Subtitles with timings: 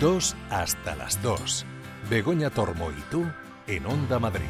[0.00, 1.66] 2 hasta las 2.
[2.08, 3.26] Begoña Tormo y tú
[3.66, 4.46] en Onda Madrid.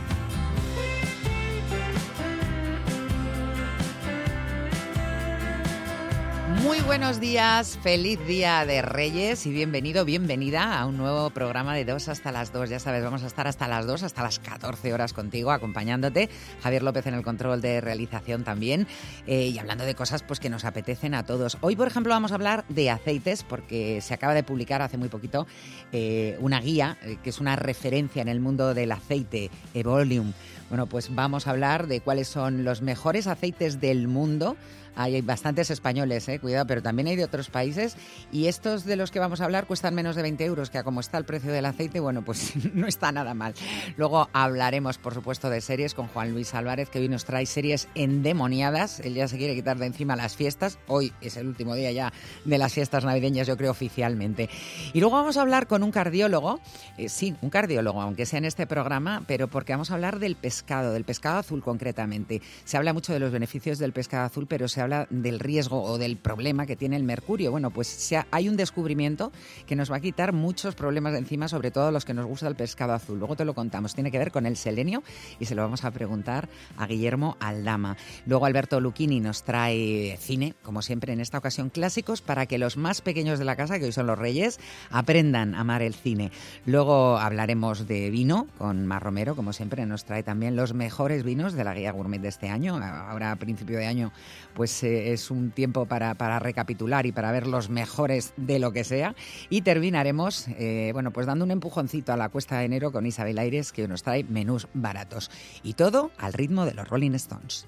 [6.62, 11.84] Muy buenos días, feliz día de Reyes y bienvenido, bienvenida a un nuevo programa de
[11.84, 12.68] 2 hasta las 2.
[12.68, 16.28] Ya sabes, vamos a estar hasta las 2, hasta las 14 horas contigo, acompañándote.
[16.60, 18.88] Javier López en el control de realización también
[19.28, 21.58] eh, y hablando de cosas pues, que nos apetecen a todos.
[21.60, 25.08] Hoy, por ejemplo, vamos a hablar de aceites porque se acaba de publicar hace muy
[25.08, 25.46] poquito
[25.92, 30.32] eh, una guía eh, que es una referencia en el mundo del aceite, Evolium.
[30.70, 34.56] Bueno, pues vamos a hablar de cuáles son los mejores aceites del mundo
[34.98, 37.96] hay bastantes españoles, eh, cuidado, pero también hay de otros países.
[38.32, 40.82] Y estos de los que vamos a hablar cuestan menos de 20 euros, que a
[40.82, 43.54] como está el precio del aceite, bueno, pues no está nada mal.
[43.96, 47.88] Luego hablaremos, por supuesto, de series con Juan Luis Álvarez, que hoy nos trae series
[47.94, 48.98] endemoniadas.
[49.00, 50.80] Él ya se quiere quitar de encima las fiestas.
[50.88, 52.12] Hoy es el último día ya
[52.44, 54.50] de las fiestas navideñas, yo creo, oficialmente.
[54.92, 56.58] Y luego vamos a hablar con un cardiólogo,
[56.96, 60.34] eh, sí, un cardiólogo, aunque sea en este programa, pero porque vamos a hablar del
[60.34, 62.42] pescado, del pescado azul concretamente.
[62.64, 65.98] Se habla mucho de los beneficios del pescado azul, pero se habla del riesgo o
[65.98, 67.50] del problema que tiene el mercurio.
[67.50, 69.32] Bueno, pues hay un descubrimiento
[69.66, 72.48] que nos va a quitar muchos problemas de encima, sobre todo los que nos gusta
[72.48, 73.18] el pescado azul.
[73.18, 73.94] Luego te lo contamos.
[73.94, 75.02] Tiene que ver con el selenio
[75.38, 77.96] y se lo vamos a preguntar a Guillermo Aldama.
[78.26, 82.76] Luego Alberto Lucchini nos trae cine, como siempre en esta ocasión clásicos, para que los
[82.76, 86.30] más pequeños de la casa, que hoy son los reyes, aprendan a amar el cine.
[86.66, 91.52] Luego hablaremos de vino con Mar Romero, como siempre nos trae también los mejores vinos
[91.52, 92.76] de la guía gourmet de este año.
[92.76, 94.12] Ahora a principio de año
[94.54, 98.84] pues eh, es un tiempo para, recapitular y para ver los mejores de lo que
[98.84, 99.14] sea.
[99.48, 103.38] Y terminaremos, eh, bueno, pues dando un empujoncito a la cuesta de enero con Isabel
[103.38, 105.30] Aires, que nos trae menús baratos.
[105.62, 107.66] Y todo al ritmo de los Rolling Stones.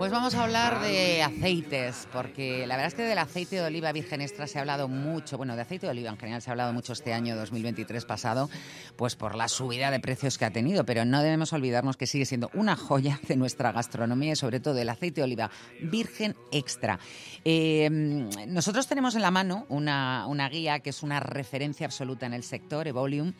[0.00, 3.92] Pues vamos a hablar de aceites, porque la verdad es que del aceite de oliva
[3.92, 6.52] virgen extra se ha hablado mucho, bueno, de aceite de oliva en general se ha
[6.52, 8.48] hablado mucho este año 2023 pasado,
[8.96, 12.24] pues por la subida de precios que ha tenido, pero no debemos olvidarnos que sigue
[12.24, 15.50] siendo una joya de nuestra gastronomía y sobre todo el aceite de oliva
[15.82, 16.98] virgen extra.
[17.44, 22.32] Eh, nosotros tenemos en la mano una, una guía que es una referencia absoluta en
[22.32, 23.34] el sector, Evolium,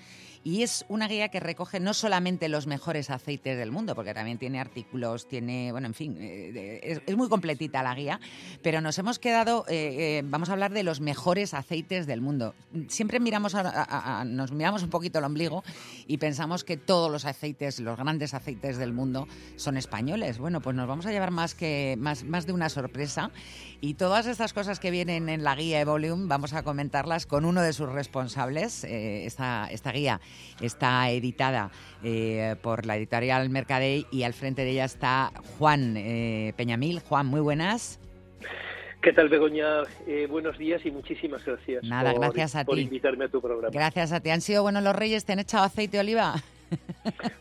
[0.44, 4.38] y es una guía que recoge no solamente los mejores aceites del mundo, porque también
[4.38, 8.20] tiene artículos, tiene, bueno, en fin, eh, es, muy completita la guía,
[8.62, 9.66] pero nos hemos quedado,
[10.24, 12.54] vamos a hablar de los mejores aceites del mundo.
[12.88, 13.54] Siempre miramos
[14.24, 15.62] nos miramos un poquito el ombligo
[16.10, 20.38] y pensamos que todos los aceites, los grandes aceites del mundo son españoles.
[20.38, 23.30] Bueno, pues nos vamos a llevar más, que, más, más de una sorpresa
[23.80, 27.62] y todas estas cosas que vienen en la guía Evolium vamos a comentarlas con uno
[27.62, 28.82] de sus responsables.
[28.82, 30.20] esta, esta guía
[30.60, 31.70] está editada
[32.02, 35.30] eh, por la editorial Mercadey y al frente de ella está
[35.60, 36.98] Juan eh, Peñamil.
[36.98, 38.00] Juan, muy buenas.
[39.02, 39.82] ¿Qué tal, Begoña?
[40.06, 41.82] Eh, buenos días y muchísimas gracias.
[41.84, 42.82] Nada, gracias a por ti.
[42.82, 43.70] invitarme a tu programa.
[43.72, 44.28] Gracias a ti.
[44.30, 45.24] ¿Han sido buenos los reyes?
[45.24, 46.34] ¿Te han echado aceite de oliva?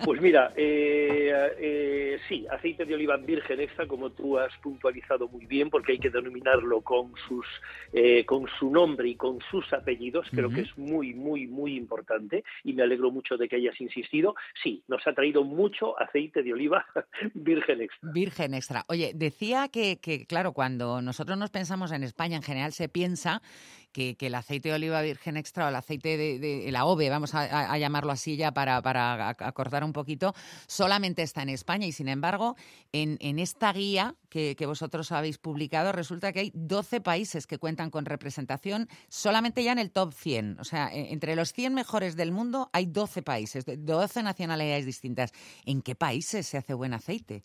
[0.04, 5.46] Pues mira, eh, eh, sí, aceite de oliva virgen extra, como tú has puntualizado muy
[5.46, 7.46] bien, porque hay que denominarlo con sus,
[7.94, 10.28] eh, con su nombre y con sus apellidos.
[10.32, 14.36] Creo que es muy, muy, muy importante y me alegro mucho de que hayas insistido.
[14.64, 16.86] Sí, nos ha traído mucho aceite de oliva
[17.34, 18.12] virgen extra.
[18.12, 18.86] Virgen extra.
[18.88, 23.42] Oye, decía que, que claro, cuando nosotros nos pensamos en España, en general se piensa
[23.92, 27.78] que, el aceite de oliva virgen extra o el aceite de, la OVE, vamos a,
[27.78, 29.36] llamarlo así ya para, para
[29.84, 30.34] un poquito,
[30.68, 32.56] solamente está en España y sin embargo
[32.92, 38.06] en, esta guía que, vosotros habéis publicado resulta que hay 12 países que cuentan con
[38.06, 40.60] representación solamente ya en el top 100.
[40.60, 45.32] O sea, e, entre los 100 mejores del mundo hay 12 países, 12 nacionalidades distintas.
[45.66, 47.44] ¿En qué países se hace buen aceite?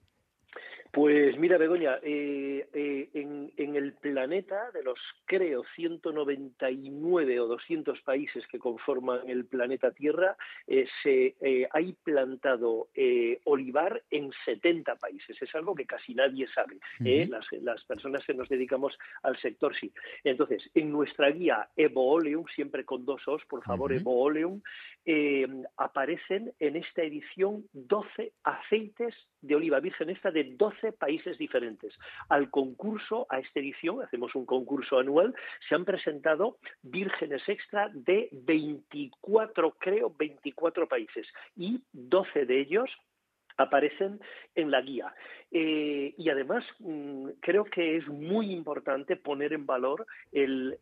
[0.95, 8.47] Pues mira, Begoña, eh, eh, en, el planeta, de los creo 199 o 200 países
[8.47, 10.37] que conforman el planeta Tierra,
[10.69, 11.35] eh, se
[11.73, 12.91] hay plantado
[13.43, 15.37] olivar en 70 países.
[15.43, 16.79] Es algo que casi nadie sabe.
[17.01, 19.93] las, personas que nos dedicamos al sector sí.
[20.23, 24.61] Entonces, en nuestra guía Evo Oleum, siempre con dos os, por favor, Evo Oleum,
[25.77, 29.13] aparecen en esta edición 12 aceites
[29.43, 31.95] de oliva virgen esta de 12 países diferentes.
[32.29, 35.35] Al concurso, a esta edición, hacemos un concurso anual,
[35.69, 41.27] se han presentado vírgenes extra de 24, creo, 24 países
[41.57, 42.91] y 12 de ellos
[43.57, 44.21] aparecen
[44.55, 45.15] en la guía.
[45.57, 50.77] Eh, y además mm, creo que es muy importante poner en valor el,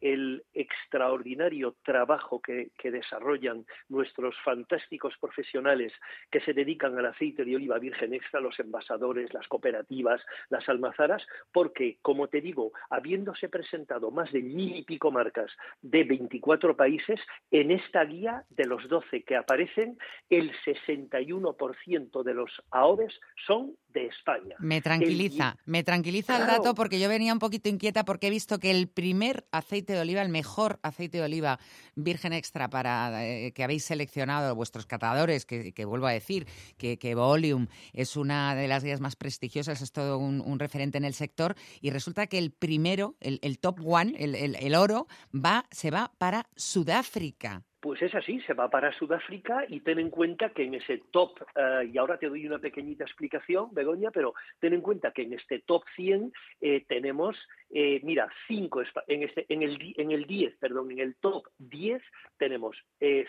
[0.55, 5.93] extraordinario trabajo que, desarrollan nuestros fantásticos profesionales
[6.31, 10.21] que se dedican al aceite de oliva virgen extra, los envasadores, las cooperativas,
[10.51, 16.05] las almazaras, porque, como te digo, habiéndose presentado más de mil y pico marcas de
[16.05, 17.21] 24 países,
[17.51, 19.99] en esta guía de los 12 que aparecen,
[20.29, 23.13] el 61% de los AOVES
[23.47, 24.57] son de España.
[24.59, 28.59] Me tranquiliza, me tranquiliza el dato porque yo venía un poquito inquieta porque he visto
[28.59, 31.59] que el primer aceite de oliva, el mejor aceite de oliva
[31.95, 36.47] virgen extra para eh, que habéis seleccionado vuestros catadores, que, vuelvo a decir
[36.79, 41.05] que, que Volume es una de las guías más prestigiosas, es todo un, referente en
[41.05, 45.91] el sector, y resulta que el primero, el, top one, el, el oro, va, se
[45.91, 47.65] va para Sudáfrica.
[47.83, 51.33] Pues es así, se va para Sudáfrica y ten en cuenta que en ese top,
[51.57, 55.33] eh, y ahora te doy una pequeñita explicación, Begoña, pero ten en cuenta que en
[55.33, 57.37] este top 100 eh, tenemos,
[57.71, 62.01] eh, mira, cinco, en, este, en, el, en el 10, perdón, en el top 10
[62.39, 62.77] tenemos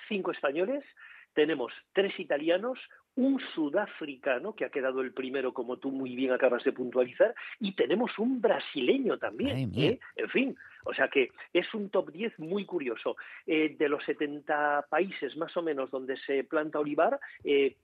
[0.08, 0.86] cinco españoles,
[1.34, 2.78] tenemos tres italianos,
[3.16, 7.74] un sudafricano, que ha quedado el primero, como tú muy bien acabas de puntualizar, y
[7.74, 9.72] tenemos un brasileño también.
[9.76, 10.00] ¿eh?
[10.16, 10.56] En fin,
[10.86, 13.16] o sea que es un top 10 muy curioso.
[13.46, 17.76] Eh, de los 70 países más o menos donde se planta olivar, eh,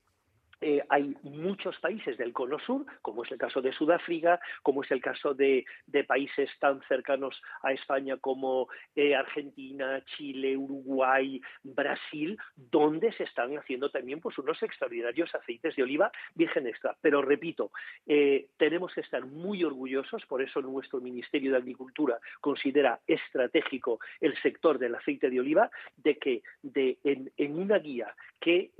[0.61, 4.91] eh, hay muchos países del cono sur, como es el caso de Sudáfrica, como es
[4.91, 5.65] el caso de,
[6.07, 13.89] países tan cercanos a España como eh, Argentina, Chile, Uruguay, Brasil, donde se están haciendo
[13.89, 16.95] también pues, unos extraordinarios aceites de oliva virgen extra.
[17.01, 17.71] Pero repito,
[18.07, 24.35] eh, tenemos que estar muy orgullosos, por eso nuestro Ministerio de Agricultura considera estratégico el
[24.41, 28.71] sector del aceite de oliva, de que de, en, en una guía que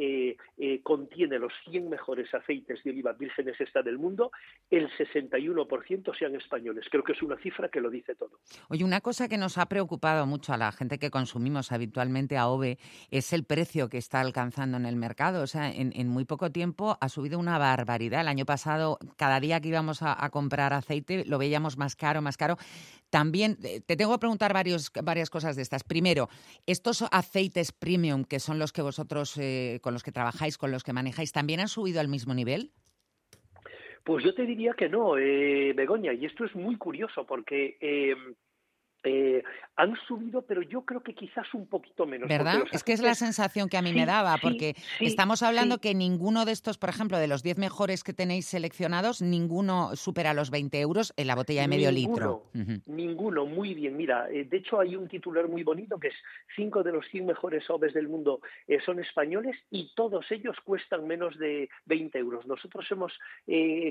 [0.84, 4.32] contiene los 100 mejores aceites de oliva vírgenes está del mundo,
[4.70, 6.86] el 61% sean españoles.
[6.90, 8.40] Creo que es una cifra que lo dice todo.
[8.70, 12.48] Oye, una cosa que nos ha preocupado mucho a la gente que consumimos habitualmente a
[12.48, 12.78] OVE
[13.12, 15.44] es el precio que está alcanzando en el mercado.
[15.44, 18.22] O sea, en, muy poco tiempo ha subido una barbaridad.
[18.22, 22.38] El año pasado, cada día que íbamos a, comprar aceite, lo veíamos más caro, más
[22.38, 22.58] caro.
[23.10, 25.84] También eh, te tengo que preguntar varias cosas de estas.
[25.84, 26.30] Primero,
[26.66, 30.84] estos aceites premium, que son los que vosotros, eh, con los que trabajáis, con los
[30.84, 32.72] que manejáis, ¿también han subido al mismo nivel?
[34.04, 38.16] Pues yo te diría que no, eh, Begoña, y esto es muy curioso porque eh,
[39.04, 39.44] eh,
[39.76, 42.28] han subido, pero yo creo que quizás un poquito menos.
[42.28, 42.64] ¿Verdad?
[42.74, 46.44] Es que es la sensación que a mí me daba, porque estamos hablando que ninguno
[46.44, 50.82] de estos, por ejemplo, de los 10 mejores que tenéis seleccionados, ninguno supera los 20
[50.82, 52.44] euros en la botella de medio litro.
[52.88, 53.96] Ninguno, muy bien.
[53.96, 56.16] Mira, eh, de hecho hay un titular muy bonito que es
[56.58, 61.08] 5 de los 100 mejores oves del mundo eh, son españoles y todos ellos cuestan
[61.08, 62.46] menos de 20 euros.
[62.46, 63.14] Nosotros hemos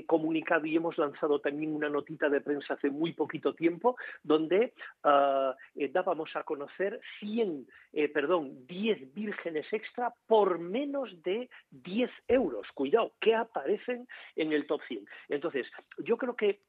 [0.05, 5.53] comunicado y hemos lanzado también una notita de prensa hace muy poquito tiempo donde uh,
[5.91, 12.67] dábamos a conocer 100, eh, perdón, 10 vírgenes extra por menos de 10 euros.
[12.73, 15.05] Cuidado, que aparecen en el top 100.
[15.29, 15.67] Entonces,
[15.99, 16.59] yo creo que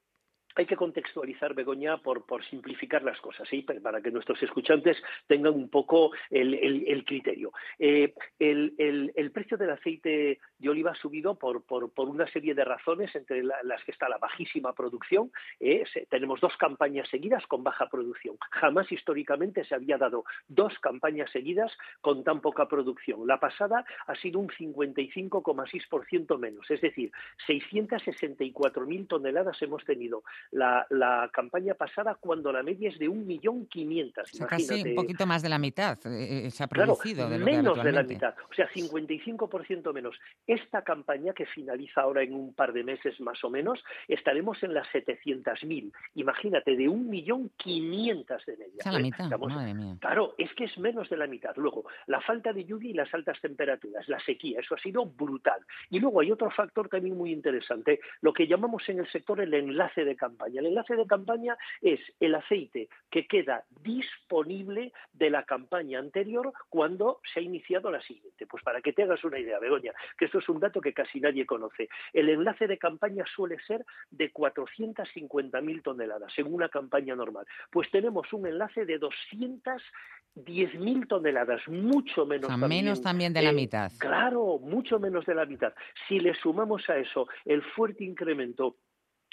[0.57, 3.49] hay que contextualizar, Begoña, por, simplificar las cosas,
[3.83, 7.53] para que nuestros escuchantes tengan un poco el, criterio.
[7.79, 13.15] Eh, el, precio del aceite de oliva ha subido por, por, una serie de razones,
[13.15, 15.31] entre las que está la bajísima producción.
[15.61, 18.37] Eh, tenemos dos campañas seguidas con baja producción.
[18.51, 23.27] Jamás históricamente se había dado dos campañas seguidas con tan poca producción.
[23.27, 27.13] La pasada ha sido un 55,6% menos, es decir,
[27.47, 34.43] 664.000 toneladas hemos tenido la, la, campaña pasada cuando la media es de 1.500.000.
[34.43, 37.29] O casi un poquito más de la mitad eh, eh, se ha producido.
[37.29, 40.17] de lo menos de la mitad, o sea, 55% menos.
[40.47, 44.75] Esta campaña que finaliza ahora en un par de meses más o menos, estaremos en
[44.75, 45.93] las 700.000.
[46.15, 48.93] Imagínate, de 1.500.000 de media.
[48.93, 49.03] la ¿eh?
[49.03, 49.97] mitad, madre mía.
[50.01, 51.55] Claro, es que es menos de la mitad.
[51.57, 55.61] Luego, la falta de lluvia y las altas temperaturas, la sequía, eso ha sido brutal.
[55.91, 59.55] Y luego hay otro factor también muy interesante, lo que llamamos en el sector el
[59.55, 65.45] enlace de campaña el enlace de campaña es el aceite que queda disponible de la
[65.45, 68.47] campaña anterior cuando se ha iniciado la siguiente.
[68.47, 71.21] Pues para que te hagas una idea, Begoña, que esto es un dato que casi
[71.21, 71.89] nadie conoce.
[72.13, 77.47] El enlace de campaña suele ser de 450.000 toneladas en una campaña normal.
[77.71, 82.51] Pues tenemos un enlace de 210.000 toneladas, mucho menos.
[82.59, 83.91] menos también de la mitad.
[83.99, 85.73] Claro, mucho menos de la mitad.
[86.09, 88.77] Si le sumamos a eso el fuerte incremento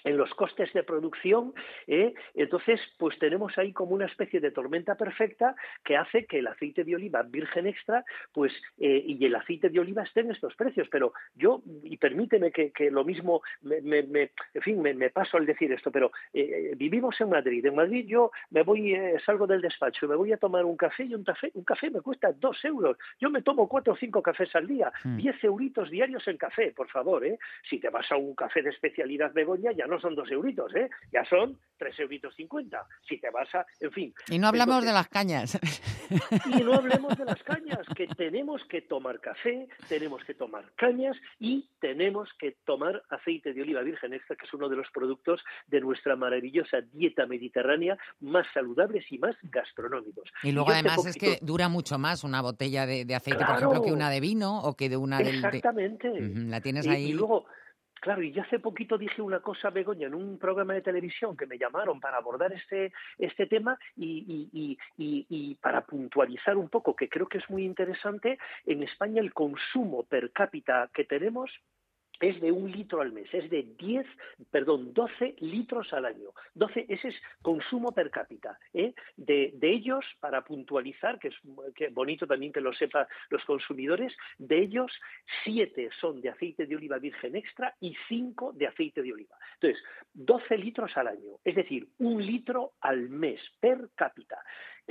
[0.03, 1.53] en los costes de producción,
[1.87, 2.13] ¿eh?
[2.35, 6.83] entonces pues tenemos ahí como una especie de tormenta perfecta que hace que el aceite
[6.83, 10.87] de oliva virgen extra pues eh, y el aceite de oliva estén en estos precios.
[10.91, 15.71] Pero yo, y permíteme que, lo mismo, me, me, en fin, me, paso al decir
[15.71, 17.65] esto, pero eh, vivimos en Madrid.
[17.65, 21.15] En Madrid yo me voy, salgo del despacho me voy a tomar un café y
[21.15, 22.97] un café, un café me cuesta dos euros.
[23.19, 25.17] Yo me tomo cuatro o cinco cafés al día, mm.
[25.17, 27.25] diez euritos diarios en café, por favor.
[27.25, 27.39] ¿eh?
[27.69, 30.89] Si te vas a un café de especialidad Begoña, ya no son dos euritos, ¿eh?
[31.11, 32.85] Ya son tres euritos cincuenta.
[33.07, 34.13] Si te vas a, en fin.
[34.29, 35.59] Y no hablamos de las cañas.
[36.45, 41.17] Y no hablemos de las cañas, que tenemos que tomar café, tenemos que tomar cañas
[41.39, 45.43] y tenemos que tomar aceite de oliva virgen extra, que es uno de los productos
[45.67, 50.31] de nuestra maravillosa dieta mediterránea más saludables y más gastronómicos.
[50.43, 53.91] Y luego además es que dura mucho más una botella de, aceite, por ejemplo, que
[53.91, 55.29] una de vino o que de una de...
[55.29, 56.09] Exactamente.
[56.21, 57.07] La tienes ahí.
[57.07, 57.45] y luego
[58.07, 61.45] Claro, y yo hace poquito dije una cosa, Begoña, en un programa de televisión que
[61.45, 66.95] me llamaron para abordar este, este tema y, y, y, y, para puntualizar un poco,
[66.95, 71.51] que creo que es muy interesante, en España el consumo per cápita que tenemos
[72.19, 74.05] es de un litro al mes, es de 10,
[74.51, 76.29] perdón, 12 litros al año.
[76.55, 78.57] 12, ese es consumo per cápita.
[78.73, 78.93] ¿eh?
[79.15, 81.35] De, ellos, para puntualizar, que es
[81.91, 84.91] bonito también que lo sepan los consumidores, de ellos
[85.43, 89.35] 7 son de aceite de oliva virgen extra y 5 de aceite de oliva.
[89.55, 89.83] Entonces,
[90.13, 94.37] 12 litros al año, es decir, un litro al mes per cápita.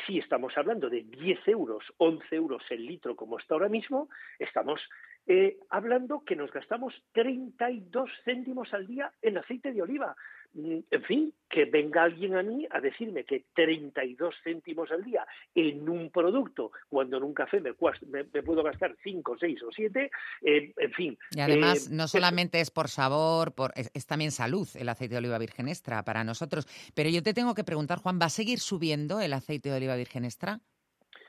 [0.07, 4.81] Si estamos hablando de 10 euros, 11 euros el litro como está ahora mismo, estamos
[5.27, 10.17] eh, hablando que nos gastamos 32 céntimos al día en aceite de oliva.
[10.55, 15.27] Mm, en fin, que venga alguien a mí a decirme que 32 céntimos al día
[15.55, 20.11] en un producto, cuando en un café me, puedo gastar 5, 6 o 7,
[20.43, 21.19] eh, en fin.
[21.33, 25.19] Y además, eh, no solamente es por sabor, por, es, también salud el aceite de
[25.19, 26.67] oliva virgen extra para nosotros.
[26.95, 29.97] Pero yo te tengo que preguntar, Juan, ¿va a seguir subiendo el aceite de oliva
[29.97, 30.61] virgen extra?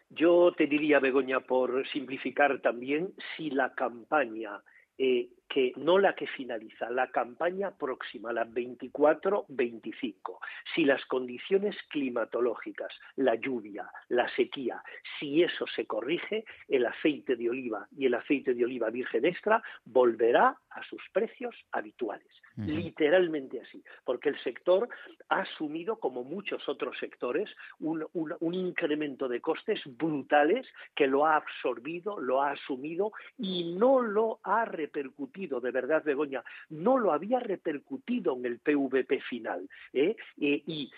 [0.09, 4.61] Yo te diría, Begoña, por simplificar también, si la campaña
[4.97, 10.39] eh, que no la que finaliza, la campaña próxima, la 24-25,
[10.75, 14.81] si las condiciones climatológicas, la lluvia, la sequía,
[15.19, 19.63] si eso se corrige, el aceite de oliva y el aceite de oliva virgen extra
[19.85, 22.27] volverá a sus precios habituales,
[22.57, 24.89] literalmente así, porque el sector
[25.29, 27.49] ha asumido, como muchos otros sectores,
[27.79, 34.01] un, un incremento de costes brutales que lo ha absorbido, lo ha asumido y no
[34.01, 39.69] lo ha repercutido de verdad, Begoña, no lo había repercutido en el PVP final.
[39.93, 40.15] ¿eh?
[40.37, 40.91] Y,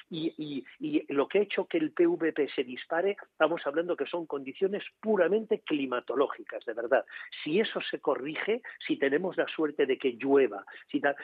[1.10, 5.60] lo que ha hecho que el PVP se dispare, estamos hablando que son condiciones puramente
[5.60, 7.06] climatológicas, de verdad.
[7.44, 10.66] Si eso se corrige, si tenemos la suerte de que llueva,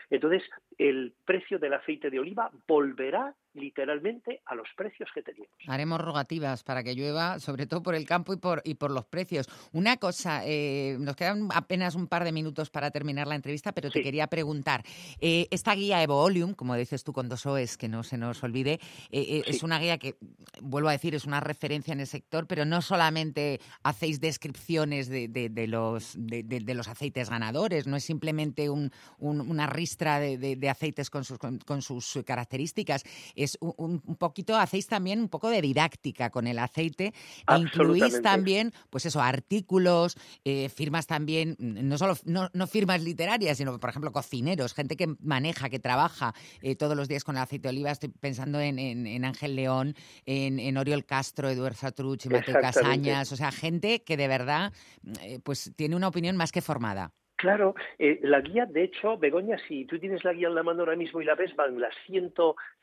[0.10, 0.44] entonces
[0.78, 5.56] el precio del aceite de oliva volverá literalmente a los precios que teníamos.
[5.68, 9.06] Haremos rogativas para que llueva, sobre todo por el campo y por, y por los
[9.06, 9.48] precios.
[9.72, 13.90] Una cosa, eh, nos quedan apenas un par de minutos para terminar la entrevista, pero
[13.90, 14.84] te quería preguntar,
[15.20, 18.80] eh, esta guía Evoolium, como dices tú con dos OEs, que no se nos olvide,
[19.12, 20.16] eh, es una guía que,
[20.62, 25.28] vuelvo a decir, es una referencia en el sector, pero no solamente hacéis descripciones de,
[25.28, 31.24] de, los, de, los aceites ganadores, no es simplemente un, una ristra de, aceites con
[31.24, 33.04] sus, con, sus características,
[33.46, 37.14] es un, poquito, hacéis también un poco de didáctica con el aceite
[37.48, 43.80] e incluís también, pues eso, artículos, eh, firmas también, no solo no, firmas literarias, sino,
[43.80, 47.68] por ejemplo, cocineros, gente que maneja, que trabaja eh, todos los días con el aceite
[47.68, 47.92] de oliva.
[47.92, 53.52] Estoy pensando en, Ángel León, en, Oriol Castro, Eduardo Satruch y Mateo Casañas, o sea,
[53.52, 54.74] gente que de verdad
[55.22, 57.14] eh, pues tiene una opinión más que formada.
[57.38, 60.82] Claro, eh, la guía, de hecho, Begoña, si tú tienes la guía en la mano
[60.82, 62.34] ahora mismo y la ves, van las 100,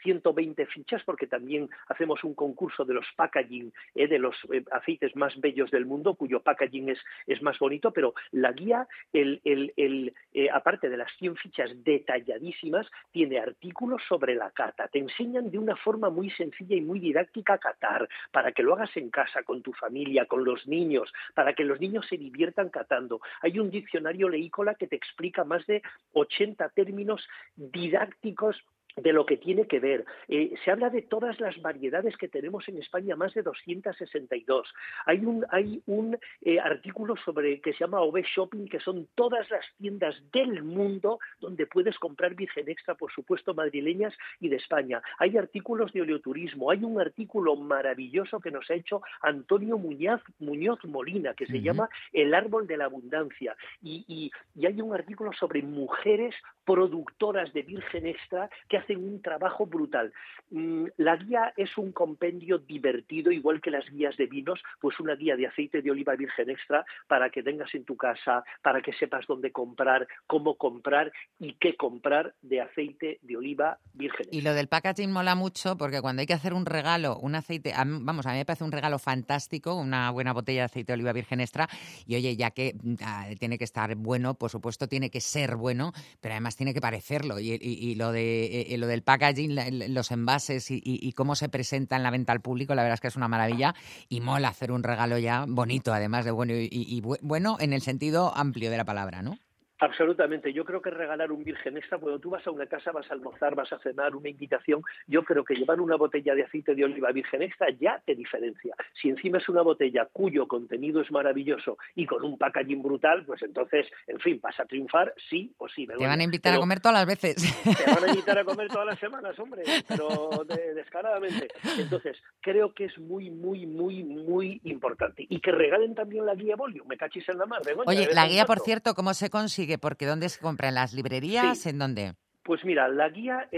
[0.02, 5.16] 120 fichas, porque también hacemos un concurso de los packaging, eh, de los eh, aceites
[5.16, 10.14] más bellos del mundo, cuyo packaging es, más bonito, pero la guía, el, el, el
[10.52, 14.87] aparte de las 100 fichas detalladísimas, tiene artículos sobre la cata.
[14.88, 18.75] Te enseñan de una forma muy sencilla y muy didáctica a catar, para que lo
[18.75, 22.68] hagas en casa, con tu familia, con los niños, para que los niños se diviertan
[22.68, 23.21] catando.
[23.40, 24.28] Hay un diccionario
[24.75, 25.82] que te explica más de
[26.12, 28.56] 80 términos didácticos
[28.96, 30.04] de lo que tiene que ver.
[30.28, 34.72] Eh, se habla de todas las variedades que tenemos en España, más de 262.
[35.06, 39.49] Hay un, hay un eh, artículo sobre que se llama OB Shopping, que son todas
[39.50, 45.02] las tiendas del mundo donde puedes comprar Virgen Extra, por supuesto, madrileñas y de España.
[45.18, 46.70] Hay artículos de oleoturismo.
[46.70, 51.88] Hay un artículo maravilloso que nos ha hecho Antonio Muñoz, Muñoz Molina, que se llama
[52.12, 53.56] El árbol de la abundancia.
[53.82, 56.34] Y, y, y hay un artículo sobre mujeres
[56.64, 60.12] productoras de Virgen Extra que hacen un trabajo brutal.
[60.51, 65.15] Mm, la guía es un compendio divertido, igual que las guías de vinos, pues una
[65.15, 68.93] guía de aceite de oliva virgen extra para que tengas en tu casa, para que
[68.93, 74.39] sepas dónde comprar, cómo comprar y qué comprar de aceite de oliva virgen extra.
[74.39, 77.73] Y lo del packaging mola mucho porque cuando hay que hacer un regalo, un aceite,
[77.77, 81.12] vamos, a mí me parece un regalo fantástico, una buena botella de aceite de oliva
[81.12, 81.69] virgen extra
[82.07, 85.93] y oye, ya que ah, tiene que estar bueno, por supuesto tiene que ser bueno,
[86.21, 91.12] pero además tiene que parecerlo y, lo de eh, lo del packaging, los envases y,
[91.12, 93.74] cómo se presenta en la venta al público, la verdad es que es una maravilla
[94.08, 98.37] y mola hacer un regalo ya bonito, además de bueno y bueno en el sentido
[98.37, 99.38] amplio de la palabra, ¿no?
[99.83, 100.53] Absolutamente.
[100.53, 103.14] Yo creo que regalar un virgen extra, cuando tú vas a una casa, vas a
[103.14, 106.85] almorzar, vas a cenar, una invitación, yo creo que llevar una botella de aceite de
[106.85, 108.77] oliva virgen extra ya te diferencia.
[109.01, 113.42] Si encima es una botella cuyo contenido es maravilloso y con un packaging brutal, pues
[113.42, 115.85] entonces, en fin, vas a triunfar sí o sí.
[115.85, 117.35] Te van a invitar a comer todas las veces.
[117.64, 120.45] Te van a invitar a comer todas las semanas, hombre, pero
[120.77, 121.49] descaradamente.
[121.77, 125.27] Entonces, creo que es muy, muy, muy, muy importante.
[125.29, 127.62] Y que regalen también la guía Volio, me cachis en la mar.
[127.87, 129.71] Oye, la guía, por cierto, ¿cómo se consigue?
[129.78, 130.68] Porque ¿dónde se compra?
[130.68, 131.66] ¿En las librerías?
[131.66, 132.14] ¿En dónde?
[132.44, 133.48] Pues mira, la guía,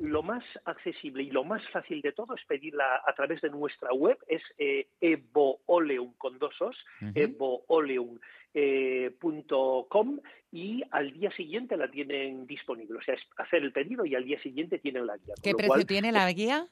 [0.00, 3.92] lo más accesible y lo más fácil de todo es pedirla a través de nuestra
[3.92, 6.76] web, es eh, evooleum con dos os,
[7.14, 8.20] evooleum.com
[8.54, 12.98] eh, y al día siguiente la tienen disponible.
[12.98, 15.34] O sea, es hacer el pedido y al día siguiente tienen la guía.
[15.42, 16.66] ¿Qué precio tiene la guía?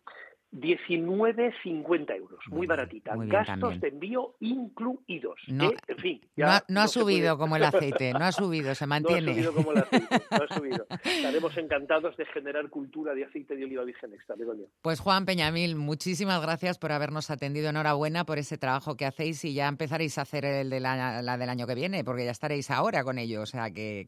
[0.53, 3.15] 19,50 euros, muy baratita.
[3.17, 5.41] Gastos de envío incluidos.
[5.47, 9.21] No, en fin, no, ha, subido como el aceite, no ha subido, se mantiene.
[9.23, 10.87] No ha subido como el aceite, no ha subido.
[11.05, 14.35] Estaremos encantados de generar cultura de aceite de oliva virgen extra,
[14.83, 17.71] Pues Juan Peñamil, muchísimas gracias por habernos atendido.
[17.71, 21.49] Enhorabuena por ese trabajo que hacéis y ya empezaréis a hacer el de la, del
[21.49, 23.43] año que viene, porque ya estaréis ahora con ello.
[23.43, 24.07] O sea que,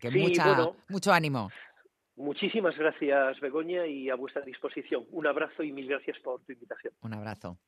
[0.88, 1.50] mucho ánimo.
[2.22, 5.04] Muchísimas gracias, Begoña, y a vuestra disposición.
[5.10, 6.94] Un abrazo y mil gracias por tu invitación.
[7.02, 7.58] Un abrazo.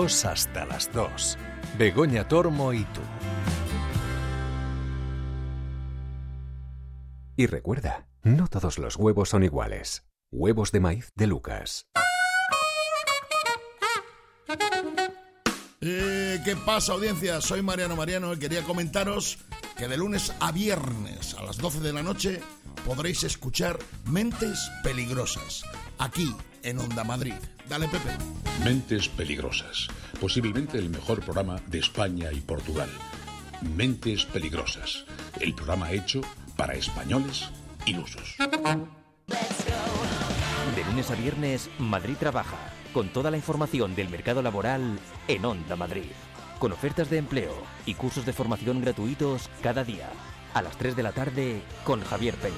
[0.00, 1.36] Hasta las dos.
[1.78, 3.02] Begoña Tormo y tú.
[7.36, 10.06] Y recuerda, no todos los huevos son iguales.
[10.32, 11.86] Huevos de maíz de Lucas.
[15.82, 17.40] Eh, ¿Qué pasa audiencia?
[17.42, 19.38] Soy Mariano Mariano y quería comentaros
[19.76, 22.40] que de lunes a viernes a las 12 de la noche
[22.86, 25.62] podréis escuchar Mentes Peligrosas,
[26.00, 27.34] aquí en Onda Madrid.
[27.68, 28.16] Dale Pepe.
[28.64, 29.86] Mentes Peligrosas,
[30.20, 32.88] posiblemente el mejor programa de España y Portugal.
[33.76, 35.04] Mentes Peligrosas,
[35.40, 36.22] el programa hecho
[36.56, 37.50] para españoles
[37.86, 38.34] ilusos.
[40.76, 42.56] De lunes a viernes, Madrid trabaja,
[42.92, 46.10] con toda la información del mercado laboral en Onda Madrid,
[46.58, 47.54] con ofertas de empleo
[47.86, 50.08] y cursos de formación gratuitos cada día,
[50.54, 52.56] a las 3 de la tarde con Javier Peña.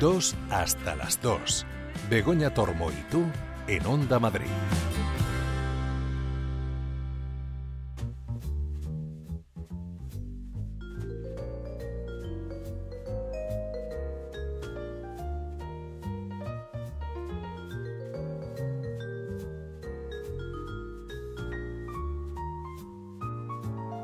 [0.00, 1.66] Dos hasta las dos.
[2.08, 3.24] Begoña Tormo y tú
[3.66, 4.46] en Onda Madrid.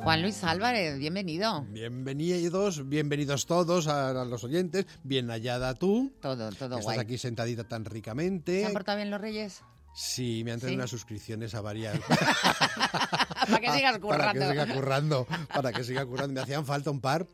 [0.04, 1.62] Juan Luis Álvarez, bienvenido.
[1.70, 4.86] Bienvenidos, bienvenidos todos a, a los oyentes.
[5.02, 6.12] Bien hallada tú.
[6.20, 6.80] Todo, todo guay.
[6.80, 8.60] Estás aquí sentadita tan ricamente.
[8.60, 9.62] ¿Se han portado bien los reyes?
[9.94, 10.76] Sí, me han traído ¿Sí?
[10.80, 11.98] unas suscripciones a varias.
[13.48, 14.50] Para que sigas Para que currando.
[14.50, 15.26] siga currando.
[15.54, 16.34] Para que siga currando.
[16.34, 17.26] Me hacían falta un par.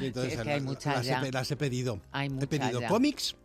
[0.00, 1.20] Y entonces Sí, es que hay las- muchas las, ya.
[1.20, 2.00] He, las he pedido.
[2.12, 2.88] Hay he muchas pedido ya.
[2.88, 3.36] cómics.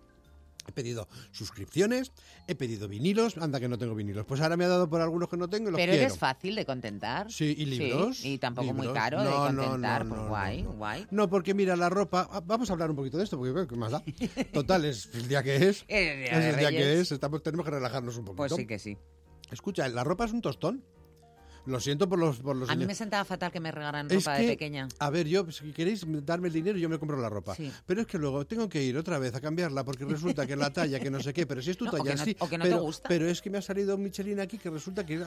[0.68, 2.12] He pedido suscripciones,
[2.48, 4.26] he pedido vinilos, anda que no tengo vinilos.
[4.26, 6.06] Pues ahora me ha dado por algunos que no tengo y los Pero quiero.
[6.08, 7.32] eres fácil de contentar.
[7.32, 8.24] Sí, y libros.
[8.24, 10.06] y tampoco muy caro de No, no, contentar.
[10.06, 10.72] no, pues no, guay, no.
[10.74, 11.08] guay.
[11.10, 12.28] No, porque mira, la ropa.
[12.32, 14.04] ah, Vamos a hablar un poquito de esto, porque ¿qué más da?
[14.54, 15.84] Total, es el día que es.
[15.88, 17.12] El día es de el día que es.
[17.12, 18.38] Estamos, tenemos que relajarnos un poquito.
[18.38, 18.98] Pues sí que sí.
[19.52, 20.84] Escucha, la ropa es un tostón.
[21.66, 24.26] Lo siento por los, por los A mí me sentaba fatal que me regalaran Es
[24.26, 24.88] ropa que, de pequeña.
[25.00, 27.56] A ver, yo, si queréis darme el dinero, yo me compro la ropa.
[27.56, 27.72] Sí.
[27.86, 30.72] Pero es que luego tengo que ir otra vez a cambiarla porque resulta que la
[30.72, 32.36] talla, que no sé qué, pero si es tu No, o talla, que no- sí.
[32.40, 33.10] o que no te pero, gusta.
[33.10, 35.18] Pero es que me ha salido un Michelin aquí que resulta que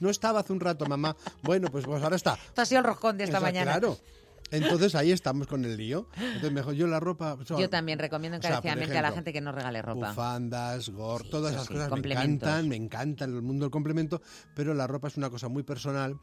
[0.00, 1.16] no estaba hace un rato, mamá.
[1.42, 2.34] Bueno, pues, pues ahora está.
[2.34, 3.72] Esto ha sido el roscón de esta mañana.
[3.72, 3.98] Claro.
[4.50, 6.08] Entonces ahí estamos con el lío.
[6.16, 7.34] Entonces mejor yo la ropa.
[7.34, 9.82] o sea, Yo también recomiendo o sea, por encarecidamente a la gente que no regale
[9.82, 10.08] ropa.
[10.10, 14.22] Bufandas, gor, todas esas sí, cosas me encantan, me encantan el mundo del complemento,
[14.54, 16.18] pero la ropa es una cosa muy personal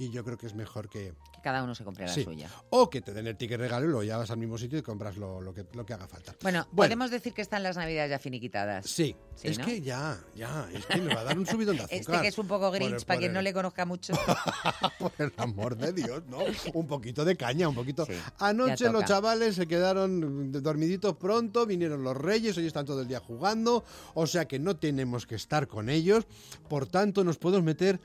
[0.00, 2.24] y yo creo que es mejor que, Que cada uno se compre la Sí.
[2.24, 2.48] suya.
[2.70, 4.82] o que te den el ticket regalo y luego ya vas al mismo sitio y
[4.82, 6.34] compras lo, lo que, lo que haga falta.
[6.42, 6.88] Bueno, Bueno.
[6.88, 8.86] podemos decir que están las navidades ya finiquitadas.
[8.86, 9.64] Sí, Sí, es ¿no?
[9.66, 12.00] que ya, ya, es que me va a dar un subidón de azúcar.
[12.00, 14.12] Este que es un poco grinch, el- para quien el- no le conozca mucho.
[14.98, 16.38] Por el amor de Dios, ¿no?
[16.74, 18.06] Un poquito de caña, un poquito.
[18.06, 23.08] Sí, Anoche los chavales se quedaron dormiditos pronto, vinieron los reyes, hoy están todo el
[23.08, 23.84] día jugando,
[24.14, 26.24] o sea que no tenemos que estar con ellos,
[26.68, 28.00] por tanto nos podemos meter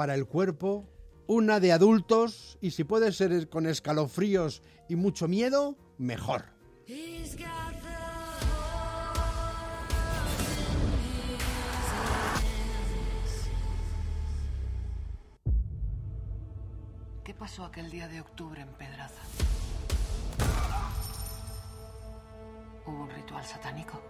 [0.00, 0.88] para el cuerpo
[1.26, 6.46] una de adultos y si puede ser con escalofríos y mucho miedo, mejor.
[17.22, 19.20] ¿Qué pasó aquel día de octubre en Pedraza?
[22.86, 24.00] ¿Hubo un ritual satánico?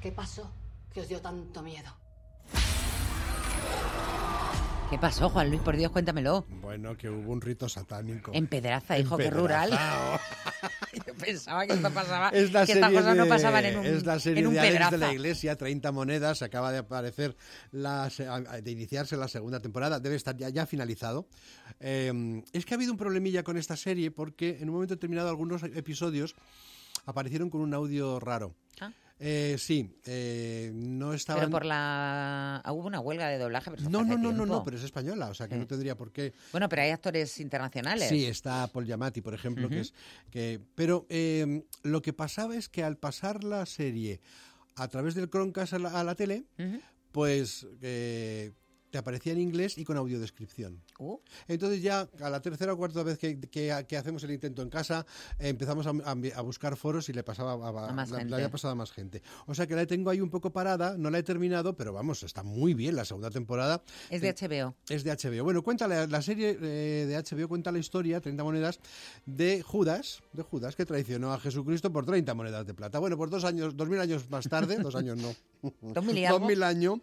[0.00, 0.50] ¿Qué pasó
[0.92, 2.07] que os dio tanto miedo?
[4.90, 5.60] ¿Qué pasó, Juan Luis?
[5.60, 6.46] Por Dios, cuéntamelo.
[6.62, 8.30] Bueno, que hubo un rito satánico.
[8.32, 9.70] En Pedraza, hijo, Pedraza, rural.
[11.06, 14.06] Yo pensaba que esto pasaba, Es la que estas serie no pasaban en un, es
[14.06, 17.36] la serie en un de Alex de la Iglesia, 30 monedas, acaba de aparecer,
[17.70, 21.28] la, de iniciarse la segunda temporada, debe estar ya, ya finalizado.
[21.80, 25.28] Eh, es que ha habido un problemilla con esta serie porque en un momento determinado
[25.28, 26.34] algunos episodios
[27.04, 28.54] aparecieron con un audio raro.
[28.80, 28.90] Ah.
[29.20, 31.40] Eh, sí, eh, no estaban...
[31.40, 32.62] Pero por la...
[32.64, 35.28] ah, Hubo una huelga de doblaje, pero No, no, no, no, no, pero es española,
[35.28, 35.60] o sea que Sí.
[35.60, 36.32] no tendría por qué...
[36.52, 38.08] Bueno, pero hay actores internacionales.
[38.08, 39.94] Sí, está Paul Giamatti, por ejemplo, que es
[40.30, 44.20] que pero eh, lo que pasaba es que al pasar la serie
[44.76, 46.44] a través del Chromecast a la, a la tele,
[47.10, 48.52] pues eh,
[48.90, 50.82] te aparecía en inglés y con audiodescripción.
[50.98, 54.62] Uh, Entonces ya a la tercera o cuarta vez que, que- que hacemos el intento
[54.62, 55.04] en casa,
[55.38, 58.22] eh, empezamos a, a- a buscar foros y le pasaba a, A más la- le
[58.22, 58.34] gente.
[58.34, 59.22] había pasado a más gente.
[59.46, 62.22] O sea que la tengo ahí un poco parada, no la he terminado, pero vamos,
[62.22, 63.82] está muy bien la segunda temporada.
[64.10, 64.74] es de HBO.
[64.88, 65.44] Es de HBO.
[65.44, 68.80] Bueno, cuenta la, serie eh, de HBO cuenta la historia, 30 monedas,
[69.26, 72.98] de Judas, de Judas, que traicionó a Jesucristo por 30 monedas de plata.
[72.98, 75.34] Bueno, pues dos años, dos mil años más tarde, dos años no,
[75.94, 76.04] dos
[76.42, 77.00] mil años,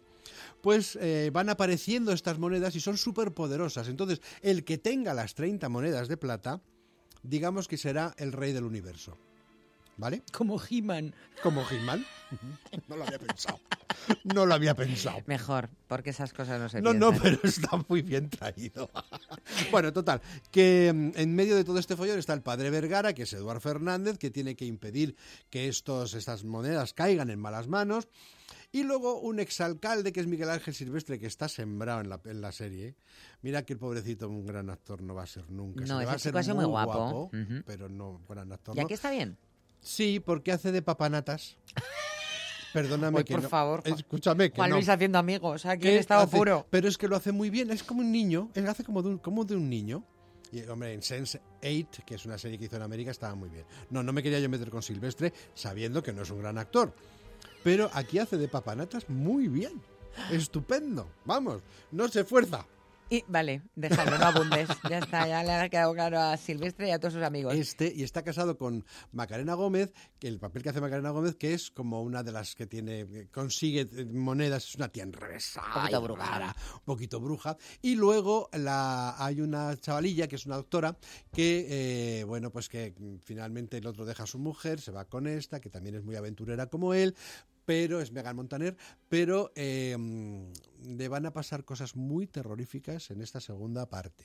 [0.66, 3.86] pues eh, van apareciendo estas monedas y son súper poderosas.
[3.86, 6.60] Entonces, el que tenga las 30 monedas de plata
[7.22, 9.16] digamos que será el rey del universo.
[9.96, 10.24] ¿Vale?
[10.32, 11.14] Como He-Man.
[11.40, 12.04] Como He-Man.
[12.88, 13.60] No lo había pensado.
[14.24, 15.18] No lo había pensado.
[15.26, 17.22] Mejor, porque esas cosas no se No, no, piensan.
[17.22, 18.90] pero está muy bien traído.
[19.70, 23.22] bueno, total, que mm, en medio de todo este follón está el padre Vergara, que
[23.22, 25.14] es Eduard Fernández, que tiene que impedir
[25.48, 28.08] que estos, estas monedas caigan en malas manos.
[28.76, 32.42] Y luego un exalcalde, que es Miguel Ángel Silvestre, que está sembrado en la, en
[32.42, 32.94] la serie.
[33.40, 35.82] Mira que el pobrecito, un gran actor no va a ser nunca.
[35.86, 37.30] No, va a ser sido muy guapo.
[37.64, 38.76] Pero no gran actor.
[38.76, 38.84] ¿Y no.
[38.84, 39.38] aquí está bien?
[39.80, 41.56] Sí, porque hace de papanatas.
[42.74, 44.76] Perdóname Ay, que por no- favor, Escúchame que Juan no.
[44.76, 46.36] Luis haciendo amigos, aquí ¿Qué en estado hace?
[46.36, 46.66] puro.
[46.68, 49.08] Pero es que lo hace muy bien, es como un niño, él hace como de
[49.08, 50.04] un, como de un niño.
[50.52, 53.48] Y, hombre, en Sense 8, que es una serie que hizo en América, estaba muy
[53.48, 53.64] bien.
[53.88, 56.94] No, no me quería yo meter con Silvestre, sabiendo que no es un gran actor.
[57.66, 59.82] Pero aquí hace de papanatas muy bien.
[60.30, 61.10] Estupendo.
[61.24, 62.64] Vamos, no se esfuerza.
[63.08, 64.68] Y vale, déjalo, no abundes.
[64.90, 67.54] Ya está, ya le ha quedado claro a Silvestre y a todos sus amigos.
[67.54, 71.54] Este, y está casado con Macarena Gómez, que el papel que hace Macarena Gómez, que
[71.54, 75.66] es como una de las que tiene, que consigue eh, monedas, es una tía enrevesada,
[75.66, 76.54] Un poquito bruja.
[76.74, 77.56] un poquito bruja.
[77.82, 80.96] Y luego la, hay una chavalilla, que es una doctora,
[81.32, 85.04] que, eh, bueno, pues que mm, finalmente el otro deja a su mujer, se va
[85.04, 87.14] con esta, que también es muy aventurera como él,
[87.66, 88.76] pero es Megan Montaner,
[89.08, 94.24] pero eh, mm, le van a pasar cosas muy terroríficas en esta segunda parte,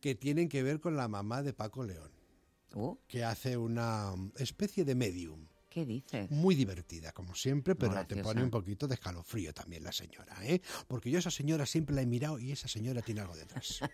[0.00, 2.10] que tienen que ver con la mamá de Paco León
[2.74, 5.46] Uh, que hace una especie de medium.
[5.70, 6.30] ¿Qué dices?
[6.30, 10.60] Muy divertida, como siempre, pero te pone un poquito de escalofrío también la señora, ¿eh?
[10.86, 13.80] Porque yo a esa señora siempre la he mirado y esa señora tiene algo detrás.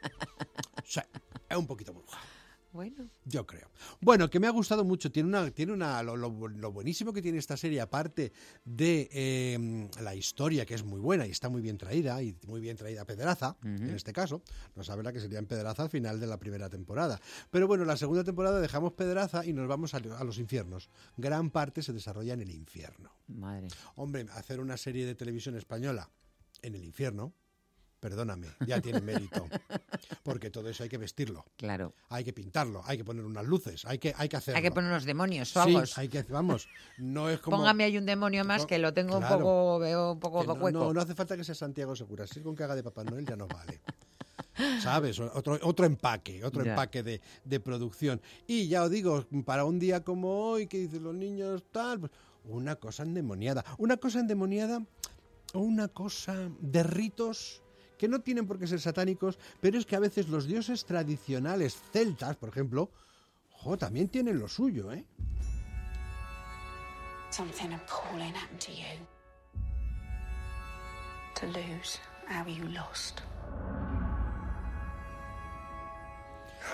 [0.83, 1.09] O sea,
[1.49, 2.19] es un poquito bruja.
[2.73, 3.69] Bueno, Yo creo.
[4.01, 5.13] Bueno, que me ha gustado mucho.
[5.13, 8.33] Tiene una, tiene una, lo, lo- lo buenísimo que tiene esta serie, aparte
[8.65, 12.61] de eh, la historia, que es muy buena y está muy bien traída, y muy
[12.63, 14.43] bien traída Pedraza, en este caso.
[14.75, 17.21] No sabe la que sería en Pedraza al final de la primera temporada.
[17.51, 20.89] Pero bueno, la segunda temporada dejamos Pedraza y nos vamos a, a los infiernos.
[21.19, 23.13] Gran parte se desarrolla en el infierno.
[23.29, 23.69] madre.
[23.97, 26.09] Hombre, hacer una serie de televisión española
[26.63, 27.35] en el infierno,
[28.03, 29.47] perdóname, ya tiene mérito.
[30.25, 31.95] Porque todo eso hay que vestirlo Claro.
[32.09, 34.57] hay que pintarlo, hay que poner unas luces, hay que, hay que hacerlo.
[34.57, 37.59] Hay que poner unos demonios o Sí, hay que, vamos, no es como...
[37.59, 39.37] Póngame ahí un demonio más que lo tengo Claro.
[39.37, 40.79] un poco, veo un poco no, hueco.
[40.87, 43.05] no, no hace falta que sea Santiago Segura, si es con que haga de Papá
[43.05, 43.81] Noel ya no vale.
[44.83, 45.21] ¿Sabes?
[45.21, 48.21] Otro, otro empaque, otro empaque de, de producción.
[48.49, 52.13] Y ya os digo, para un día como hoy, que dicen los niños tal, pues,
[52.45, 53.65] una cosa endemoniada.
[53.79, 54.85] Una cosa endemoniada
[55.55, 57.62] o una cosa de ritos
[58.03, 61.77] que no tienen por qué ser satánicos, pero es que a veces los dioses tradicionales
[61.93, 62.91] celtas, por ejemplo,
[63.53, 65.07] jo, también tienen lo suyo, ¿eh?
[67.31, 69.07] Something appalling happened to you.
[71.37, 73.21] To lose how you lost.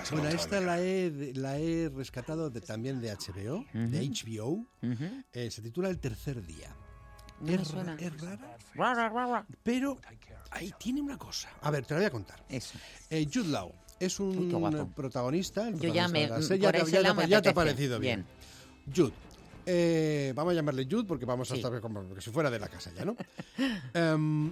[0.09, 4.65] Bueno, esta la he, la he rescatado de, también de HBO, de HBO.
[5.31, 6.75] Eh, se titula El tercer día.
[7.47, 7.95] Es, suena.
[7.99, 9.45] es rara, Ra, ra, ra, ra.
[9.63, 9.97] pero
[10.51, 11.49] ahí tiene una cosa.
[11.61, 12.43] A ver, te la voy a contar.
[12.49, 12.77] Eso.
[13.09, 15.69] Eh, Jude Law es un Uy, protagonista.
[15.71, 17.51] Yo ya me- por Ya te- ese ya te lado ha- me ya te ha
[17.51, 17.53] apetece.
[17.53, 18.25] parecido bien.
[18.85, 18.95] Bien.
[18.95, 19.13] Jude.
[19.65, 21.61] Eh, vamos a llamarle Jude porque vamos a Sí.
[21.61, 23.15] estar como que si fuera de la casa ya, ¿no?
[23.93, 24.51] Em,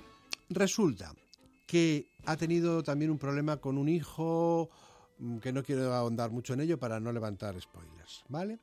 [0.50, 1.14] resulta
[1.66, 4.70] que ha tenido también un problema con un hijo
[5.20, 8.60] mm, que no quiero ahondar mucho en ello para no levantar spoilers, ¿vale?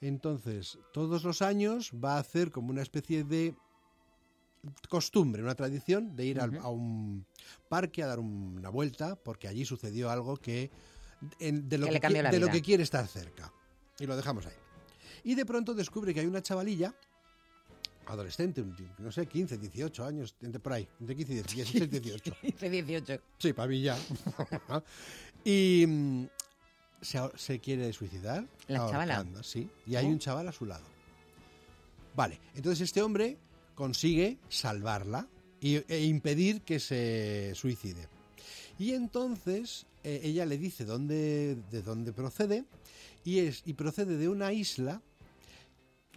[0.00, 3.54] Entonces, todos los años va a hacer como una especie de
[4.88, 7.24] costumbre, una tradición de ir al- a un
[7.68, 10.70] parque a dar una vuelta porque allí sucedió algo que
[11.38, 13.52] en- de, lo Que que, de lo que quiere estar cerca.
[13.98, 14.54] Y lo dejamos ahí.
[15.24, 16.94] Y de pronto descubre que hay una chavalilla,
[18.06, 18.64] adolescente,
[18.98, 22.36] no sé, 15, 18 años, entre por ahí, entre 15 y 16, 18.
[22.42, 23.22] Dice 18.
[23.38, 23.96] Sí, para mí ya.
[25.44, 25.86] y
[27.36, 28.46] se, quiere suicidar.
[28.68, 29.24] La chavala.
[29.42, 30.08] Sí, y hay Oh.
[30.10, 30.84] un chaval a su lado.
[32.14, 33.36] Vale, entonces este hombre
[33.74, 35.26] consigue salvarla
[35.60, 38.08] y- e impedir que se suicide.
[38.78, 42.64] Y entonces eh, ella le dice dónde, de dónde procede
[43.24, 45.02] y, es, y procede de una isla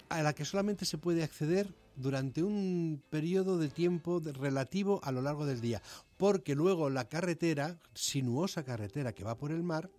[0.09, 5.21] a la que solamente se puede acceder durante un periodo de tiempo relativo a lo
[5.21, 5.81] largo del día,
[6.17, 9.89] porque luego la carretera, sinuosa carretera que va por el mar,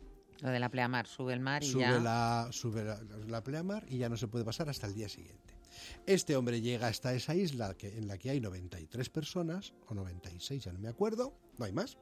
[0.40, 1.98] Lo de la pleamar, sube el mar y sube, ya.
[1.98, 5.60] la, sube la, la pleamar y ya no se puede pasar hasta el día siguiente.
[6.06, 10.64] Este hombre llega hasta esa isla que, en la que hay 93 personas, o 96,
[10.64, 11.98] ya no me acuerdo, no hay más,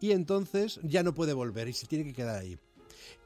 [0.00, 2.58] y entonces ya no puede volver y se tiene que quedar ahí.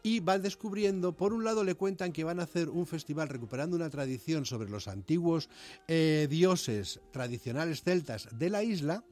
[0.02, 3.76] Y va descubriendo, por un lado le cuentan que van a hacer un festival recuperando
[3.76, 5.50] una tradición sobre los antiguos
[5.86, 9.04] eh, dioses tradicionales celtas de la isla,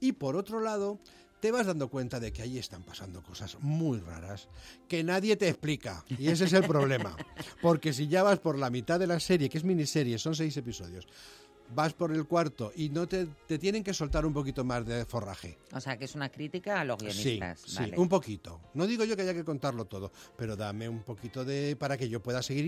[0.00, 1.00] y por otro lado
[1.40, 4.48] te vas dando cuenta de que ahí están pasando cosas muy raras
[4.88, 6.04] que nadie te explica.
[6.18, 7.16] Y ese es el problema.
[7.62, 10.56] Porque si ya vas por la mitad de la serie, que es miniserie, son seis
[10.56, 11.06] episodios,
[11.74, 15.04] vas por el cuarto y no te, te tienen que soltar un poquito más de
[15.04, 15.58] forraje.
[15.74, 17.06] O sea, que es una crítica a los Sí,
[17.38, 17.60] guionistas.
[17.60, 17.98] sí, vale.
[17.98, 18.60] un poquito.
[18.74, 22.08] No digo yo que haya que contarlo todo, pero dame un poquito de para que
[22.08, 22.64] yo pueda seguir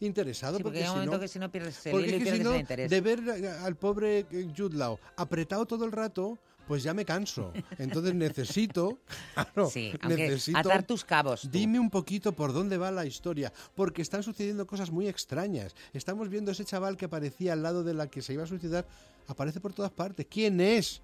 [0.00, 0.56] interesado.
[0.58, 2.36] Sí, porque hay un si momento no- que si no pierdes el porque hilo y
[2.38, 2.90] si no, el interés.
[2.90, 7.04] de ver eh, al pobre eh, Jude Law apretado todo el rato, pues ya me
[7.04, 7.52] canso.
[7.78, 8.98] Entonces necesito,
[9.34, 11.42] claro, Sí, necesito atar tus cabos.
[11.42, 11.48] tú.
[11.50, 15.74] Dime un poquito por dónde va la historia, porque están sucediendo cosas muy extrañas.
[15.92, 18.86] Estamos viendo ese chaval que aparecía al lado de la que se iba a suicidar,
[19.26, 20.26] aparece por todas partes.
[20.28, 21.00] ¿Quién es?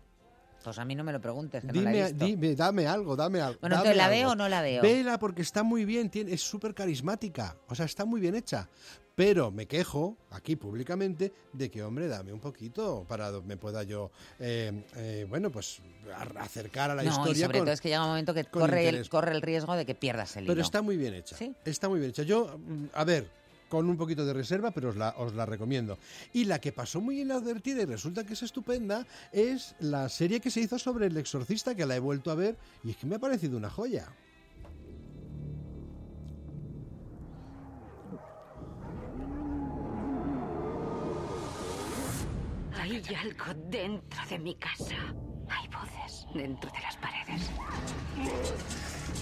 [0.63, 2.25] Pues a mí no me lo preguntes, que no la he Dime, visto.
[2.25, 3.59] dime, dame algo, dame algo.
[3.61, 4.17] Bueno, entonces, ¿la algo.
[4.17, 4.83] veo o no la veo?
[4.83, 8.69] Vela porque está muy bien, tiene, es súper carismática, o sea, está muy bien hecha.
[9.17, 13.83] Pero me quejo aquí públicamente de que, hombre, dame un poquito para que me pueda
[13.83, 15.83] yo, eh, eh, bueno, pues
[16.39, 17.33] acercar a la no, historia.
[17.33, 19.75] y sobre con- todo es que llega un momento que corre el, corre el riesgo
[19.75, 20.53] de que pierdas el hilo.
[20.53, 21.37] Pero está muy bien hecha.
[21.37, 21.55] Sí.
[21.65, 22.23] Está muy bien hecha.
[22.23, 23.29] Yo, mm, a ver,
[23.71, 25.99] con un poquito de reserva, pero os la, os la recomiendo.
[26.35, 30.51] Y la que pasó muy inadvertida y resulta que es estupenda es la serie que
[30.51, 33.15] se hizo sobre el exorcista, que la he vuelto a ver y es que me
[33.15, 34.13] ha parecido una joya.
[42.75, 44.97] Hay algo dentro de mi casa.
[45.49, 47.51] Hay voces dentro de las paredes.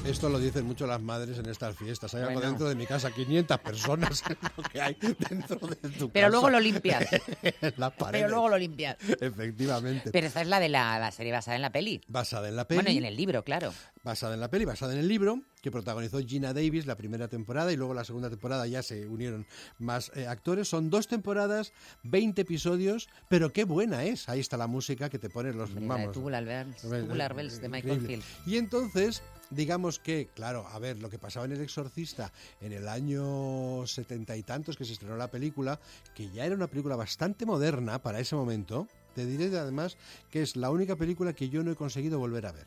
[0.07, 2.15] Esto lo dicen mucho las madres en estas fiestas.
[2.15, 4.97] Hay algo dentro de mi casa, 500 personas es lo que hay
[5.29, 6.29] dentro de tu Pero casa.
[6.29, 7.05] luego lo limpias.
[7.77, 8.31] Las Pero paredes.
[8.31, 8.97] luego lo limpias.
[9.21, 10.11] Efectivamente.
[10.11, 12.01] Pero esta es la de la, la serie basada en la peli.
[12.09, 12.79] Basada en la peli.
[12.79, 13.75] Bueno, y en el libro, claro.
[14.03, 17.71] basada en la peli, basada en el libro, que protagonizó Gina Davis la primera temporada
[17.71, 19.47] y luego la segunda temporada ya se unieron
[19.79, 20.69] más eh, actores.
[20.69, 21.73] Son dos temporadas,
[22.05, 24.29] 20 episodios, pero qué buena es.
[24.31, 26.15] Ahí está la música que te pone los Hombre, la de vamos.
[26.15, 28.01] Tubular Bells, Eh, Tubular Bells de Michael.
[28.07, 28.25] Field.
[28.47, 32.89] Y entonces, digamos que, claro, a ver, lo que pasaba en El Exorcista en el
[32.89, 35.81] año setenta y tantos que se estrenó la película,
[36.15, 39.97] que ya era una película bastante moderna para ese momento, te diré además
[40.31, 42.67] que es la única película que yo no he conseguido volver a ver.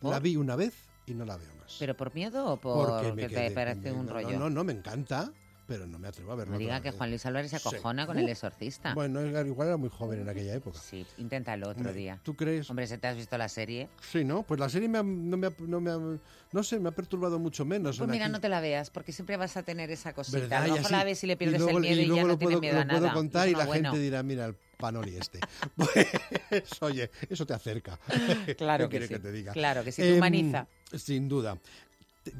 [0.00, 0.10] ¿por?
[0.12, 0.74] La vi una vez
[1.06, 1.76] y no la veo más.
[1.78, 4.30] ¿Pero por miedo o Porque porque me te quedé- parece un no, rollo?
[4.32, 5.30] No, no, no, me encanta,
[5.70, 6.54] pero no me atrevo a verlo.
[6.54, 6.90] No diga que.
[6.90, 7.68] Juan Luis Álvarez se Sí.
[7.68, 8.92] acojona con el exorcista.
[8.92, 10.80] Bueno, igual era muy joven en aquella época.
[10.80, 12.18] Sí, inténtalo otro Hombre, día.
[12.24, 12.68] ¿Tú crees?
[12.70, 13.88] Hombre, si te has visto la serie.
[14.10, 14.42] Sí, ¿no?
[14.42, 16.18] Pues la serie me ha- no, me ha- no, me ha-
[16.50, 17.98] no sé, me ha perturbado mucho menos.
[17.98, 18.32] Pues mira, aquí.
[18.32, 20.40] no te la veas, porque siempre vas a tener esa cosita.
[20.40, 20.62] ¿Verdad?
[20.62, 22.16] A Y lo mejor así- la ves y le pierdes luego- el miedo y, luego
[22.16, 23.14] ya lo no tiene puedo, miedo a lo puedo nada.
[23.14, 25.38] contar y la gente dirá, mira, el panoli este.
[25.76, 27.96] Pues, oye, eso te acerca.
[28.58, 29.14] Claro ¿Qué que sí.
[29.14, 29.52] que te diga?
[29.52, 30.66] Claro que sí, te humaniza.
[30.96, 31.56] Sin duda.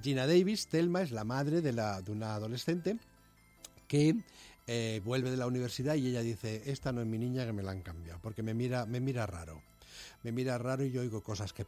[0.02, 2.98] Gina Davis, Telma, es la madre de, la, de una adolescente
[3.90, 4.14] que
[4.68, 7.64] eh, vuelve de la universidad y ella dice, esta no es mi niña que me
[7.64, 9.60] la han cambiado, porque me mira, me mira raro.
[10.22, 11.64] Me mira raro y yo oigo cosas que,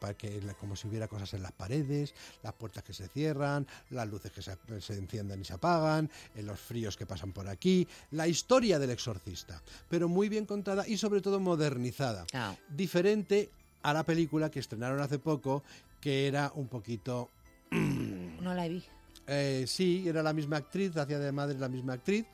[0.60, 4.40] como si hubiera cosas en las paredes, las puertas que se cierran, las luces que
[4.40, 8.78] se, se encienden y se apagan, eh, los fríos que pasan por aquí, la historia
[8.78, 13.50] del exorcista, pero muy bien contada y sobre todo modernizada, Ah, diferente
[13.82, 15.64] a la película que estrenaron hace poco,
[16.00, 17.30] que era un poquito
[17.72, 18.84] no la vi.
[19.26, 22.26] Eh, sí, era la misma actriz, hacía de madre la misma actriz,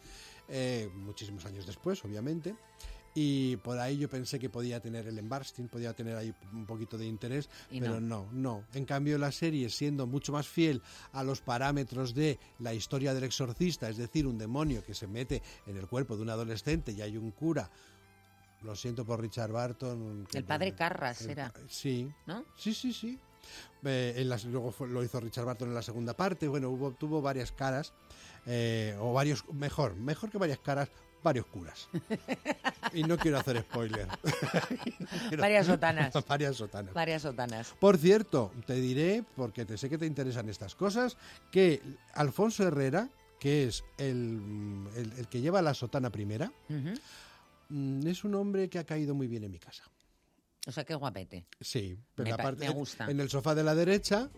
[0.49, 2.55] eh, muchísimos años después, obviamente.
[3.15, 6.97] Y por ahí yo pensé que podía tener el Barstin, podía tener ahí un poquito
[6.97, 8.29] de interés, Y pero no.
[8.33, 10.81] no, En cambio, la serie, siendo mucho más fiel
[11.13, 15.43] a los parámetros de la historia del exorcista, es decir, un demonio que se mete
[15.67, 17.69] en el cuerpo de un adolescente y hay un cura.
[18.63, 20.27] Lo siento por Richard Barton.
[20.33, 22.45] El padre Carras el- era, Sí, ¿no?
[22.57, 23.19] Sí, sí, sí.
[23.85, 26.49] Eh, en las- luego fue- lo hizo Richard Barton en la segunda parte.
[26.49, 27.93] Bueno, hubo, tuvo varias caras,
[28.47, 30.89] eh, o varios, mejor, mejor que varias caras,
[31.23, 31.89] varios curas.
[32.93, 34.09] y no quiero hacer spoiler.
[35.29, 36.13] Quiero- Varias sotanas.
[36.29, 36.95] varias sotanas.
[36.95, 37.75] Varias sotanas.
[37.79, 41.17] Por cierto, te diré, porque te sé que te interesan estas cosas,
[41.53, 41.81] que
[42.15, 43.09] Alfonso Herrera,
[43.39, 46.51] que es el, el- el que lleva la sotana primera,
[47.69, 49.85] mm, es un hombre que ha caído muy bien en mi casa.
[50.69, 51.47] O sea, qué guapete.
[51.63, 53.11] Sí, pero Me pa- aparte, me gusta.
[53.11, 54.29] en el sofá de la derecha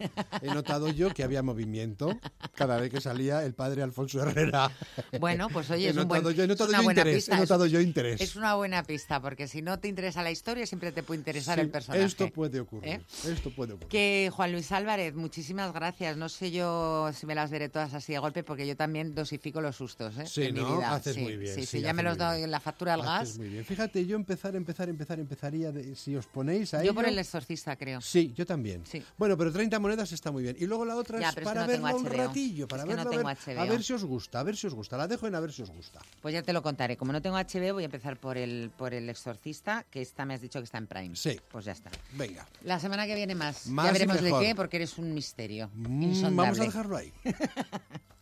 [0.40, 2.16] he notado yo que había movimiento
[2.54, 4.70] cada vez que salía el padre Alfonso Herrera.
[5.18, 7.32] Bueno, pues oye, he es, un buen- notado yo, he es notado yo interés, pista.
[7.32, 8.20] he es- notado yo interés.
[8.20, 11.56] Es una buena pista, porque si no te interesa la historia, siempre te puede interesar
[11.56, 12.04] Sí, el personaje.
[12.04, 13.00] Esto puede ocurrir, ¿Eh?
[13.26, 13.88] esto puede ocurrir.
[13.88, 16.16] Que Juan Luis Álvarez, muchísimas gracias.
[16.16, 19.60] No sé yo si me las veré todas así de golpe, porque yo también dosifico
[19.60, 20.26] los sustos ¿eh?
[20.26, 20.76] Sí, en mi ¿no?
[20.76, 20.94] vida.
[20.94, 23.02] Haces sí, muy bien, Sí, sí, sí, ya me los doy en la factura del
[23.04, 23.36] gas.
[23.36, 23.64] muy bien.
[23.64, 27.76] Fíjate, yo empezar, empezar, empezar, empezaría, de- si os ponéis a Yo por el exorcista,
[27.76, 28.00] creo.
[28.00, 28.84] Sí, yo también.
[28.86, 29.02] Sí.
[29.18, 30.56] Bueno, pero 30 monedas está muy bien.
[30.58, 32.82] Y luego la otra Ya, es pero es que para no verla un ratillo, para
[32.84, 34.74] Es que no verla, a, ver, a ver si os gusta, a ver si os
[34.74, 34.96] gusta.
[34.96, 36.00] La dejo en a ver si os gusta.
[36.22, 36.96] Pues ya te lo contaré.
[36.96, 40.34] Como no tengo HBO, voy a empezar por el, por el exorcista, que esta me
[40.34, 41.16] has dicho que está en Prime.
[41.16, 41.40] Sí.
[41.50, 41.90] Pues ya está.
[42.12, 42.46] Venga.
[42.64, 43.66] La semana que viene más.
[43.66, 45.70] Más ya veremos de qué, porque eres un misterio.
[45.74, 47.12] Mm, vamos a dejarlo ahí.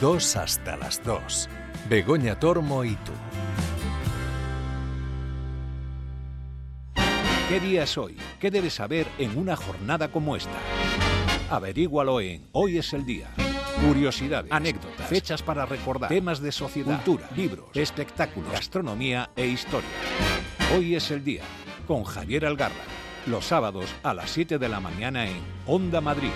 [0.00, 1.48] Dos hasta las dos.
[1.88, 3.10] Begoña Tormo y tú.
[7.48, 8.16] ¿Qué día es hoy?
[8.38, 10.56] ¿Qué debes saber en una jornada como esta?
[11.50, 13.26] Averígualo en Hoy es el día.
[13.84, 19.88] Curiosidades, anécdotas, fechas para recordar, temas de sociedad, cultura, libros, espectáculos, gastronomía e historia.
[20.76, 21.42] Hoy es el día
[21.88, 22.74] con Javier Algarra.
[23.26, 26.30] Los sábados a las 7 de la mañana en Onda Madrid.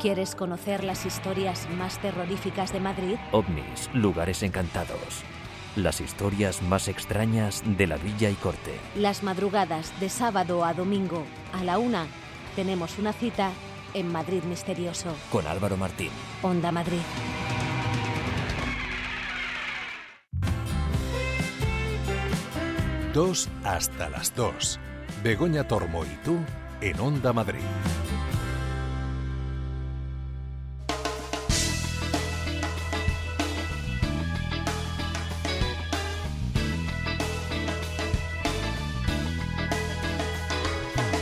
[0.00, 3.16] ¿Quieres conocer las historias más terroríficas de Madrid?
[3.32, 5.22] OVNIs, lugares encantados.
[5.76, 8.72] Las historias más extrañas de la villa y corte.
[8.96, 11.22] Las madrugadas de sábado a domingo
[11.52, 12.06] a la una
[12.56, 13.50] tenemos una cita
[13.92, 15.14] en Madrid Misterioso.
[15.30, 16.08] Con Álvaro Martín.
[16.40, 17.02] Onda Madrid.
[23.12, 24.80] 2 hasta las 2.
[25.22, 26.38] Begoña Tormo y tú
[26.80, 27.60] en Onda Madrid.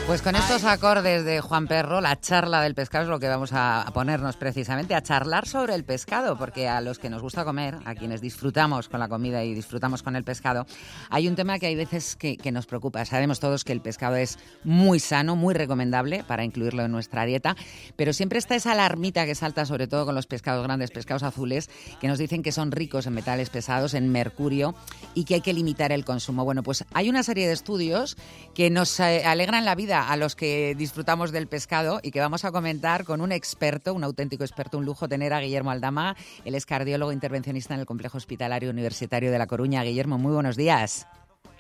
[0.09, 3.51] Pues con estos acordes de Juan Perro, la charla del pescado es lo que vamos
[3.53, 7.77] a ponernos precisamente, a charlar sobre el pescado, porque a los que nos gusta comer,
[7.85, 10.65] a quienes disfrutamos con la comida y disfrutamos con el pescado,
[11.11, 13.05] hay un tema que hay veces que, nos preocupa.
[13.05, 17.55] Sabemos todos que el pescado es muy sano, muy recomendable para incluirlo en nuestra dieta,
[17.95, 21.69] pero siempre está esa alarmita que salta sobre todo con los pescados grandes, pescados azules,
[22.01, 24.75] que nos dicen que son ricos en metales pesados, en mercurio
[25.13, 26.47] y que hay que limitar el consumo.
[26.47, 28.17] Bueno, pues hay una serie de estudios
[28.55, 32.45] que nos eh, alegran la vida a los que disfrutamos del pescado y que vamos
[32.45, 36.17] a comentar con un experto, un auténtico experto, un lujo tener a Guillermo Aldama.
[36.45, 39.83] Él es cardiólogo intervencionista en el Complejo Hospitalario Universitario de La Coruña.
[39.83, 41.07] Guillermo, muy buenos días.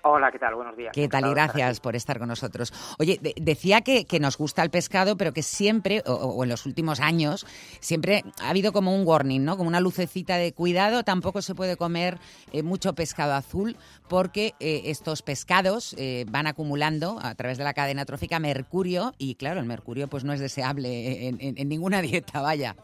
[0.02, 0.54] Hola, ¿qué tal?
[0.54, 0.92] Buenos días.
[0.94, 1.26] ¿Qué tal?
[1.26, 2.72] Y gracias por estar con nosotros.
[2.98, 7.46] Oye, decía que, nos gusta el pescado, pero que siempre, o, en los últimos años,
[7.80, 9.56] siempre ha habido como un warning, ¿no?
[9.56, 11.02] Como una lucecita de cuidado.
[11.02, 12.18] Tampoco se puede comer
[12.52, 13.76] eh, mucho pescado azul
[14.08, 19.34] porque eh, estos pescados eh, van acumulando a través de la cadena trófica mercurio y,
[19.34, 22.76] claro, el mercurio pues no es deseable en, ninguna dieta, vaya.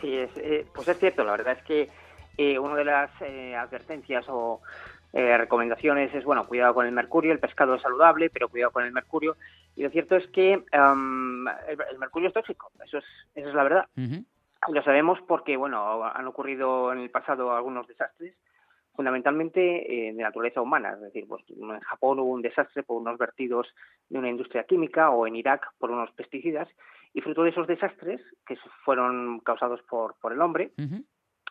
[0.00, 0.30] Sí, es,
[0.74, 1.24] pues es cierto.
[1.24, 3.10] La verdad es que una de las
[3.56, 4.60] advertencias o
[5.12, 8.84] eh, recomendaciones es, bueno, cuidado con el mercurio, el pescado es saludable, pero cuidado con
[8.84, 9.36] el mercurio.
[9.74, 13.04] Y lo cierto es que el, mercurio es tóxico, eso es,
[13.34, 13.88] eso es la verdad.
[14.68, 18.34] Lo sabemos porque, bueno, han ocurrido en el pasado algunos desastres,
[18.96, 20.92] fundamentalmente eh, de naturaleza humana.
[20.94, 23.68] Es decir, pues, en Japón hubo un desastre por unos vertidos
[24.08, 26.68] de una industria química o en Irak por unos pesticidas.
[27.12, 30.72] Y fruto de esos desastres, que fueron causados por, por el hombre,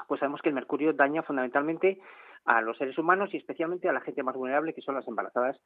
[0.08, 2.00] pues sabemos que el mercurio daña fundamentalmente
[2.46, 5.60] a los seres humanos y especialmente a la gente más vulnerable, que son las embarazadas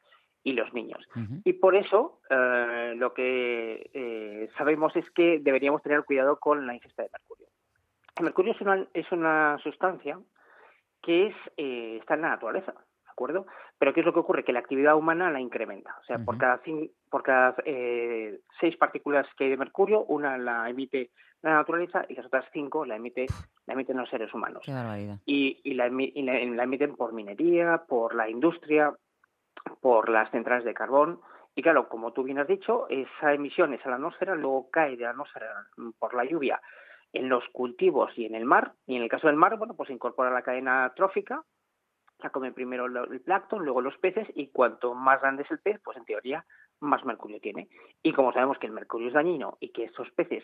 [0.44, 1.06] y los niños.
[1.44, 6.74] Y por eso eh, lo que eh, sabemos es que deberíamos tener cuidado con la
[6.74, 7.48] ingesta de mercurio.
[8.18, 10.20] El mercurio es una, es una sustancia
[11.02, 12.80] que es, eh, está en la naturaleza, ¿de
[13.20, 13.45] acuerdo?
[13.78, 14.43] Pero ¿qué es lo que ocurre?
[14.43, 15.95] Que la actividad humana la incrementa.
[16.01, 16.61] O sea, por cada,
[17.09, 17.55] por cada
[18.59, 21.11] seis partículas que hay de mercurio, una la emite
[21.41, 23.26] la naturaleza y las otras cinco la emite
[23.65, 24.63] la emiten los seres humanos.
[25.26, 28.93] y, y, la, emiten por minería, por la industria,
[29.82, 31.20] por las centrales de carbón.
[31.55, 34.95] Y claro, como tú bien has dicho, esa emisión es a la atmósfera, luego cae
[34.95, 35.67] de la atmósfera
[35.97, 36.61] por la lluvia
[37.11, 38.74] en los cultivos y en el mar.
[38.86, 41.43] Y en el caso del mar, bueno, pues se incorpora la cadena trófica,
[42.22, 45.80] la comen primero el plancton, luego los peces, y cuanto más grande es el pez,
[45.84, 46.45] pues en teoría
[46.80, 47.70] más mercurio tiene.
[48.03, 50.43] Y como sabemos que el mercurio es dañino y que estos peces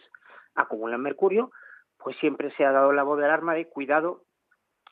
[0.55, 1.51] acumulan mercurio,
[1.97, 4.23] pues siempre se ha dado la voz de alarma de cuidado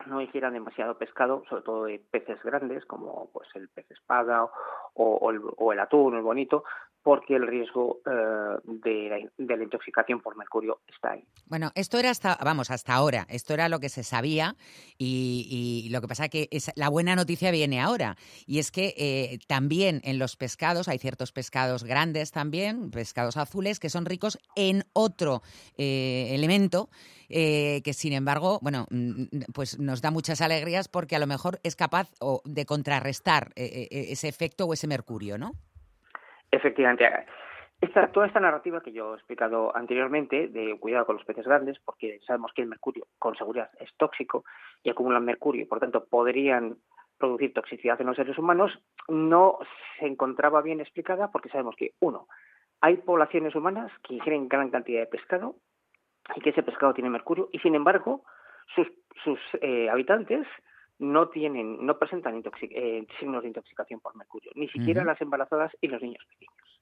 [0.07, 4.49] no hicieran demasiado pescado, sobre todo de peces grandes como pues el pez espada
[4.95, 6.63] o el atún, el bonito,
[7.03, 11.27] porque el riesgo eh, de, la, intoxicación por mercurio está ahí.
[11.47, 14.55] Bueno, esto era hasta, vamos, hasta ahora, esto era lo que se sabía
[14.97, 18.15] y, lo que pasa que es, la buena noticia viene ahora
[18.47, 23.79] y es que eh, también en los pescados, hay ciertos pescados grandes también, pescados azules,
[23.79, 25.41] que son ricos en otro
[25.77, 26.89] eh, elemento
[27.29, 29.23] que sin embargo, bueno, mm,
[29.55, 32.11] pues nos da muchas alegrías porque a lo mejor es capaz
[32.45, 35.53] de contrarrestar ese efecto o ese mercurio, ¿no?
[36.53, 37.09] Efectivamente.
[37.81, 41.79] Esta, toda esta narrativa que yo he explicado anteriormente de cuidado con los peces grandes,
[41.83, 44.45] porque sabemos que el mercurio con seguridad es tóxico
[44.83, 46.77] y acumulan mercurio y por tanto podrían
[47.17, 48.71] producir toxicidad en los seres humanos,
[49.07, 49.57] no
[49.97, 52.27] se encontraba bien explicada porque sabemos que, uno,
[52.81, 55.55] hay poblaciones humanas que ingieren gran cantidad de pescado
[56.35, 58.23] y que ese pescado tiene mercurio y sin embargo
[58.75, 58.87] sus,
[59.23, 60.45] sus eh, habitantes
[61.03, 65.87] no tienen, no presentan eh, signos de intoxicación por mercurio, ni siquiera las embarazadas y
[65.87, 66.81] los niños pequeños.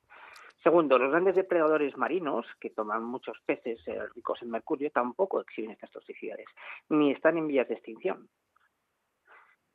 [0.63, 5.72] Segundo, los grandes depredadores marinos, que toman muchos peces eh, ricos en mercurio, tampoco exhiben
[5.72, 6.45] estas toxicidades,
[6.89, 8.30] ni están en vías de extinción.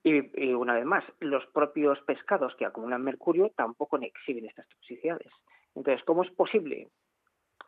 [0.05, 5.33] Y, y, una vez más, los propios pescados que acumulan mercurio tampoco exhiben estas toxicidades.
[5.75, 6.89] Entonces, ¿cómo es posible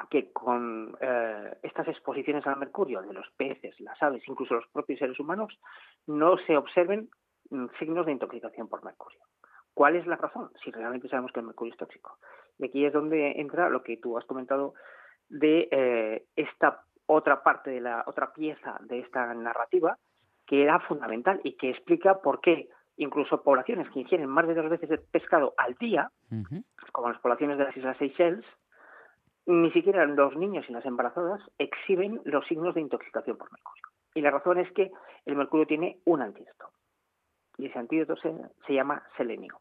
[0.06, 4.98] que con eh, estas exposiciones al mercurio de los peces, las aves, incluso los propios
[4.98, 5.58] seres humanos,
[6.06, 7.08] no se observen
[7.50, 9.20] mm, signos de intoxicación por mercurio.
[9.74, 10.50] ¿Cuál es la razón?
[10.64, 12.18] Si realmente sabemos que el mercurio es tóxico.
[12.58, 14.74] Y aquí es donde entra lo que tú has comentado
[15.28, 19.96] de eh, esta otra parte de la otra pieza de esta narrativa
[20.46, 24.68] que era fundamental y que explica por qué incluso poblaciones que ingieren más de dos
[24.68, 26.10] veces el pescado al día,
[26.92, 28.44] como las poblaciones de las Islas Seychelles,
[29.48, 33.82] ni siquiera los niños y las embarazadas exhiben los signos de intoxicación por mercurio.
[34.14, 34.92] Y la razón es que
[35.24, 36.68] el mercurio tiene un antídoto.
[37.56, 39.58] Y ese antídoto se, llama selenio.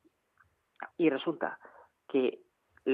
[0.97, 1.57] Y resulta
[2.09, 2.41] que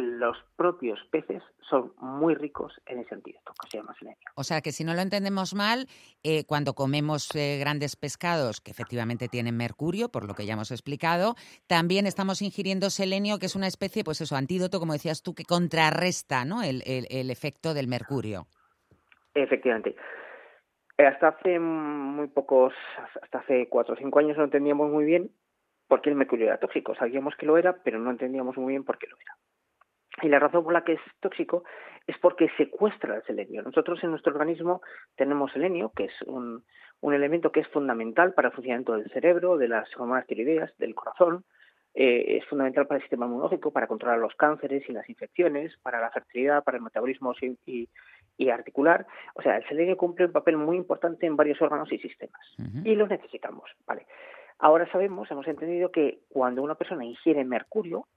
[0.01, 4.19] los propios peces son muy ricos en ese antídoto, que se llama selenio.
[4.35, 5.87] O sea que si no lo entendemos mal,
[6.23, 10.71] eh, cuando comemos eh, grandes pescados que efectivamente tienen mercurio, por lo que ya hemos
[10.71, 11.35] explicado,
[11.67, 15.45] también estamos ingiriendo selenio, que es una especie, pues eso, antídoto, como decías tú, que
[15.45, 16.63] contrarresta ¿no?
[16.63, 18.47] el, el efecto del mercurio.
[19.35, 19.95] Efectivamente.
[20.97, 22.73] Eh, hasta hace muy pocos,
[23.21, 25.31] hasta hace cuatro o cinco años no entendíamos muy bien
[25.87, 26.95] por qué el mercurio era tóxico.
[26.95, 29.35] Sabíamos que lo era, pero no entendíamos muy bien por qué lo era.
[30.21, 31.63] Y la razón por la que es tóxico
[32.05, 33.63] es porque secuestra el selenio.
[33.63, 34.81] Nosotros en nuestro organismo
[35.15, 36.63] tenemos selenio, que es un,
[37.01, 40.95] un elemento que es fundamental para el funcionamiento del cerebro, de las hormonas tiroideas, del
[40.95, 41.43] corazón,
[41.95, 46.01] eh, es fundamental para el sistema inmunológico, para controlar los cánceres y las infecciones, para
[46.01, 47.33] la fertilidad, para el metabolismo
[47.65, 47.87] y,
[48.37, 49.05] y, articular.
[49.35, 52.41] O sea, el selenio cumple un papel muy importante en varios órganos y sistemas
[52.83, 53.69] y lo necesitamos.
[53.85, 54.07] Vale.
[54.57, 58.07] Ahora sabemos, hemos entendido que cuando una persona ingiere mercurio,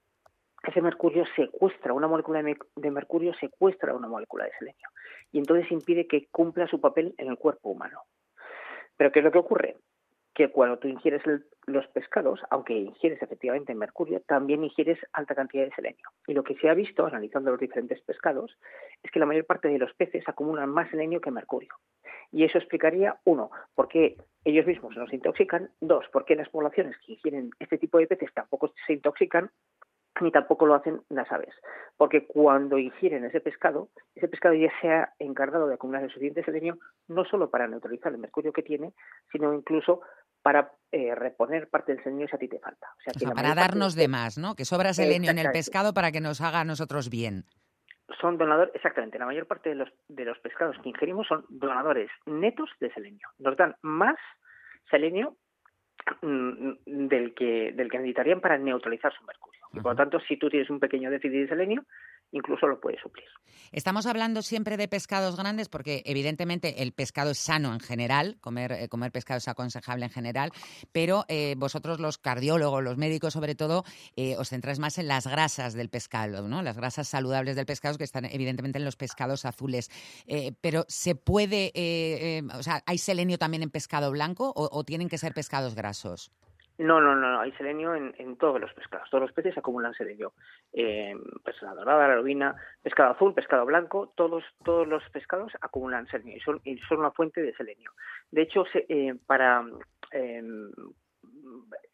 [0.67, 4.89] ese mercurio secuestra, una molécula de mercurio secuestra una molécula de selenio
[5.31, 8.01] y entonces impide que cumpla su papel en el cuerpo humano.
[8.97, 9.77] Pero ¿qué es lo que ocurre?
[10.33, 11.21] Que cuando tú ingieres
[11.65, 16.09] los pescados, aunque ingieres efectivamente mercurio, también ingieres alta cantidad de selenio.
[16.27, 18.57] Y lo que se ha visto, analizando los diferentes pescados,
[19.01, 21.73] es que la mayor parte de los peces acumulan más selenio que mercurio.
[22.31, 26.49] Y eso explicaría, uno, por qué ellos mismos no se intoxican, dos, por qué las
[26.49, 29.49] poblaciones que ingieren este tipo de peces tampoco se intoxican,
[30.21, 31.53] ni tampoco lo hacen las aves,
[31.97, 36.43] porque cuando ingieren ese pescado, ese pescado ya se ha encargado de acumular el suficiente
[36.43, 38.93] selenio no solo para neutralizar el mercurio que tiene,
[39.31, 40.01] sino incluso
[40.41, 42.87] para eh, reponer parte del selenio si a ti te falta.
[42.97, 44.07] O sea, para darnos de...
[44.07, 44.55] más, ¿no?
[44.55, 47.45] Que sobra selenio en el pescado para que nos haga a nosotros bien.
[48.21, 52.09] Son donadores, exactamente, la mayor parte de los, de los pescados que ingerimos son donadores
[52.25, 53.27] netos de selenio.
[53.37, 54.15] Nos dan más
[54.89, 55.35] selenio
[56.21, 60.49] mm, del que, del que necesitarían para neutralizar su mercurio por lo tanto, si tú
[60.49, 61.85] tienes un pequeño déficit de selenio,
[62.31, 63.25] incluso lo puedes suplir.
[63.71, 68.71] Estamos hablando siempre de pescados grandes porque evidentemente el pescado es sano en general, comer,
[68.73, 70.51] eh, comer pescado es aconsejable en general,
[70.91, 73.83] pero eh, vosotros los cardiólogos, los médicos sobre todo,
[74.15, 76.61] eh, os centráis más en las grasas del pescado, ¿no?
[76.61, 79.89] las grasas saludables del pescado que están evidentemente en los pescados azules.
[80.61, 81.71] pero ¿se puede,
[82.53, 86.31] o sea, hay selenio también en pescado blanco o tienen que ser pescados grasos?
[86.79, 89.09] No, no, no, hay selenio en, en, todos los pescados.
[89.09, 90.33] Todos los peces acumulan selenio.
[90.71, 96.05] Eh, pues la dorada, la lobina, pescado azul, pescado blanco, todos, todos los pescados acumulan
[96.07, 97.91] selenio y son, y son una fuente de selenio.
[98.29, 99.65] De hecho, eh, para
[100.11, 100.43] eh,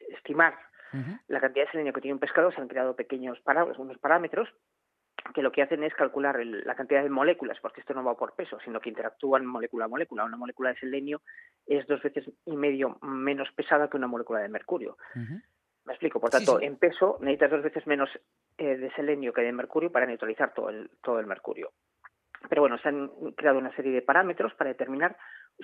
[0.09, 0.57] estimar
[1.27, 3.41] la cantidad de selenio que tiene un pescado se han creado pequeños
[3.77, 4.47] unos parámetros
[5.33, 8.33] que lo que hacen es calcular la cantidad de moléculas, porque esto no va por
[8.33, 10.25] peso, sino que interactúan molécula a molécula.
[10.25, 11.21] Una molécula de selenio
[11.65, 14.97] es dos veces y medio menos pesada que una molécula de mercurio.
[15.85, 16.19] Me explico.
[16.19, 18.09] Por tanto, en peso necesitas dos veces menos
[18.57, 21.71] eh, de selenio que de mercurio para neutralizar todo el, todo el mercurio.
[22.49, 25.15] Pero bueno, se han creado una serie de parámetros para determinar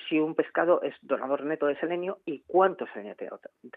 [0.07, 3.30] si un pescado es donador neto de selenio y cuánto selenio te,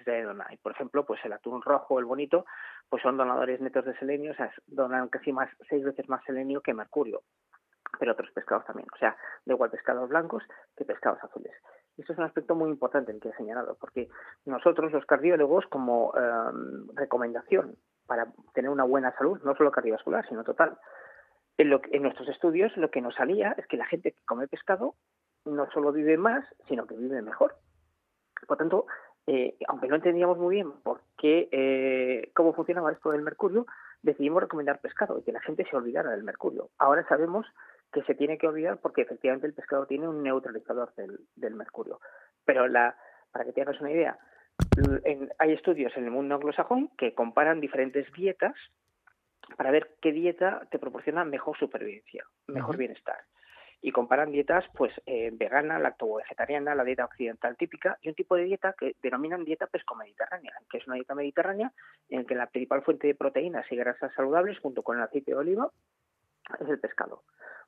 [0.05, 0.46] te dona.
[0.50, 2.44] Y por ejemplo, pues el atún rojo, el bonito,
[2.88, 6.61] pues son donadores netos de selenio, o sea, donan casi más, seis veces más selenio
[6.61, 7.22] que mercurio.
[7.98, 10.42] Pero otros pescados también, o sea, de igual pescados blancos
[10.76, 11.53] que pescados azules.
[11.96, 14.09] Y eso es un aspecto muy importante el que he señalado, porque
[14.46, 17.76] nosotros los cardiólogos, como em, recomendación
[18.07, 20.78] para tener una buena salud, no solo cardiovascular, sino total,
[21.63, 24.49] en, lo, en nuestros estudios lo que nos salía es que la gente que come
[24.49, 24.95] pescado
[25.45, 27.57] no solo vive más, sino que vive mejor.
[28.47, 28.87] Por tanto,
[29.27, 33.67] eh, aunque no entendíamos muy bien por qué, eh, cómo funcionaba esto del mercurio,
[34.03, 36.71] decidimos recomendar pescado y que la gente se olvidara del mercurio.
[36.79, 37.47] Ahora sabemos
[37.93, 42.01] que se tiene que olvidar porque efectivamente el pescado tiene un neutralizador del, mercurio.
[42.45, 42.65] Pero
[43.31, 44.19] para que tengas una idea,
[45.39, 48.55] hay estudios en el mundo anglosajón que comparan diferentes dietas
[49.57, 53.18] para ver qué dieta te proporciona mejor supervivencia, mejor bienestar
[53.84, 58.44] y comparan dietas pues eh, vegana, lacto-vegetariana, la dieta occidental típica y un tipo de
[58.44, 61.72] dieta que denominan dieta pesco-mediterránea, que es una dieta mediterránea
[62.09, 65.36] en que la principal fuente de proteínas y grasas saludables junto con el aceite de
[65.36, 65.68] oliva
[66.61, 67.24] es el pescado.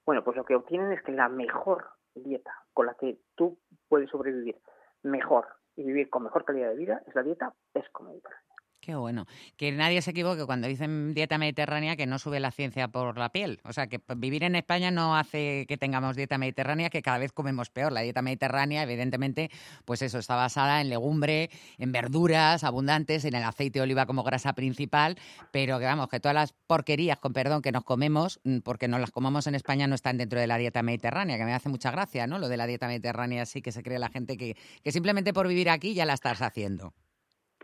[0.07, 3.59] Bueno, pues lo que obtienen es que la mejor dieta con la que tú
[3.89, 4.57] puedes sobrevivir
[5.03, 8.54] mejor y vivir con mejor calidad de vida es la dieta pesco-mediterránea.
[8.85, 9.25] Qué bueno.
[9.57, 13.31] Que nadie se equivoque cuando dicen dieta mediterránea que no sube la ciencia por la
[13.31, 13.63] piel.
[13.65, 17.33] O sea, que vivir en España no hace que tengamos dieta mediterránea, que cada vez
[17.33, 17.93] comemos peor.
[17.93, 19.51] La dieta mediterránea, evidentemente,
[19.87, 24.23] pues eso, está basada en legumbre, en verduras abundantes, en el aceite de oliva como
[24.23, 25.17] grasa principal,
[25.51, 28.99] pero que vamos, que todas las porquerías, con perdón, que nos comemos, mm, porque no
[28.99, 31.91] las comamos en España, no están dentro de la dieta mediterránea, que me hace mucha
[31.91, 32.39] gracia, ¿no?
[32.39, 35.49] Lo de la dieta mediterránea, sí que se cree la gente que, que simplemente por
[35.49, 36.93] vivir aquí ya la estás haciendo.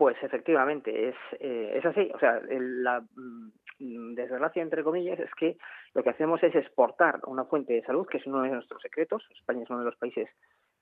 [0.01, 2.09] Pues efectivamente, es, eh, es así.
[2.15, 5.57] O sea, el- la mm, desgracia, entre comillas, es que
[5.93, 9.23] lo que hacemos es exportar una fuente de salud, que es uno de nuestros secretos.
[9.37, 10.27] España es uno de los países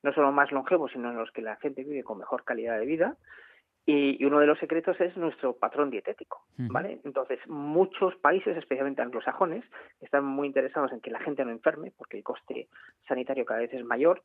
[0.04, 2.86] no solo más longevos, sino en los que la gente vive con mejor calidad de
[2.86, 3.18] vida.
[3.86, 7.02] Y, y uno de los secretos es nuestro patrón dietético, ¿vale?
[7.04, 9.66] Entonces, muchos países, especialmente anglosajones,
[10.00, 12.70] están muy interesados en que la gente no enferme, porque el coste
[13.06, 14.22] sanitario cada vez es mayor,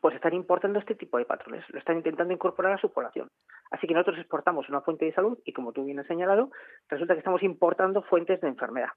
[0.00, 3.30] pues están importando este tipo de patrones, lo están intentando incorporar a su población.
[3.70, 6.50] Así que nosotros exportamos una fuente de salud y, como tú bien has señalado,
[6.88, 8.90] resulta que estamos importando fuentes de enfermedad.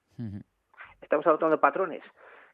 [1.02, 2.04] Estamos adoptando patrones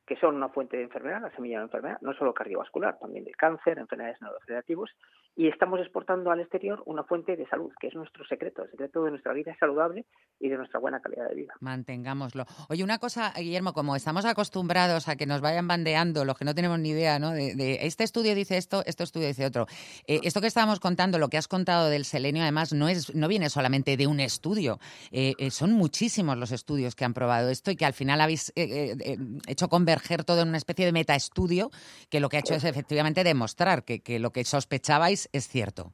[0.05, 3.31] que son una fuente de enfermedad, la semilla de enfermedad, no solo cardiovascular, también de
[3.31, 4.91] cáncer, enfermedades neurodegenerativas,
[5.35, 9.03] y estamos exportando al exterior una fuente de salud, que es nuestro secreto, el secreto
[9.03, 10.05] de nuestra vida saludable
[10.39, 11.53] y de nuestra buena calidad de vida.
[11.59, 12.45] Mantengámoslo.
[12.69, 16.55] Oye, una cosa, Guillermo, como estamos acostumbrados a que nos vayan bandeando los que no
[16.55, 17.31] tenemos ni idea, ¿no?
[17.31, 19.67] De, de este estudio dice esto, este estudio dice otro.
[20.07, 23.27] Eh, esto que estábamos contando, lo que has contado del selenio, además, no, es, no
[23.27, 24.79] viene solamente de un estudio.
[25.11, 28.53] Eh, eh, son muchísimos los estudios que han probado esto y que al final habéis
[28.55, 31.71] hecho converger todo en una especie de metaestudio
[32.09, 35.93] que lo que ha hecho es efectivamente demostrar que, que lo que sospechabais es cierto.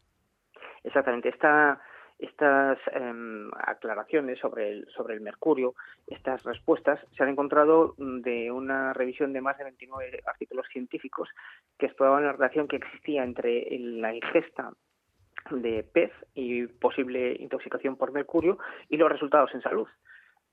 [0.83, 1.29] Exactamente.
[1.29, 1.81] Esta,
[2.19, 5.75] estas em, aclaraciones sobre el, sobre el mercurio,
[6.07, 11.29] estas respuestas, se han encontrado mm, de una revisión de más de 29 artículos científicos
[11.77, 14.71] que exploraban la relación que existía entre la ingesta
[15.49, 18.59] de pez y posible intoxicación por mercurio
[18.89, 19.87] y los resultados en salud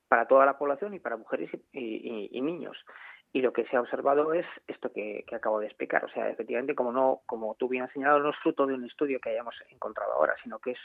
[0.07, 2.75] para toda la población y para mujeres y niños.
[3.31, 6.03] Y lo que se ha observado es esto que, que acabo de explicar.
[6.03, 8.85] O sea, efectivamente, como no, como tú bien has señalado, no es fruto de un
[8.85, 10.79] estudio que hayamos encontrado ahora, sino que es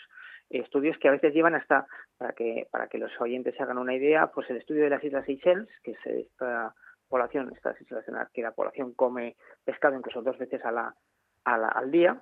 [0.50, 1.86] estudios que a veces llevan hasta,
[2.18, 5.02] para que, para que los oyentes se hagan una idea, pues el estudio de las
[5.02, 6.74] Islas Seychelles, que es esta
[7.08, 10.94] población, estas islas en las que la población come pescado incluso dos veces a la,
[11.44, 12.20] a la- al día,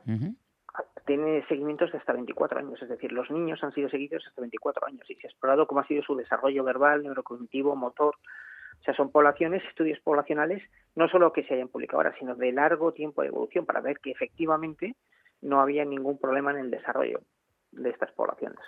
[1.04, 4.86] tiene seguimientos de hasta 24 años, es decir, los niños han sido seguidos hasta 24
[4.86, 8.14] años y se ha explorado cómo ha sido su desarrollo verbal, neurocognitivo, motor.
[8.82, 10.60] O sea, son poblaciones, estudios poblacionales,
[10.96, 14.00] no solo que se hayan publicado ahora, sino de largo tiempo de evolución para ver
[14.00, 14.96] que efectivamente
[15.40, 17.20] no había ningún problema en el desarrollo
[17.70, 18.58] de estas poblaciones.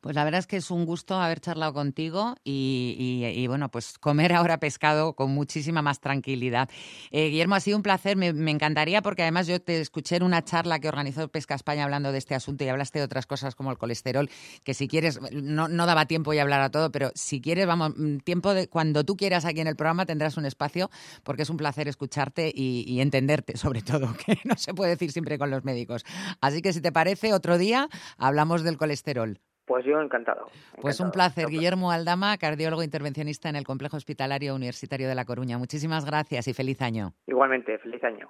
[0.00, 3.70] Pues la verdad es que es un gusto haber charlado contigo y, y- y, bueno,
[3.70, 6.70] pues comer ahora pescado con muchísima más tranquilidad.
[7.10, 10.42] Eh, Guillermo, ha sido un placer, me, encantaría porque además yo te escuché en una
[10.42, 13.70] charla que organizó Pesca España hablando de este asunto y hablaste de otras cosas como
[13.70, 14.30] el colesterol,
[14.64, 17.92] que si quieres, no, no daba tiempo ya hablar a todo, pero si quieres, vamos,
[17.94, 20.90] mm, tiempo de cuando tú quieras aquí en el programa tendrás un espacio
[21.24, 25.12] porque es un placer escucharte y, y entenderte, sobre todo, que no se puede decir
[25.12, 26.04] siempre con los médicos.
[26.40, 29.40] Así que si te parece, otro día hablamos del colesterol.
[29.70, 30.48] Pues yo encantado.
[30.80, 35.58] Pues un placer, Guillermo Aldama, cardiólogo intervencionista en el Complejo Hospitalario Universitario de La Coruña.
[35.58, 37.12] Muchísimas gracias y feliz año.
[37.28, 38.28] Igualmente, feliz año.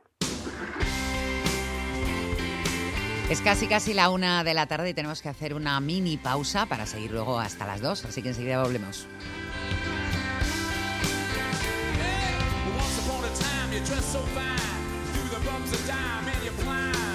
[3.30, 6.66] Es casi casi la una de la tarde y tenemos que hacer una mini pausa
[6.66, 9.08] para seguir luego hasta las dos, así que enseguida volvemos.
[15.56, 17.09] Once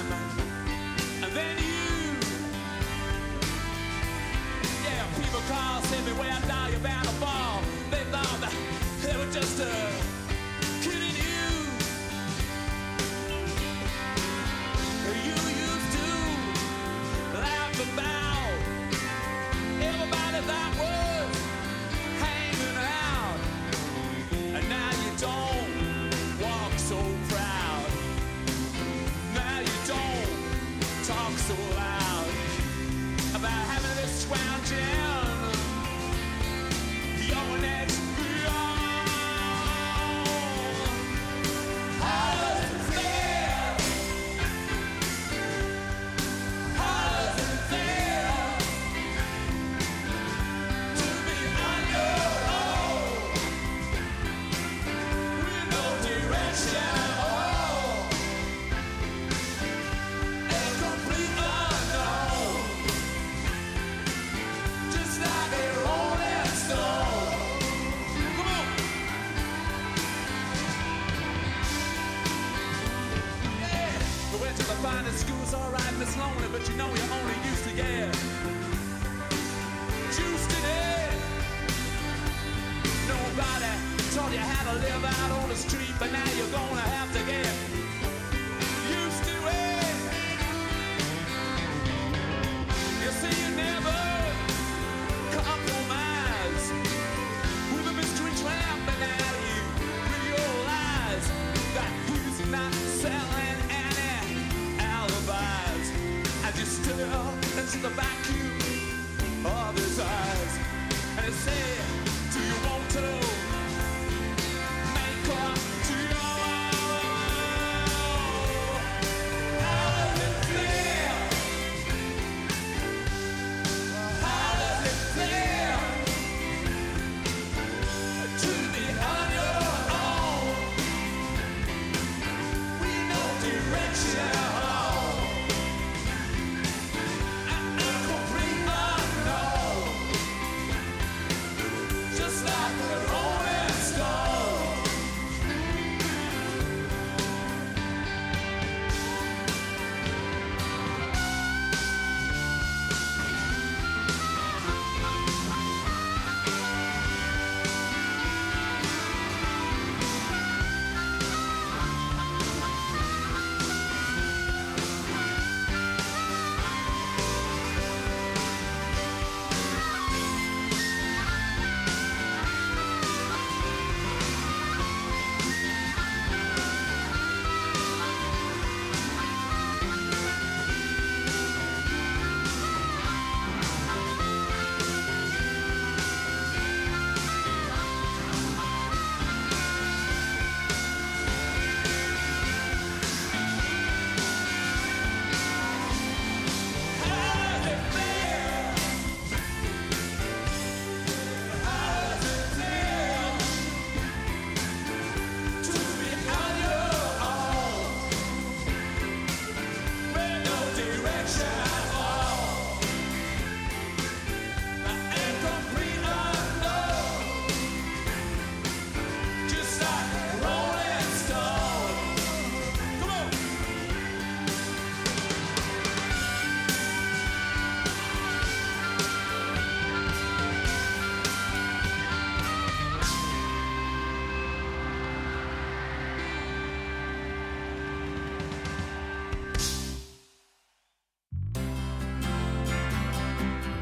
[5.82, 7.05] Send me where I die about.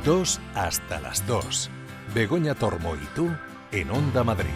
[0.04, 1.70] 2 hasta las 2.
[2.14, 3.30] Begoña Tormo y tú
[3.72, 4.50] en Onda Madrid.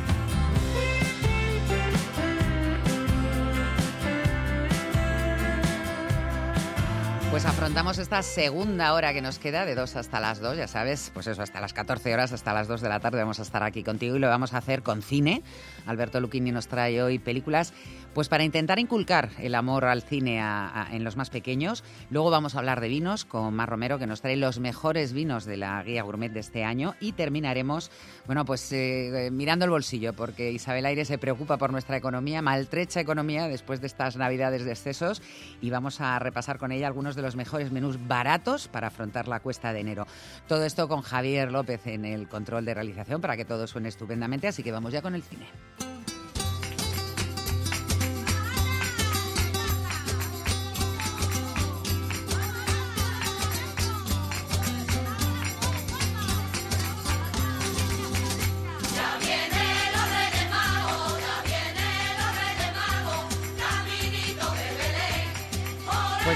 [7.31, 11.11] Pues afrontamos esta segunda hora que nos queda, de 2 hasta las 2, ya sabes,
[11.15, 13.63] pues eso, hasta las 14 horas, hasta las 2 de la tarde vamos a estar
[13.63, 15.43] aquí contigo y lo vamos a hacer con cine.
[15.87, 17.73] Alberto Luquini nos trae hoy películas
[18.19, 21.85] pues para intentar inculcar el amor al cine a- en los más pequeños.
[22.11, 25.45] Luego vamos a hablar de vinos con Mar Romero, que nos trae los mejores vinos
[25.45, 26.97] de la guía gourmet de este año.
[26.99, 27.93] Y terminaremos,
[28.27, 32.43] bueno, pues eh, eh, mirando el bolsillo, porque Isabel Aire se preocupa por nuestra economía,
[32.43, 35.23] maltrecha economía después de estas navidades de excesos.
[35.61, 39.39] Y vamos a repasar con ella algunos de los mejores menús baratos para afrontar la
[39.39, 40.09] cuesta de enero.
[40.49, 44.49] Todo esto con Javier López en el control de realización para que todo suene estupendamente.
[44.49, 45.47] Así que vamos ya con el cine.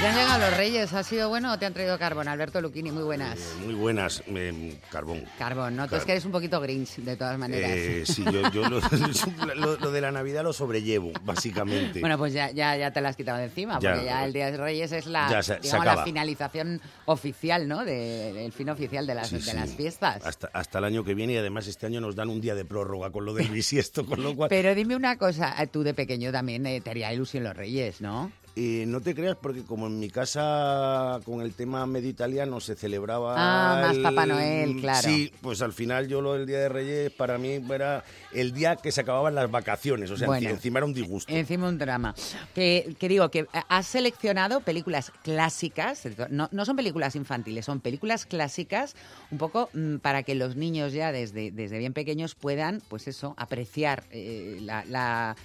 [0.03, 0.93] Ya han llegado los reyes.
[0.93, 2.27] ¿Ha sido bueno o te han traído carbón?
[2.27, 3.39] Alberto Luquini, muy buenas.
[3.65, 5.25] Muy buenas, eh, Carbón.
[5.39, 5.89] Carbón, ¿no?
[5.89, 7.71] Tú es que eres un poquito grinch, de todas maneras.
[7.73, 8.81] Eh, sí, yo, yo lo,
[9.55, 12.01] lo- lo de la Navidad lo sobrellevo, básicamente.
[12.01, 13.91] Bueno, pues ya, ya, ya te la has quitado de encima, Ya.
[13.93, 17.85] porque ya el Día de Reyes es la, se- se digamos, la finalización oficial, ¿no?
[17.85, 19.57] De- del fin oficial de las, Sí, de sí.
[19.57, 20.25] las fiestas.
[20.27, 22.65] Hasta, hasta el año que viene y además este año nos dan un día de
[22.65, 24.49] prórroga con lo del bisiesto, con lo cual...
[24.49, 28.01] Pero dime una cosa, eh, tú de pequeño también eh, te haría ilusión los Reyes,
[28.01, 28.33] ¿no?
[28.55, 32.75] Eh, no te creas, porque como en mi casa con el tema medio italiano se
[32.75, 33.35] celebraba.
[33.35, 35.09] Ah, más el- Papá Noel, claro.
[35.09, 38.77] Sí, pues al final yo lo del Día de Reyes para mí era el día
[38.77, 40.11] que se acababan las vacaciones.
[40.11, 40.51] O sea, Bueno.
[40.51, 41.33] encima era un disgusto.
[41.33, 42.15] Encima un drama.
[42.55, 48.27] Que, que digo, que has seleccionado películas clásicas, no, no son películas infantiles, son películas
[48.27, 48.95] clásicas,
[49.31, 53.35] un poco mm, para que los niños ya desde, desde bien pequeños puedan, pues eso,
[53.39, 55.37] apreciar eh, la, la-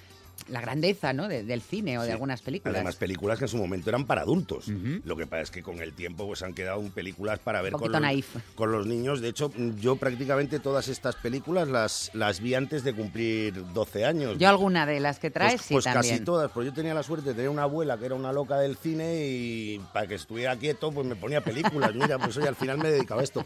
[0.49, 1.27] la grandeza ¿no?
[1.27, 2.11] de- del cine o de Sí.
[2.13, 2.75] algunas películas.
[2.75, 4.67] Además, películas que en su momento eran para adultos.
[5.03, 7.91] Lo que pasa es que con el tiempo pues han quedado películas para ver con
[7.91, 8.35] los, naif.
[8.55, 9.21] con los niños.
[9.21, 14.37] De hecho, yo prácticamente todas estas películas las, las vi antes de cumplir 12 años.
[14.37, 16.13] Yo alguna de las que traes, Pues, sí, pues también.
[16.15, 18.57] casi todas, pues yo tenía la suerte de tener una abuela que era una loca
[18.57, 21.93] del cine y para que estuviera quieto pues me ponía películas.
[21.95, 23.43] Mira, pues oye, al final me dedicaba a esto.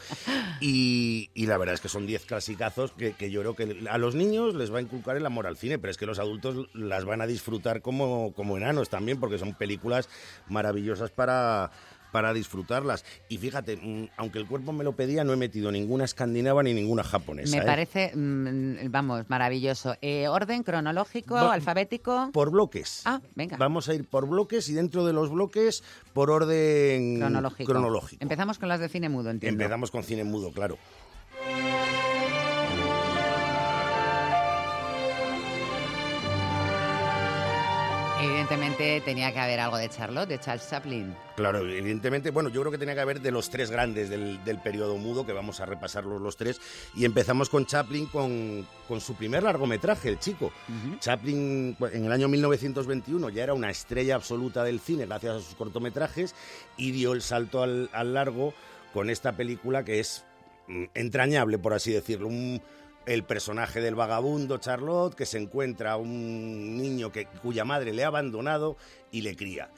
[0.60, 3.98] Y, y la verdad es que son 10 clasicazos que, que yo creo que a
[3.98, 6.68] los niños les va a inculcar el amor al cine, pero es que los adultos
[6.92, 10.08] las van a disfrutar como, como enanos también, porque son películas
[10.48, 11.72] maravillosas para
[12.12, 13.06] para disfrutarlas.
[13.30, 16.74] Y fíjate, mm, aunque el cuerpo me lo pedía, no he metido ninguna escandinava ni
[16.74, 17.56] ninguna japonesa.
[17.56, 17.66] Me ¿eh?
[17.66, 19.96] parece, mm, vamos, maravilloso.
[20.02, 22.30] Eh, ¿Orden cronológico, Va- alfabético?
[22.34, 23.04] Por bloques.
[23.06, 23.56] Ah, venga.
[23.56, 27.72] Vamos a ir por bloques y dentro de los bloques por orden Cronológico.
[27.72, 28.22] cronológico.
[28.22, 29.64] Empezamos con las de cine mudo, entiendo.
[29.64, 30.78] Empezamos con cine mudo, claro.
[38.56, 41.16] Evidentemente tenía que haber algo de Charlotte, de Charles Chaplin.
[41.38, 44.58] Claro, evidentemente, bueno, yo creo que tenía que haber de los tres grandes del, del
[44.60, 46.60] periodo mudo, que vamos a repasarlos los tres,
[46.94, 50.52] y empezamos con Chaplin con, con su primer largometraje, El Chico.
[51.00, 55.56] Chaplin en el año 1921 ya era una estrella absoluta del cine gracias a sus
[55.56, 56.36] cortometrajes
[56.76, 58.54] y dio el salto al, al largo
[58.94, 60.26] con esta película que es
[60.68, 62.28] mm, entrañable, por así decirlo.
[62.28, 62.62] Un-
[63.06, 68.04] el personaje del vagabundo Charlotte que se encuentra a un niño que, cuya madre le
[68.04, 68.78] ha abandonado
[69.12, 69.70] y le cría.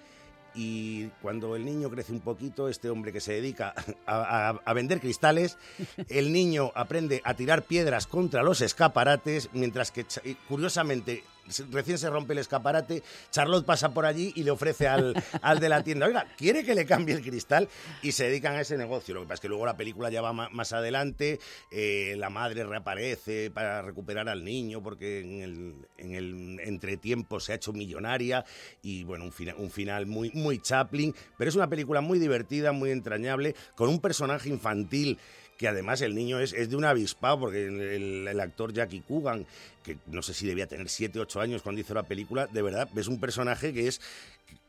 [0.55, 3.73] Y cuando el niño crece un poquito, este hombre que se dedica
[4.05, 5.57] a, a- a vender cristales,
[6.09, 10.05] el niño aprende a tirar piedras contra los escaparates, mientras que,
[10.47, 11.23] curiosamente,
[11.71, 15.69] recién se rompe el escaparate, Charlotte pasa por allí y le ofrece al, al de
[15.69, 17.67] la tienda, oiga, ¿quiere que le cambie el cristal?
[18.01, 19.13] Y se dedican a ese negocio.
[19.13, 21.39] Lo que pasa es que luego la película ya va más adelante,
[21.71, 27.51] eh, la madre reaparece para recuperar al niño porque en el, en el entretiempo se
[27.51, 28.45] ha hecho millonaria
[28.81, 32.71] y bueno, un, fina- un final muy, muy Chaplin, pero es una película muy divertida,
[32.71, 35.17] muy entrañable, con un personaje infantil
[35.63, 39.45] que además el niño es, es de un avispado, porque el, actor Jackie Coogan,
[39.81, 42.89] que no sé si debía tener 7, 8 años cuando hizo la película, de verdad,
[42.97, 44.01] es un personaje que es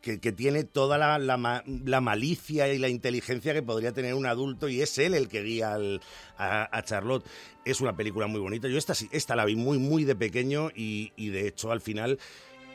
[0.01, 4.15] que, que tiene toda la, la ma- la malicia y la inteligencia que podría tener
[4.15, 6.01] un adulto y es él el que guía al-
[6.39, 7.27] a, a Charlotte.
[7.65, 8.69] Es una película muy bonita.
[8.69, 12.21] Yo esta, esta la vi muy, muy de pequeño y, y de hecho al final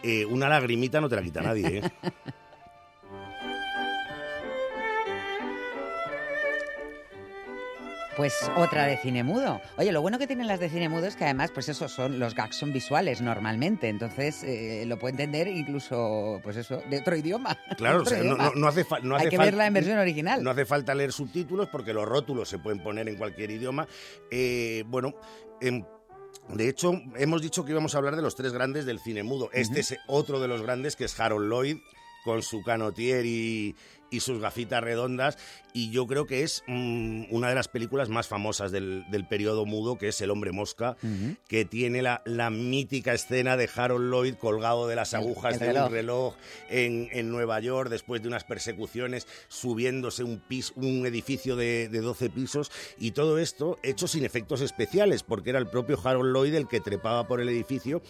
[0.03, 1.77] eh, una lagrimita no te la quita nadie.
[1.77, 1.81] ¿eh?
[8.19, 9.61] Pues otra de cine mudo.
[9.77, 12.19] Oye, lo bueno que tienen las de cine mudo es que además, pues eso son,
[12.19, 17.15] los gags son visuales normalmente, entonces eh, lo puede entender incluso, pues eso, de otro
[17.15, 17.57] idioma.
[17.77, 18.43] Claro, o sea, no, idioma.
[18.43, 20.43] no- no hace, Hay hace que verla en versión original.
[20.43, 23.87] No hace falta leer subtítulos porque los rótulos se pueden poner en cualquier idioma.
[24.29, 25.13] Eh, bueno,
[25.61, 25.85] em,
[26.49, 29.49] de hecho, hemos dicho que íbamos a hablar de los tres grandes del cine mudo.
[29.53, 31.77] Este es otro de los grandes, que es Harold Lloyd,
[32.25, 33.77] con su canotier y,
[34.11, 35.37] y sus gafitas redondas.
[35.71, 39.65] Y yo creo que es mm, una de las películas más famosas del, del periodo
[39.67, 40.97] mudo, que es El hombre mosca,
[41.47, 45.59] que tiene la, la mítica escena de Harold Lloyd colgado de las El- agujas el
[45.59, 45.85] de reloj.
[45.87, 46.33] un reloj
[46.69, 51.99] en, en Nueva York después de unas persecuciones, subiéndose un, pis- un edificio de, de
[52.01, 56.55] 12 pisos y todo esto hecho sin efectos especiales, porque era el propio Harold Lloyd
[56.55, 58.01] el que trepaba por el edificio.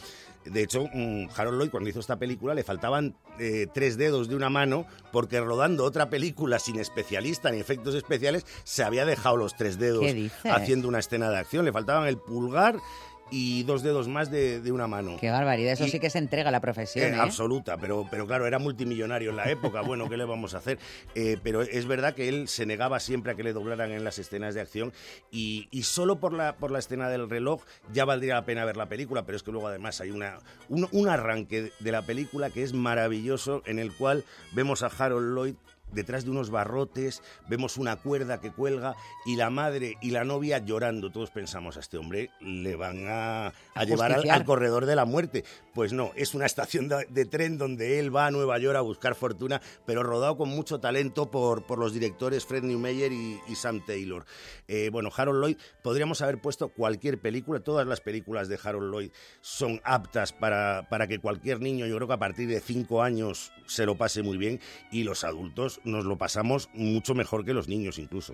[0.45, 4.35] De hecho, mm, Harold Lloyd cuando hizo esta película le faltaban eh, tres dedos de
[4.35, 9.55] una mano porque rodando otra película sin especialista ni efectos especiales se había dejado los
[9.55, 10.05] tres dedos
[10.45, 11.65] haciendo una escena de acción.
[11.65, 12.77] Le faltaban el pulgar
[13.31, 15.17] y dos dedos más de, de una mano.
[15.19, 17.05] Qué barbaridad, eso Y- sí que se entrega a la profesión.
[17.13, 17.19] Eh, ¿eh?
[17.19, 20.79] Absoluta, pero, pero claro, era multimillonario en la época, bueno, ¿qué le vamos a hacer?
[21.15, 24.19] Eh, pero es verdad que él se negaba siempre a que le doblaran en las
[24.19, 24.93] escenas de acción
[25.31, 27.61] y, y solo por la, por la escena del reloj
[27.93, 30.87] ya valdría la pena ver la película, pero es que luego además hay una, un,
[30.91, 34.23] un arranque de la película que es maravilloso en el cual
[34.53, 35.55] vemos a Harold Lloyd
[35.91, 40.59] detrás de unos barrotes, vemos una cuerda que cuelga y la madre y la novia
[40.59, 41.11] llorando.
[41.11, 45.05] Todos pensamos, a este hombre le van a, a A llevar al, corredor de la
[45.05, 45.43] muerte.
[45.73, 48.81] Pues no, es una estación de, de tren donde él va a Nueva York a
[48.81, 53.55] buscar fortuna, pero rodado con mucho talento por, por los directores Fred Newmeyer y, y
[53.55, 54.25] Sam Taylor.
[54.67, 59.11] Eh, bueno, Harold Lloyd, podríamos haber puesto cualquier película, todas las películas de Harold Lloyd
[59.41, 63.51] son aptas para, para que cualquier niño, yo creo que a partir de cinco años
[63.65, 64.59] se lo pase muy bien
[64.91, 68.33] y los adultos nos lo pasamos mucho mejor que los niños incluso.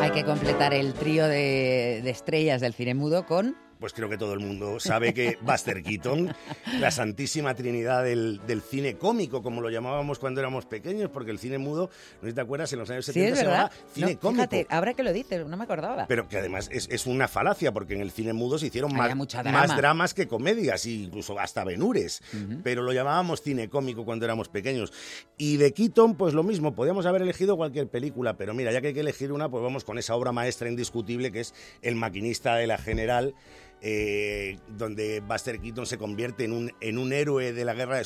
[0.00, 3.65] Hay que completar el trío de, de estrellas del cine mudo con...
[3.78, 6.34] Pues creo que todo el mundo sabe que Buster Keaton,
[6.80, 11.38] la santísima trinidad del, del cine cómico, como lo llamábamos cuando éramos pequeños, porque el
[11.38, 13.70] cine mudo, no sé si te acuerdas, en los años Sí, 70 es se verdad.
[13.70, 14.42] llamaba cine No, cómico.
[14.50, 16.06] Fíjate, ahora que lo dices, no me acordaba.
[16.06, 19.14] Pero que además es, es una falacia, porque en el cine mudo se hicieron más,
[19.14, 19.66] mucha drama.
[19.66, 22.22] más dramas que comedias, e incluso hasta benures.
[22.64, 24.92] Pero lo llamábamos cine cómico cuando éramos pequeños.
[25.36, 28.88] Y de Keaton, pues lo mismo, podíamos haber elegido cualquier película, pero mira, ya que
[28.88, 32.56] hay que elegir una, pues vamos con esa obra maestra indiscutible que es El maquinista
[32.56, 33.34] de la General.
[33.82, 38.00] Eh, donde Buster Keaton se convierte en un, en un héroe de la guerra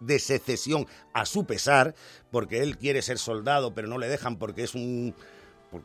[0.00, 1.94] de, secesión a su pesar,
[2.30, 5.14] porque él quiere ser soldado, pero no le dejan porque es un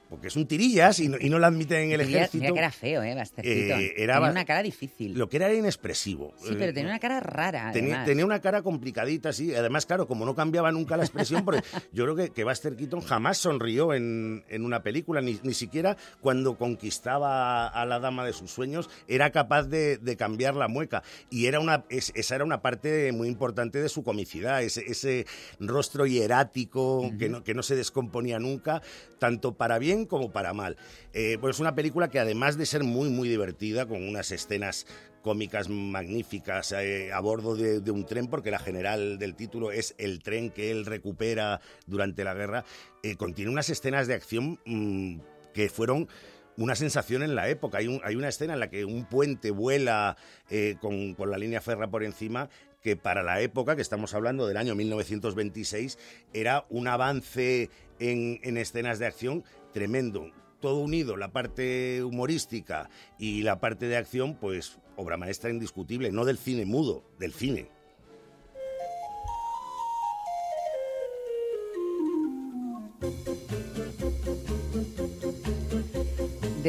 [0.10, 2.42] porque es un tirillas y no, y no lo admiten en el Mira- ejército.
[2.44, 3.12] mira que era feo, ¿eh?
[3.44, 5.18] Eh, era tenía una cara difícil.
[5.18, 6.34] Lo que era era inexpresivo.
[6.38, 9.54] Sí, pero Eh, tenía una cara rara, Tenía, una cara complicadita, sí.
[9.56, 11.62] Además, claro, como no cambiaba nunca la expresión, porque
[11.94, 15.98] yo creo que, que Buster Keaton jamás sonrió en, en una película, ni, ni siquiera
[16.22, 21.04] cuando conquistaba a la dama de sus sueños, era capaz de, de cambiar la mueca.
[21.30, 25.26] Y era una, es- esa era una parte muy importante de su comicidad, ese, ese
[25.60, 28.82] rostro hierático que, no, que no se descomponía nunca,
[29.18, 30.78] tanto para bien como para mal.
[31.12, 34.86] Pues es una película que además de ser muy, muy divertida, con unas escenas
[35.22, 40.22] cómicas magníficas eh, a bordo de, un tren, porque la general del título es el
[40.22, 42.66] tren que él recupera durante la guerra,
[43.04, 45.20] eh, contiene unas escenas de acción mm,
[45.54, 46.08] que fueron
[46.58, 47.78] una sensación en la época.
[47.78, 50.18] Hay, hay una escena en la que un puente vuela
[50.82, 52.50] con, con la línea ferra por encima
[52.84, 55.98] que para la época, que estamos hablando del año 1926,
[56.34, 57.70] era un avance
[58.00, 59.44] en, en escenas de acción
[59.74, 60.32] tremendo.
[60.60, 66.26] Todo unido, la parte humorística y la parte de acción, pues obra maestra indiscutible, no
[66.26, 67.70] del cine mudo, del cine.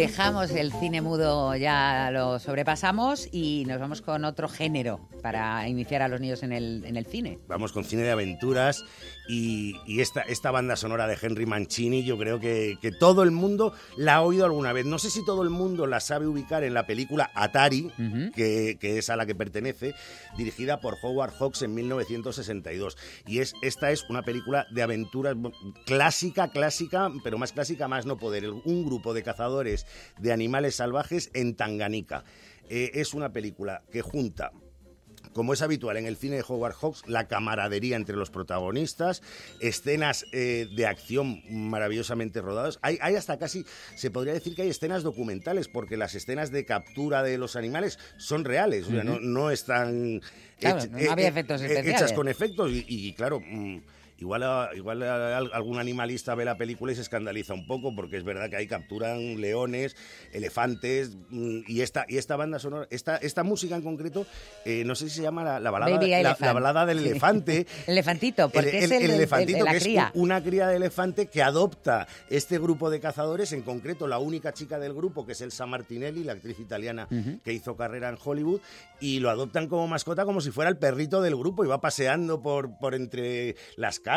[0.00, 6.00] Dejamos el cine mudo, ya lo sobrepasamos y nos vamos con otro género para iniciar
[6.00, 7.38] a los niños en el, en el cine.
[7.48, 8.82] Vamos con cine de aventuras
[9.28, 13.30] y, y esta, esta banda sonora de Henry Mancini, yo creo que, que todo el
[13.30, 14.86] mundo la ha oído alguna vez.
[14.86, 17.92] No sé si todo el mundo la sabe ubicar en la película Atari,
[18.34, 19.94] que, que es a la que pertenece,
[20.38, 22.96] dirigida por Howard Hawks en 1962.
[23.26, 25.36] Y es, esta es una película de aventuras
[25.84, 28.48] clásica, clásica, pero más clásica más no poder.
[28.50, 29.86] Un grupo de cazadores
[30.18, 32.24] de animales salvajes en Tanganica.
[32.68, 34.52] Eh, es una película que junta
[35.32, 39.22] como es habitual en el cine de Howard Hawks, la camaradería entre los protagonistas,
[39.60, 42.78] escenas eh, de acción maravillosamente rodadas.
[42.82, 43.64] Hay, hay hasta casi,
[43.94, 47.98] se podría decir que hay escenas documentales, porque las escenas de captura de los animales
[48.16, 50.20] son reales, o sea, no, no están
[50.58, 51.94] Claro, no había efectos eh, especiales.
[51.94, 53.40] hechas con efectos y, y, claro...
[53.40, 53.80] mm,
[54.20, 57.94] Igual, a- igual a- a- algún animalista ve la película y se escandaliza un poco,
[57.94, 59.96] porque es verdad que ahí capturan leones,
[60.32, 64.26] elefantes, mm, y esta, y esta banda sonora, esta, esta música en concreto,
[64.64, 65.92] eh, no sé si se llama la, la balada,
[66.22, 67.66] la, balada del elefante.
[67.86, 70.10] Elefantito, porque es el, del- elefantito, de la que es cría.
[70.14, 74.78] una cría de elefante que adopta este grupo de cazadores, en concreto la única chica
[74.78, 77.08] del grupo, que es Elsa Martinelli, la actriz italiana
[77.42, 78.60] que hizo carrera en Hollywood,
[79.00, 82.42] y lo adoptan como mascota como si fuera el perrito del grupo y va paseando
[82.42, 84.09] por, por entre las casas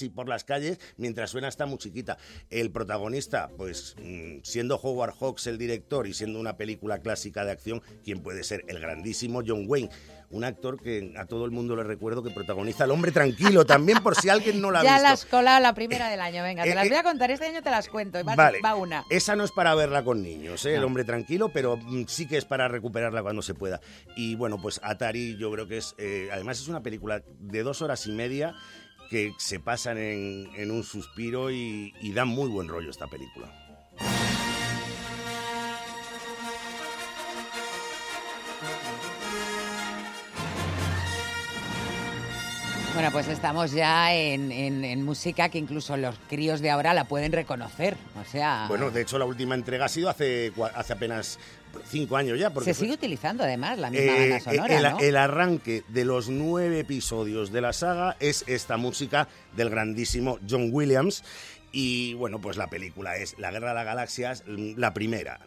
[0.00, 2.18] y por las calles mientras suena esta musiquita.
[2.50, 7.52] El protagonista, pues mm, siendo Howard Hawks el director y siendo una película clásica de
[7.52, 9.90] acción, quien puede ser el grandísimo John Wayne.
[10.32, 14.00] Un actor que a todo el mundo le recuerdo que protagoniza El hombre tranquilo, también
[14.00, 15.02] por si alguien no la ha Ya visto.
[15.02, 17.32] la has colado la primera del año, venga, te eh, las voy eh, a contar,
[17.32, 19.04] este año te las cuento, y va, Vale, va una.
[19.10, 20.76] esa no es para verla con niños, ¿eh?
[20.76, 23.80] el hombre tranquilo, pero mm, sí que es para recuperarla cuando se pueda.
[24.14, 27.82] Y bueno, pues Atari yo creo que es, eh, además es una película de dos
[27.82, 28.54] horas y media
[29.10, 33.52] que se pasan en, en un suspiro y, y da muy buen rollo esta película.
[42.94, 47.04] Bueno, pues estamos ya en, en- en música que incluso los críos de ahora la
[47.04, 47.96] pueden reconocer.
[48.20, 51.38] O sea, Bueno, de hecho la última entrega ha sido hace, hace apenas
[51.86, 52.50] cinco años ya.
[52.50, 54.98] Porque se fue- sigue utilizando además la misma Eh, banda sonora, el, ¿no?
[55.00, 60.70] el arranque de los nueve episodios de la saga es esta música del grandísimo John
[60.72, 61.22] Williams.
[61.72, 65.38] Y bueno, pues la película es La Guerra de las Galaxias, mm, la primera.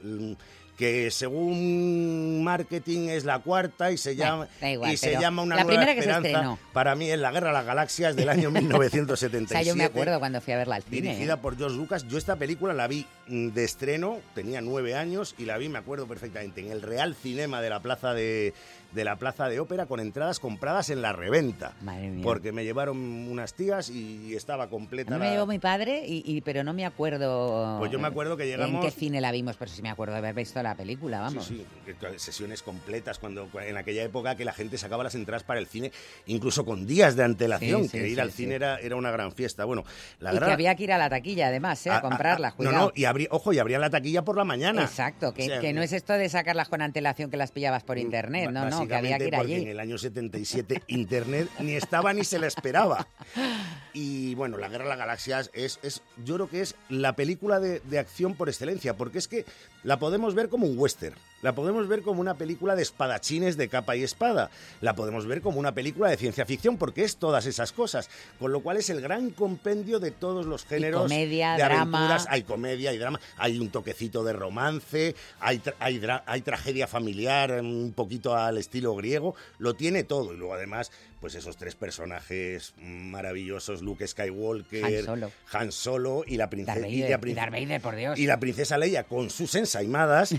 [0.78, 5.64] Que según marketing es la cuarta y se llama, igual, y se llama Una la
[5.64, 6.58] Nueva primera que se Esperanza.
[6.74, 9.48] Para mí es La Guerra de las Galaxias del año o 1977.
[9.48, 11.02] sea, yo me acuerdo cuando fui a verla al cine.
[11.02, 11.38] Dirigida ¿eh?
[11.38, 12.08] por George Lucas.
[12.08, 16.08] Yo esta película la vi de estreno, tenía nueve años y la vi, me acuerdo
[16.08, 18.54] perfectamente, en el Real Cinema de la Plaza de,
[18.94, 21.74] de la Plaza de Ópera con entradas compradas en la reventa.
[21.82, 22.24] Madre mía.
[22.24, 26.04] Porque me llevaron unas tías y estaba A completa mí me la- llevó mi padre,
[26.08, 27.78] y, y- pero no me acuerdo.
[27.80, 29.56] Pues yo me acuerdo que llegamos- ¿En qué cine la vimos?
[29.58, 31.46] Pero sí me acuerdo de haber visto la película, vamos.
[31.46, 35.44] Sí, sí, que- sesiones completas cuando en aquella época que la gente sacaba las entradas
[35.44, 35.92] para el cine
[36.26, 39.32] incluso con días de antelación, Sí, sí, que ir al cine era, era una gran
[39.32, 39.66] fiesta.
[39.66, 39.84] Bueno,
[40.20, 41.90] la y gran- que había que ir a la taquilla, además, ¿eh?
[41.90, 42.78] a, a- a- comprarla, no, cuidado.
[42.88, 44.84] no, y abrí, ojo, y abrían la taquilla por la mañana.
[44.84, 47.84] Exacto, que, O sea, que no es esto de sacarlas con antelación que las pillabas
[47.84, 49.64] por internet, no, no, que había que ir Básicamente porque allí.
[49.64, 53.08] en el año 77 Internet ni estaba ni se la esperaba.
[53.94, 57.60] Y bueno, La Guerra de las Galaxias es, es yo creo que es la película
[57.60, 59.46] de, de acción por excelencia, porque es que
[59.84, 63.68] la podemos ver como un western, la podemos ver como una película de espadachines de
[63.70, 64.50] capa y espada,
[64.82, 68.10] la podemos ver como una película de ciencia ficción, porque es todas esas cosas,
[68.40, 71.98] con lo cual es el gran compendio de todos los géneros comedia, de drama.
[72.00, 76.88] aventuras, hay comedia, hay drama, hay un toquecito de romance, hay, tra- hay, hay tragedia
[76.88, 80.34] familiar, em, un poquito al estilo griego, lo tiene todo.
[80.34, 80.92] Y luego además,
[81.24, 85.32] pues esos tres personajes maravillosos, Luke Skywalker, Han Solo.
[85.54, 86.80] Han Solo y la Darth princesa...
[87.10, 88.20] La prin- y Darth Vader, por Dios.
[88.20, 90.34] y la princesa Leia con sus ensaimadas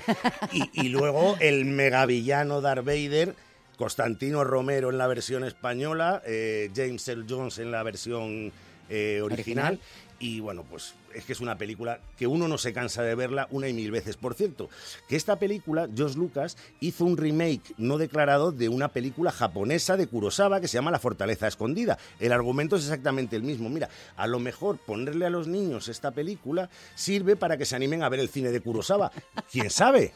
[0.52, 3.34] y, y luego el megavillano Darth Vader,
[3.78, 8.52] Constantino Romero en la versión española, eh, James Earl Jones en la versión
[8.90, 9.78] eh, original.
[9.78, 9.80] Original.
[10.18, 13.48] Y bueno, pues es que es una película que uno no se cansa de verla
[13.50, 14.16] una y mil veces.
[14.16, 14.68] Por cierto,
[15.08, 20.06] que esta película, George Lucas hizo un remake no declarado de una película japonesa de
[20.06, 21.98] Kurosawa que se llama La Fortaleza Escondida.
[22.20, 23.68] El argumento es exactamente el mismo.
[23.68, 28.02] Mira, a lo mejor ponerle a los niños esta película sirve para que se animen
[28.02, 29.12] a ver el cine de Kurosawa.
[29.50, 30.12] ¿Quién sabe?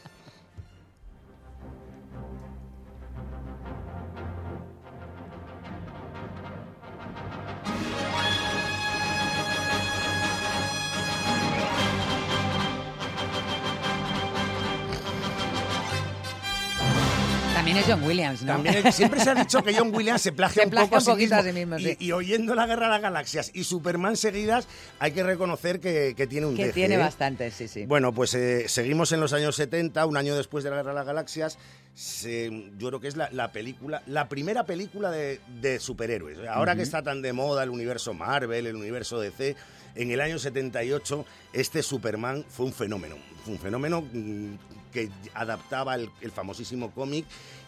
[17.73, 18.53] También es John Williams, ¿no?
[18.53, 20.95] También es- siempre se ha dicho que John Williams se plagia Se un plagia poco
[20.95, 21.39] a un sí poquito mismo.
[21.49, 21.97] a sí mismo, sí.
[21.99, 24.67] y, y oyendo La Guerra de las Galaxias y Superman seguidas,
[24.99, 26.97] hay que reconocer que, que tiene un que deje, tiene ¿eh?
[26.99, 27.85] bastante, sí, sí.
[27.85, 30.95] Bueno, pues eh, seguimos en los años 70, un año después de la Guerra de
[30.95, 31.57] las Galaxias.
[31.93, 36.37] se- yo creo que es la, la película, la primera película de, de superhéroes.
[36.47, 39.55] Ahora que está tan de moda el universo Marvel, el universo DC,
[39.95, 43.15] en el año 78 este Superman fue un fenómeno.
[43.43, 44.53] Fue un fenómeno mm,
[44.91, 47.25] que adaptaba el, el famosísimo cómic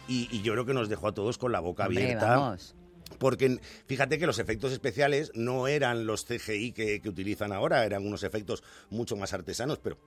[0.07, 2.37] y, y yo creo que nos dejó a todos con la boca Hombre, abierta.
[2.37, 2.75] vamos.
[3.19, 8.05] Porque fíjate que los efectos especiales no eran los CGI que, que utilizan ahora, eran
[8.05, 9.97] unos efectos mucho más artesanos, pero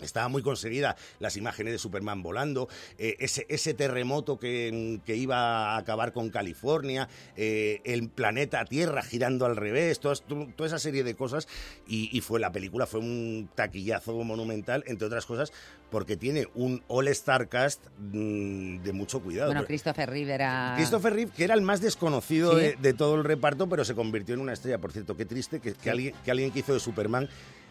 [0.00, 2.68] Estaba muy conseguida las imágenes de Superman volando,
[2.98, 9.02] eh, ese, ese terremoto que, que iba a acabar con California, eh, el planeta Tierra
[9.02, 11.48] girando al revés, todas- toda esa serie de cosas.
[11.86, 15.52] Y, y fue la película, fue un taquillazo monumental, entre otras cosas,
[15.90, 19.50] porque tiene un All-Star Cast mm, de mucho cuidado.
[19.50, 20.74] Bueno, Christopher Reeve era...
[20.76, 22.60] Christopher Reeve, que era el más desconocido Sí.
[22.60, 24.78] de, de todo el reparto, pero se convirtió en una estrella.
[24.78, 27.28] Por cierto, qué triste que, alguien, que alguien que hizo de Superman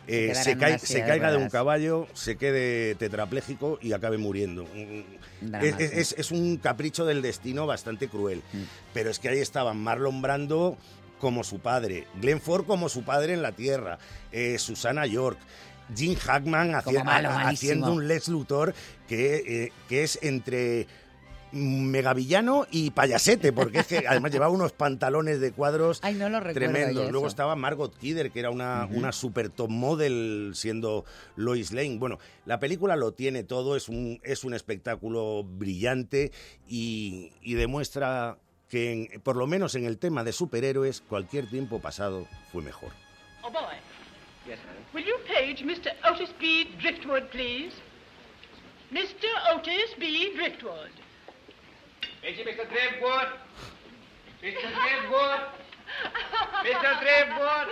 [0.09, 4.63] eh, se, cae- una se caiga de un caballo, se quede tetrapléjico y acabe muriendo.
[4.65, 8.41] Mm, Drama, Es, es- un capricho del destino bastante cruel.
[8.53, 8.63] Mm.
[8.93, 10.77] Pero es que ahí estaban Marlon Brando
[11.19, 13.99] como su padre, Glenn Ford como su padre en la Tierra,
[14.31, 15.37] eh, Susana York.
[15.95, 16.71] Jim Hackman
[17.03, 18.75] malo, haciendo un Lex Luthor
[19.07, 20.85] que, eh, que es entre
[21.51, 26.41] megavillano y payasete, porque es que además llevaba unos pantalones de cuadros Ay, no lo
[26.53, 27.11] tremendos.
[27.11, 31.05] Luego estaba Margot Kidder, que era una, una super top model siendo
[31.35, 31.97] Lois Lane.
[31.97, 36.31] Bueno, la película lo tiene todo, es un, es un espectáculo brillante
[36.67, 38.37] y, y demuestra
[38.69, 42.91] que, en- por lo menos en el tema de superhéroes, cualquier tiempo pasado fue mejor.
[43.43, 43.61] Oh, boy.
[44.93, 45.91] Will you page Mr.
[46.11, 46.65] Otis B.
[46.81, 47.75] Driftwood, please?
[48.91, 49.55] Mr.
[49.55, 50.31] Otis B.
[50.35, 50.89] Driftwood.
[52.23, 52.67] Mr.
[52.69, 53.29] Driftwood.
[54.41, 54.69] Mr.
[54.79, 55.41] Driftwood.
[56.63, 56.91] Mr.
[57.01, 57.69] Driftwood.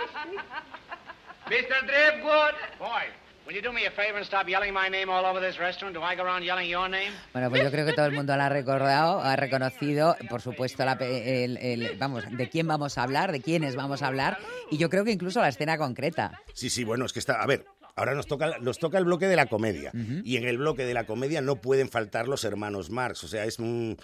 [1.48, 1.86] Mr.
[1.86, 2.54] Driftwood.
[2.78, 3.04] Boy,
[3.46, 5.94] will you do me a favor and stop yelling my name all over this restaurant?
[5.94, 7.12] Do I go around yelling your name?
[7.32, 10.84] Bueno, pues yo creo que todo el mundo la ha recordado, ha reconocido, por supuesto,
[10.84, 14.38] la pe- el- el- vamos, de quién vamos a hablar, de quiénes vamos a hablar,
[14.70, 16.40] y yo creo que incluso la escena concreta.
[16.54, 17.40] Sí, sí, bueno, es que está.
[17.42, 17.64] A ver,
[17.96, 19.90] ahora nos toca, nos toca el bloque de la comedia.
[20.24, 23.24] Y en el bloque de la comedia no pueden faltar los hermanos Marx.
[23.24, 23.96] O sea, es un.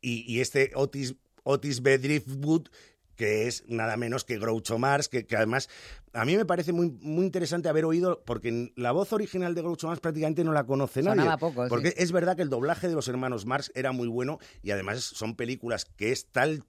[0.00, 1.14] Y, y este Otis,
[1.44, 1.98] Otis B.
[1.98, 2.68] Driftwood
[3.18, 5.68] que es nada menos que Groucho Marx, que, que además
[6.12, 9.88] a mí me parece muy, muy interesante haber oído, porque la voz original de Groucho
[9.88, 11.22] Marx prácticamente no la conoce nadie.
[11.22, 11.68] Sonaba poco, sí.
[11.68, 15.02] porque es verdad que el doblaje de los hermanos Marx era muy bueno y además
[15.02, 16.62] son películas que es tal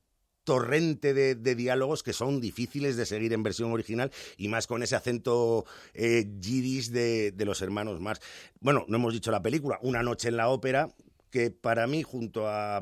[0.43, 4.81] torrente de, de diálogos que son difíciles de seguir en versión original y más con
[4.81, 8.25] ese acento eh, de, de los hermanos Marx.
[8.59, 10.89] Bueno, no hemos dicho la película, Una noche en la ópera,
[11.29, 12.81] que para mí junto a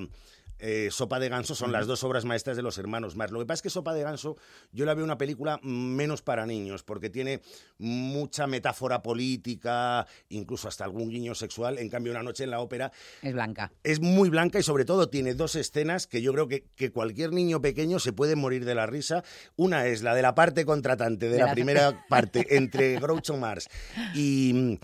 [0.60, 3.32] eh, Sopa de Ganso son las dos obras maestras de los hermanos Marx.
[3.32, 4.38] Lo que pasa es que Sopa de Ganso
[4.72, 7.42] yo la veo una película menos para niños porque tiene
[7.78, 11.78] mucha metáfora política, incluso hasta algún guiño sexual.
[11.78, 13.72] En cambio, Una noche en la ópera Es blanca.
[13.84, 17.32] es muy blanca y sobre todo tiene dos escenas que yo creo que, que cualquier
[17.34, 19.24] niño pequeño se puede morir de la risa.
[19.56, 23.38] Una es la de la parte contratante de, De la, la- primera parte entre Groucho
[23.38, 23.68] Marx
[24.16, 24.80] y...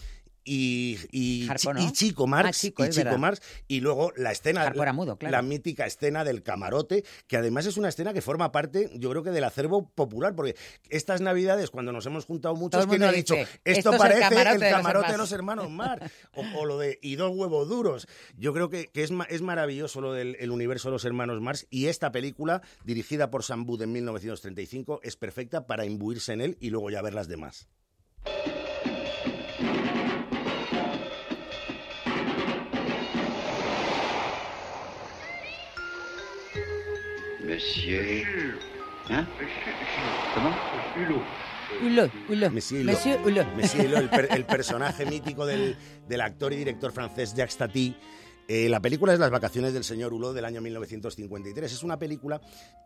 [0.45, 1.87] Y, y, Harpo, Chi- ¿no?
[1.87, 3.17] y Chico Marx, Ah, Chico, y Chico.
[3.17, 5.31] Marx, y luego la escena, mudo, claro.
[5.31, 9.23] la mítica escena del camarote, que además es una escena que forma parte, yo creo
[9.23, 10.55] que del acervo popular, porque
[10.89, 13.99] estas navidades, cuando nos hemos juntado muchos, que mundo ha dicho, esto, "Esto es el
[13.99, 15.17] parece camarote el camarote de hermanos".
[15.17, 18.07] los hermanos Marx, o, o lo de y dos huevos duros.
[18.37, 21.67] Yo creo que, que es, es maravilloso lo del el universo de los hermanos Marx,
[21.69, 26.57] y esta película, dirigida por Sam Booth en 1935, es perfecta para imbuirse en él
[26.59, 27.67] y luego ya ver las demás.
[37.43, 38.25] Monsieur.
[39.09, 39.27] Hein
[40.33, 40.55] Comment
[41.81, 42.51] Hulot, Hulot.
[42.51, 42.93] Monsieur Hulot.
[42.93, 43.47] Monsieur Hulot.
[43.55, 45.75] Monsieur Hulot, el, per- el personaje mítico del,
[46.07, 47.95] del actor y director francés Jacques Tati.
[48.47, 51.71] Eh, la película es Las vacaciones del señor Hulot del año 1953.
[51.71, 52.39] Es una película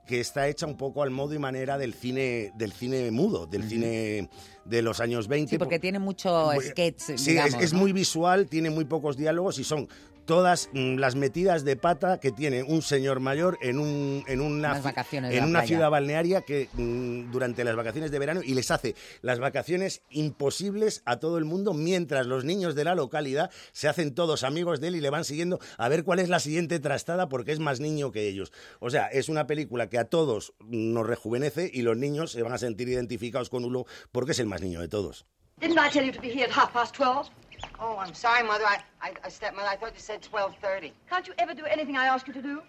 [0.05, 3.63] que está hecha un poco al modo y manera del cine, del cine mudo, del
[3.67, 4.29] cine
[4.65, 5.49] de los años 20.
[5.51, 7.79] Sí, porque tiene mucho sketch, Sí, digamos, es, es ¿no?
[7.79, 9.87] muy visual, tiene muy pocos diálogos y son
[10.27, 14.79] todas mm, las metidas de pata que tiene un señor mayor en, un, en una,
[14.79, 15.67] vacaciones en una playa.
[15.67, 21.01] ciudad balnearia que mm, durante las vacaciones de verano y les hace las vacaciones imposibles
[21.05, 24.89] a todo el mundo mientras los niños de la localidad se hacen todos amigos de
[24.89, 27.79] él y le van siguiendo a ver cuál es la siguiente trastada porque es más
[27.79, 28.51] niño que ellos.
[28.79, 32.51] O sea, es una película que a todos nos rejuvenece y los niños se van
[32.53, 35.25] a sentir identificados con Ulo porque es el más niño de todos.
[35.59, 37.29] Didn't I tell you to be here at half past twelve?
[37.79, 38.65] Oh, I'm sorry, Mother.
[38.65, 40.91] I, I, I stepmother, I thought you said 12.30.
[41.09, 42.61] Can't you ever do anything I ask you to do?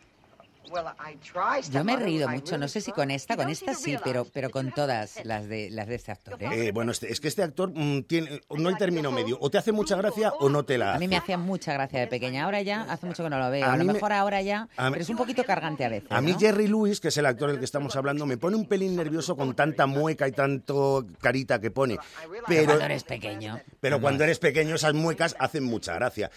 [1.71, 4.51] Yo me he reído mucho, no sé si con esta, con esta sí, pero, pero
[4.51, 6.43] con todas las de, las de este actor.
[6.43, 6.69] ¿eh?
[6.69, 9.39] Eh, bueno, este- es que este actor mm, tiene, no hay término medio.
[9.41, 11.01] O te hace mucha gracia o no te la A hace.
[11.01, 12.45] mí me hacía mucha gracia de pequeña.
[12.45, 13.67] Ahora ya, hace mucho que no lo veo.
[13.67, 16.11] A A, lo me- mejor ahora ya, a pero es un poquito cargante a veces.
[16.11, 16.39] A mí ¿no?
[16.39, 19.37] Jerry Lewis, que es el actor del que estamos hablando, me pone un pelín nervioso
[19.37, 21.99] con tanta mueca y tanto carita que pone.
[22.47, 23.61] Pero, cuando eres pequeño.
[23.81, 26.31] Pero cuando eres pequeño esas muecas hacen mucha gracia.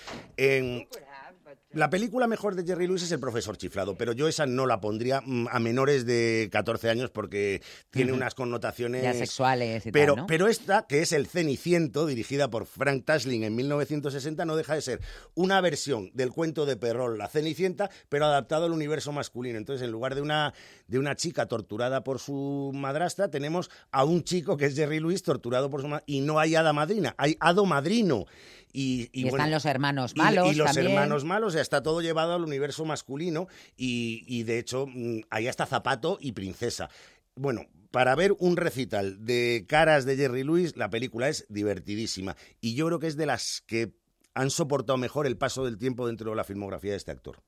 [1.74, 4.82] La película mejor de Jerry Lewis es El profesor chiflado, pero yo esa no la
[4.82, 7.62] pondría mm, a menores de 14 años porque
[7.92, 9.04] tiene unas connotaciones...
[9.04, 10.28] Ya sexuales y pero, tal, ¿no?
[10.28, 14.82] Pero esta, que es El Ceniciento, dirigida por Frank Tasling en 1960, no deja de
[14.82, 15.00] ser
[15.34, 19.58] una versión del cuento de Perrol, La Cenicienta, pero adaptado al universo masculino.
[19.58, 20.54] Entonces, en lugar de una,
[20.88, 25.24] de una chica torturada por su madrastra, tenemos a un chico que es Jerry Lewis
[25.24, 26.14] torturado por su madrastra.
[26.14, 28.26] Y no hay hada madrina, hay hado madrino.
[28.74, 30.94] Y, Y, bueno, están los hermanos malos Y, los también.
[30.94, 35.22] hermanos malos, o sea, está todo llevado al universo masculino y, y, de hecho mm,
[35.30, 36.90] ahí está Zapato y Princesa.
[37.36, 42.76] Bueno, para ver un recital de caras de Jerry Lewis, la película es divertidísima y
[42.76, 43.94] yo creo que es de las que
[44.34, 47.42] han soportado mejor el paso del tiempo dentro de la filmografía de este actor.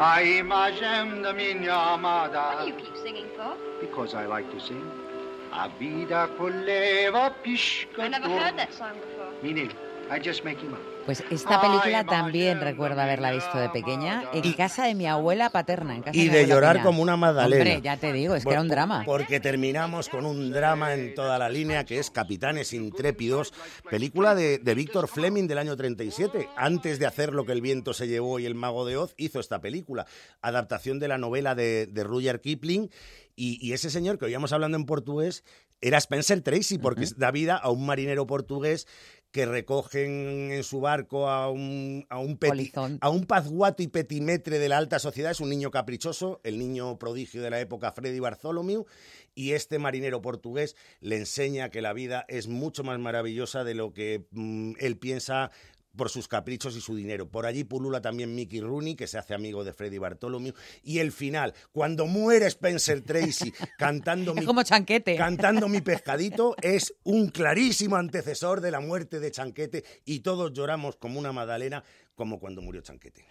[0.00, 2.56] A imagem da minha amada.
[2.56, 3.56] What do you keep singing for?
[3.80, 4.82] Because I like to sing.
[5.52, 8.04] A vida coleva pisca.
[8.04, 9.23] I never heard that song before.
[9.42, 9.70] Meaning,
[10.10, 10.78] I just make him up.
[11.06, 15.96] Pues esta película también recuerdo haberla visto de pequeña en casa de mi abuela paterna.
[15.96, 16.84] En casa Y de llorar Pina.
[16.84, 17.62] como una magdalena.
[17.62, 19.02] Hombre, ya te digo, es que era un drama.
[19.04, 23.52] Porque terminamos con un drama en toda la línea que es Capitanes Intrépidos,
[23.90, 26.48] película de, de Víctor Fleming del año 37.
[26.56, 29.40] Antes de hacer lo que el viento se llevó y el mago de Oz, hizo
[29.40, 30.06] esta película.
[30.40, 32.88] Adaptación de la novela de, de Rudyard Kipling.
[33.36, 35.44] Y, y ese señor que oíamos hablando en portugués
[35.82, 38.86] era Spencer Tracy, porque da vida a un marinero portugués
[39.34, 42.48] que recogen en su barco a un, a un, peti-
[43.00, 45.32] a un pazguato y petimetre de la alta sociedad.
[45.32, 48.84] Es un niño caprichoso, el niño prodigio de la época, Freddy Bartholomew,
[49.34, 53.92] y este marinero portugués le enseña que la vida es mucho más maravillosa de lo
[53.92, 55.50] que mm, él piensa
[55.96, 57.28] por sus caprichos y su dinero.
[57.28, 60.54] Por allí pulula también Mickey Rooney, que se hace amigo de Freddy Bartholomew.
[60.82, 65.16] Y el final, cuando muere Spencer Tracy cantando mi, como Chanquete.
[65.16, 70.96] cantando mi pescadito, es un clarísimo antecesor de la muerte de Chanquete y todos lloramos
[70.96, 71.84] como una magdalena
[72.14, 73.26] como cuando murió Chanquete.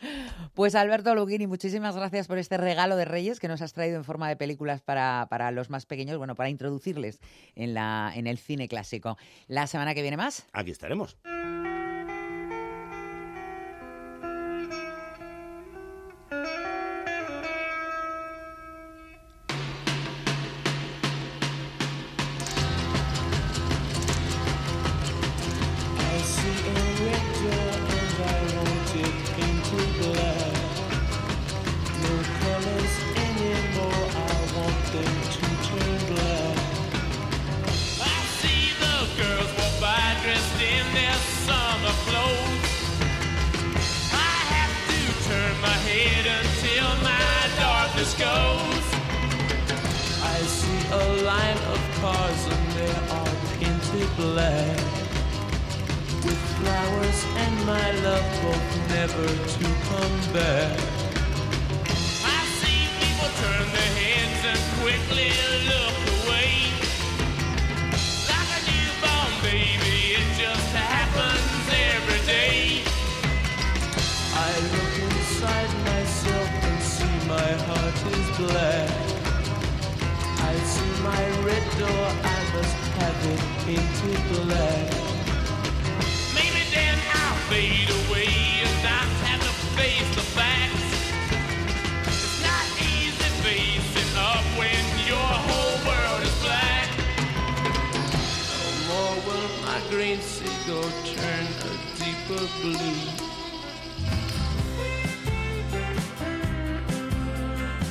[0.53, 4.03] Pues Alberto Luguini, muchísimas gracias por este regalo de Reyes que nos has traído en
[4.03, 7.19] forma de películas para, para los más pequeños, bueno, para introducirles
[7.56, 9.18] en, la, en el cine clásico.
[9.48, 10.45] La semana que viene más.
[10.52, 11.18] Aquí estaremos.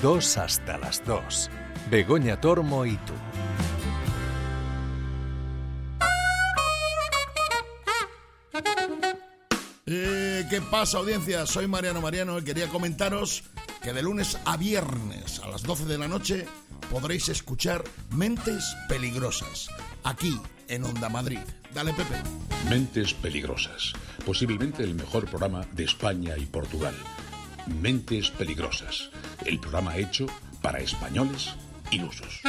[0.03, 1.51] Dos hasta las dos.
[1.91, 3.13] Begoña Tormo y tú.
[9.87, 11.45] Eh, ¿Qué pasa, audiencia?
[11.45, 13.45] Soy Mariano Mariano y quería comentaros
[13.83, 16.47] que de lunes a viernes a las 12 de la noche
[16.91, 19.69] podréis escuchar Mentes Peligrosas,
[20.03, 20.41] aquí
[20.73, 21.39] en Onda Madrid.
[21.75, 22.17] Dale, Pepe.
[22.71, 23.93] Mentes peligrosas.
[24.25, 26.95] Posiblemente el mejor programa de España y Portugal.
[27.81, 29.11] Mentes peligrosas.
[29.45, 30.27] El programa hecho
[30.63, 31.55] para españoles
[31.91, 32.41] ilusos.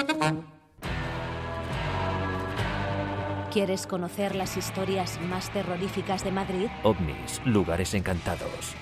[3.52, 6.68] ¿Quieres conocer las historias más terroríficas de Madrid?
[6.84, 8.74] OVNIs, lugares encantados.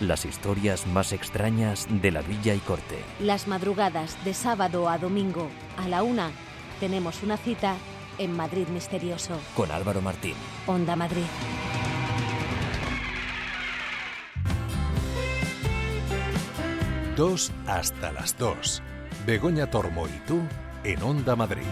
[0.00, 2.98] Las historias más extrañas de la villa y corte.
[3.20, 6.30] Las madrugadas de sábado a domingo a la una
[6.80, 7.76] tenemos una cita
[8.18, 9.38] en Madrid Misterioso.
[9.54, 10.34] Con Álvaro Martín.
[10.66, 11.24] Onda Madrid.
[17.16, 18.82] Dos hasta las dos.
[19.24, 20.42] Begoña Tormo y tú
[20.84, 21.64] en Onda Madrid.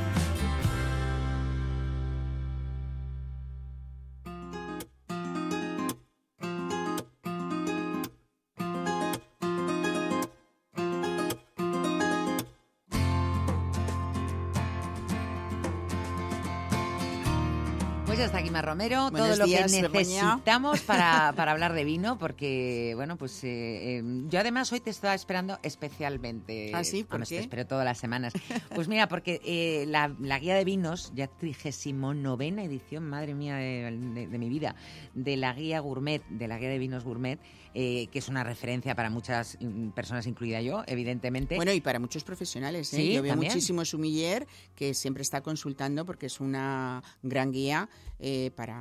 [18.89, 23.99] Romero, Buenos todo lo que necesitamos para, para hablar de vino, porque, bueno, pues eh,
[23.99, 26.71] eh, yo además hoy te estaba esperando especialmente.
[26.75, 27.03] ¿Ah, sí?
[27.05, 27.41] ¿Por Vamos, te qué?
[27.43, 28.33] espero todas las semanas.
[28.75, 33.97] Pues mira, porque eh, la, la guía de vinos, ya 39 edición, madre mía de,
[34.15, 34.75] de- de mi vida,
[35.15, 37.39] de la guía gourmet, de la guía de vinos gourmet,
[37.73, 41.57] que es una referencia para muchas mm, personas, incluida yo, evidentemente.
[41.57, 42.93] Bueno, y para muchos profesionales.
[42.93, 42.97] ¿eh?
[42.97, 43.53] Sí, Yo veo también.
[43.53, 47.89] muchísimo sumiller que siempre está consultando porque es una gran guía
[48.19, 48.74] eh, para,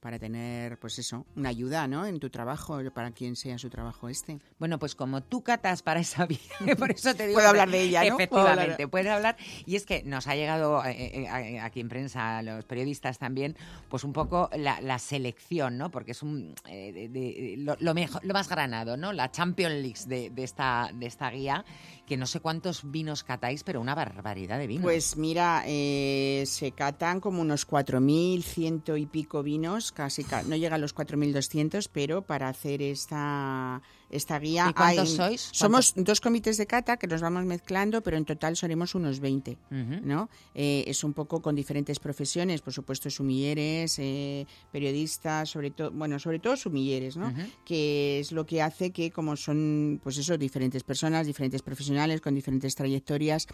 [0.00, 2.06] para tener, pues eso, una ayuda ¿no?
[2.06, 4.38] en tu trabajo, para quien sea su trabajo este.
[4.58, 6.40] Bueno, pues como tú catas para esa vida,
[6.78, 7.36] por eso te digo...
[7.36, 8.02] Puedo hablar de ella.
[8.04, 9.36] Efectivamente, puedes hablar.
[9.66, 11.28] Y es que nos ha llegado eh, eh,
[11.60, 13.56] a- aquí en prensa, a los periodistas también,
[13.88, 15.90] pues un poco la, la selección, ¿no?
[15.90, 19.12] Porque es un eh, de- de- lo, lo mejor, lo más granado, ¿no?
[19.12, 21.64] La Champions League de, de esta, de esta guía,
[22.10, 24.82] que no sé cuántos vinos catáis, pero una barbaridad de vinos.
[24.82, 30.74] Pues mira, eh, se catan como unos 4.100 y pico vinos, casi ca- no llega
[30.74, 33.80] a los 4.200, pero para hacer esta,
[34.10, 34.66] esta guía...
[34.70, 35.48] ¿Y cuántos hay- sois?
[35.52, 39.52] Somos dos comités de cata que nos vamos mezclando, pero en total seremos unos 20,
[39.70, 40.00] Ujú.
[40.02, 40.28] ¿no?
[40.54, 46.18] Eh, es un poco con diferentes profesiones, por supuesto sumilleres, eh, periodistas, sobre todo, bueno,
[46.18, 47.32] sobre todo sumilleres, ¿no?
[47.64, 52.34] Que es lo que hace que como son pues eso diferentes personas diferentes profesionales con
[52.34, 53.46] diferentes trayectorias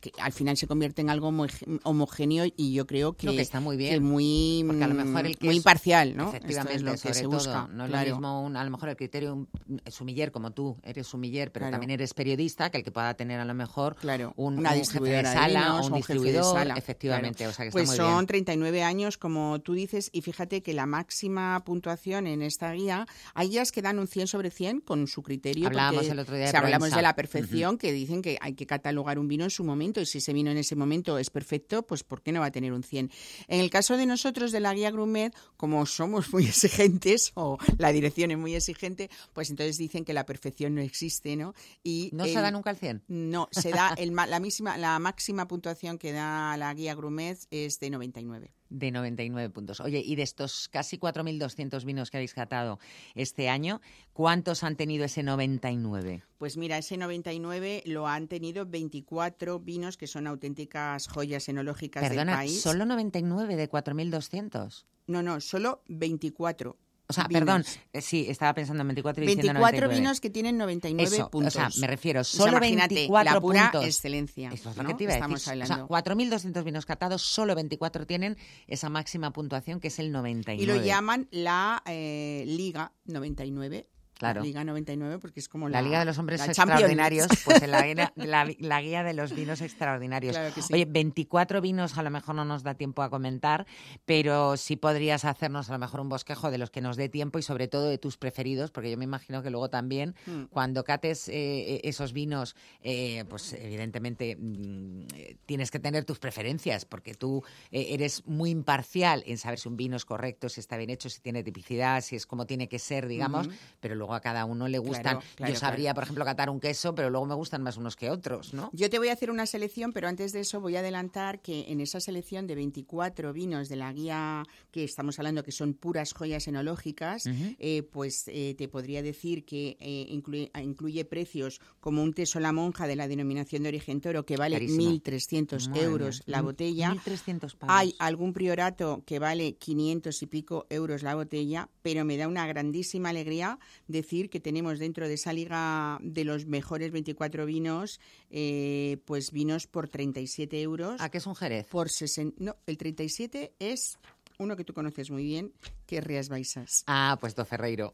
[0.00, 1.46] que al final se convierte en algo homo-
[1.84, 3.94] homogéneo y yo creo que, que está muy bien.
[3.94, 6.92] que muy Porque a lo mejor el que muy es- imparcial no Efectivamente, es lo
[6.92, 7.32] que se todo.
[7.32, 8.08] busca No es claro.
[8.10, 9.48] lo mismo, un- a lo mejor el criterio un
[9.90, 11.72] sumiller como tú, eres sumiller, pero Claro.
[11.72, 13.96] también eres periodista, que el que pueda tener a lo mejor
[14.36, 17.38] un, una un distribuidora jefe de sala o un un jefe de distribuidor, sala, efectivamente,
[17.38, 17.50] claro.
[17.50, 18.26] o sea que pues está muy son bien.
[18.26, 23.48] 39 años, como tú dices, y fíjate que la máxima puntuación en esta guía, hay
[23.50, 25.66] guías que dan un 100 sobre 100 con su criterio.
[25.66, 28.66] Hablábamos el otro día de si hablamos de la perfección, que dicen que hay que
[28.66, 31.86] catalogar un vino en su momento, y si ese vino en ese momento es perfecto,
[31.86, 33.10] pues ¿por qué no va a tener un 100?
[33.48, 37.92] En el caso de nosotros, de la guía Grumet, como somos muy exigentes, o la
[37.92, 41.54] dirección es muy exigente, pues entonces dicen que la perfección no existe, ¿no?
[41.82, 43.04] Y ¿No se da nunca el 100?
[43.08, 47.80] No, se da el la, máxima, la máxima puntuación que da la guía Grumet es
[47.80, 48.52] de 99.
[48.70, 49.80] De 99 puntos.
[49.80, 52.78] Oye, y de estos casi 4.200 vinos que habéis catado
[53.14, 53.80] este año,
[54.12, 56.22] ¿cuántos han tenido ese 99?
[56.38, 62.26] Pues mira, ese 99 lo han tenido 24 vinos que son auténticas joyas enológicas del
[62.26, 62.60] país.
[62.60, 64.84] ¿solo 99 de 4.200?
[65.06, 66.76] No, no, solo 24.
[67.10, 67.40] O sea, vinos.
[67.44, 70.00] perdón, eh, sí, estaba pensando en 24 y diciendo 24 99.
[70.00, 71.54] vinos que tienen 99 Eso, puntos.
[71.56, 73.86] O sea, me refiero, O sea, solo imagínate, 24 la pura puntos.
[73.86, 74.50] excelencia.
[74.52, 74.88] Eso es lo ¿no?
[74.88, 75.52] que te iba a Estamos decir.
[75.62, 75.84] hablando.
[75.84, 80.62] O sea, 4.200 vinos catados, solo 24 tienen esa máxima puntuación que es el 99.
[80.62, 83.86] y lo llaman la eh, Liga 99.
[84.20, 84.40] Claro.
[84.40, 86.40] La Liga 99 porque es como La la, Liga de los Hombres.
[86.46, 90.36] Extraordinarios, pues en la, guía- la, la guía de los vinos extraordinarios.
[90.36, 90.72] Claro que sí.
[90.74, 93.66] Oye, 24 vinos a lo mejor no nos da tiempo a comentar,
[94.04, 97.38] pero sí podrías hacernos a lo mejor un bosquejo de los que nos dé tiempo
[97.38, 100.44] y sobre todo de tus preferidos, porque yo me imagino que luego también Mm.
[100.50, 106.84] cuando cates eh, esos vinos, eh, pues evidentemente mm, eh, tienes que tener tus preferencias,
[106.84, 110.76] porque tú eh, eres muy imparcial en saber si un vino es correcto, si está
[110.76, 113.48] bien hecho, si tiene tipicidad, si es como tiene que ser, digamos,
[113.80, 115.02] pero luego a cada uno le gustan.
[115.02, 115.94] Claro, claro, Yo sabría, claro.
[115.94, 118.70] por ejemplo, catar un queso, pero luego me gustan más unos que otros, ¿no?
[118.72, 121.70] Yo te voy a hacer una selección, pero antes de eso voy a adelantar que
[121.70, 126.12] en esa selección de 24 vinos de la guía que estamos hablando, que son puras
[126.12, 132.12] joyas enológicas, eh, pues eh, te podría decir que eh, incluye, incluye precios como un
[132.12, 134.90] teso la monja de la denominación de origen toro, que vale Carísimo.
[134.92, 136.92] 1.300 Madre euros la botella.
[136.92, 137.74] 1.300 pavos.
[137.76, 142.46] Hay algún priorato que vale 500 y pico euros la botella, pero me da una
[142.46, 143.58] grandísima alegría
[144.00, 148.00] decir que tenemos dentro de esa liga de los mejores 24 vinos,
[148.30, 151.00] eh, pues vinos por 37 euros.
[151.00, 151.66] ¿A qué es un Jerez?
[151.68, 153.98] Por 60, no, el 37 es
[154.38, 155.52] uno que tú conoces muy bien,
[155.86, 156.82] que es Rías Baixas.
[156.86, 157.92] Ah, pues Do Ferreiro.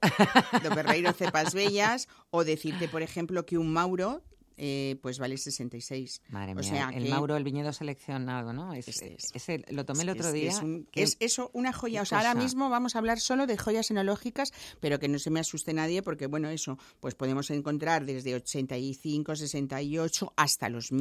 [0.62, 4.22] Do Ferreiro Cepas Bellas, o decirte, por ejemplo, que un Mauro
[4.56, 6.22] eh, pues vale 66.
[6.28, 8.72] Madre O mía, sea el que- Mauro, el viñedo seleccionado, ¿no?
[8.74, 10.50] Es, ese lo tomé el otro día.
[10.50, 12.02] Es, un- que- es eso, una joya.
[12.02, 15.30] O sea, ahora mismo vamos a hablar solo de joyas enológicas, pero que no se
[15.30, 20.92] me asuste nadie, porque, bueno, eso, pues podemos encontrar desde 85, 68 hasta los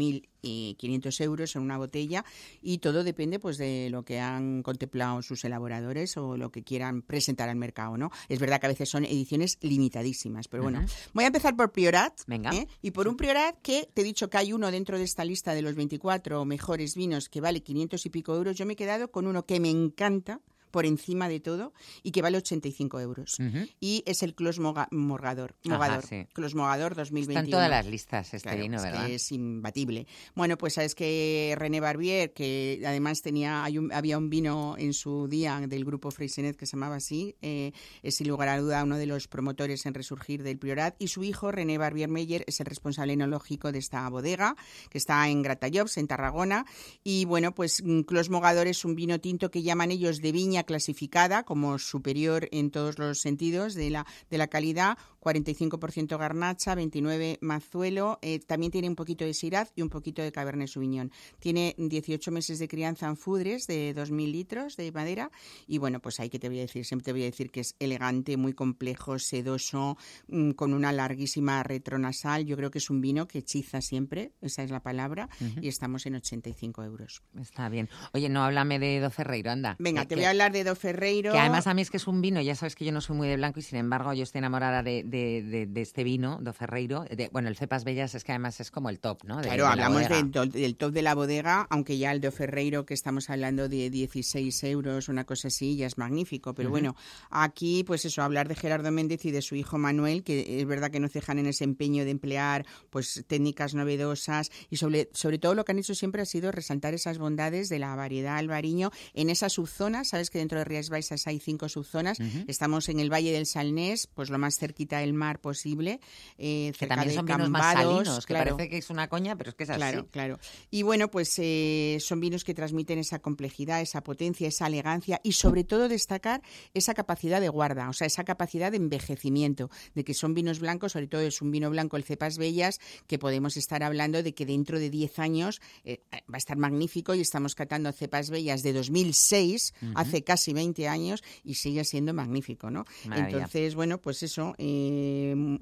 [0.44, 2.26] 1.500 euros en una botella,
[2.62, 7.02] y todo depende, pues, de lo que han contemplado sus elaboradores o lo que quieran
[7.02, 8.12] presentar al mercado, ¿no?
[8.30, 10.86] Es verdad que a veces son ediciones limitadísimas, pero bueno.
[11.14, 12.14] Voy a empezar por Priorat.
[12.28, 12.52] Venga.
[12.54, 12.68] ¿eh?
[12.82, 15.54] Y por un Priorat que te he dicho que hay uno dentro de esta lista
[15.54, 19.12] de los 24 mejores vinos que vale 500 y pico euros, yo me he quedado
[19.12, 20.42] con uno que me encanta,
[20.76, 21.72] por encima de todo
[22.04, 23.40] y que vale 85 euros.
[23.40, 23.66] Ujú.
[23.80, 25.56] Y es el Clos Moga- Mogador.
[25.70, 26.28] Ajá, sí.
[26.34, 27.40] Clos Mogador 2021.
[27.40, 29.10] Está en todas las listas este Claro, vino, es que ¿verdad?
[29.10, 30.06] es imbatible.
[30.36, 34.92] Bueno, pues sabes que René Barbier, que además tenía, hay un- había un vino en
[34.94, 37.72] su día del grupo Freixenet que se llamaba así, eh,
[38.04, 41.24] es sin lugar a duda uno de los promotores en resurgir del Priorat, y su
[41.24, 44.58] hijo René Barbier Meyer es el responsable enológico de esta bodega,
[44.90, 46.66] que está en Gratallops, en Tarragona,
[47.02, 50.64] y bueno, pues mm, Clos Mogador es un vino tinto que llaman ellos de viña
[50.66, 54.98] clasificada como superior en todos los sentidos de la, de la calidad,
[55.30, 60.32] 45% garnacha, 29 mazuelo, eh, también tiene un poquito de Syrah y un poquito de
[60.32, 61.12] Cabernet Sauvignon.
[61.40, 65.32] Tiene 18 meses de crianza en fudres de 2.000 litros de madera
[65.68, 67.62] y bueno, pues ahí que te voy a decir, siempre te voy a decir que
[67.62, 69.98] es elegante, muy complejo, sedoso,
[70.28, 72.46] mm, con una larguísima retronasal.
[72.46, 75.30] Yo creo que es un vino que hechiza siempre, esa es la palabra,
[75.62, 77.24] y estamos en 85 euros.
[77.40, 77.90] Está bien.
[78.14, 79.76] Oye, no háblame de Do Ferreiro, anda.
[79.80, 81.32] Venga, Que- te voy a hablar de Do Ferreiro.
[81.32, 83.16] Que además a mí es que es un vino, ya sabes que yo no soy
[83.16, 86.40] muy de blanco y sin embargo yo estoy enamorada de, de- de- de este vino,
[86.42, 87.04] Do Ferreiro.
[87.06, 89.40] De, bueno, el Cepas Bellas es que además es como el top, ¿no?
[89.42, 92.94] Claro, hablamos del, to- del top de la bodega, aunque ya el de Ferreiro, que
[92.94, 96.54] estamos hablando de 16 euros, una cosa así, ya es magnífico.
[96.54, 96.96] Pero bueno,
[97.30, 100.92] aquí, pues eso, hablar de Gerardo Méndez y de su hijo Manuel, que es verdad
[100.92, 105.56] que no cejan en ese empeño de emplear pues técnicas novedosas y sobre, sobre todo
[105.56, 109.30] lo que han hecho siempre ha sido resaltar esas bondades de la variedad albariño en
[109.30, 110.10] esas subzonas.
[110.10, 112.18] Sabes que dentro de Rías Baixas hay cinco subzonas.
[112.48, 116.00] Estamos en el Valle del Salnés, pues lo más cerquita del mar posible.
[116.38, 118.58] eh, Que también de son vinos más Cambados, salinos, que claro.
[118.58, 119.78] parece que es una coña, pero es que es así.
[119.80, 120.40] Claro, claro.
[120.72, 125.34] Y bueno, pues eh, son vinos que transmiten esa complejidad, esa potencia, esa elegancia y
[125.34, 126.42] sobre todo destacar
[126.74, 130.94] esa capacidad de guarda, o sea, esa capacidad de envejecimiento, de que son vinos blancos,
[130.94, 134.46] sobre todo es un vino blanco, el Cepas Bellas, que podemos estar hablando de que
[134.46, 138.74] dentro de 10 años eh, va a estar magnífico y estamos catando Cepas Bellas de
[138.74, 139.92] 2006, Ujú.
[139.96, 142.86] hace casi 20 años, y sigue siendo magnífico, ¿no?
[143.06, 143.38] Maravilla.
[143.38, 144.95] Entonces, bueno, pues eso, eh,
[145.36, 145.60] un-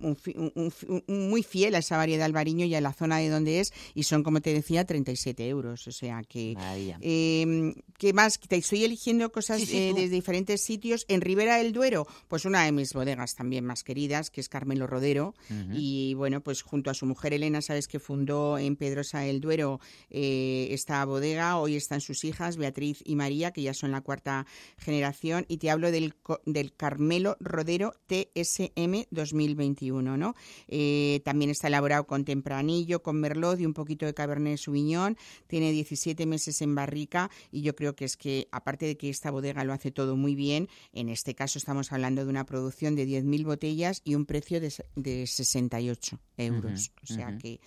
[0.55, 0.73] un
[1.07, 4.03] un- muy fiel a esa variedad albariño y a la zona de donde es, y
[4.03, 5.88] son, como te decía, 37 euros.
[5.88, 6.55] O sea que.
[7.01, 8.39] Eh, ¿Qué más?
[8.39, 9.97] Te estoy eligiendo cosas Sí, sí, eh, tú.
[9.97, 11.05] de diferentes sitios.
[11.07, 14.88] En Ribera del Duero, pues una de mis bodegas también más queridas, que es Carmelo
[14.88, 15.34] Rodero.
[15.73, 19.80] Y bueno, pues junto a su mujer Elena, sabes que fundó en Pedrosa del Duero
[20.10, 21.57] eh, esta bodega.
[21.57, 24.45] Hoy están sus hijas, Beatriz y María, que ya son la cuarta
[24.77, 25.45] generación.
[25.47, 26.14] Y te hablo del,
[26.45, 30.35] del Carmelo Rodero TSM 2021, ¿no?
[30.68, 35.18] Eh, también está elaborado con tempranillo, con merlot y un poquito de cabernet sauvignon.
[35.48, 39.31] Tiene 17 meses en barrica y yo creo que es que, aparte de que esta
[39.31, 43.07] bodega lo hace todo muy bien, en este caso estamos hablando de una producción de
[43.07, 46.91] 10.000 botellas y un precio de, de 68 euros.
[47.03, 47.60] O sea que...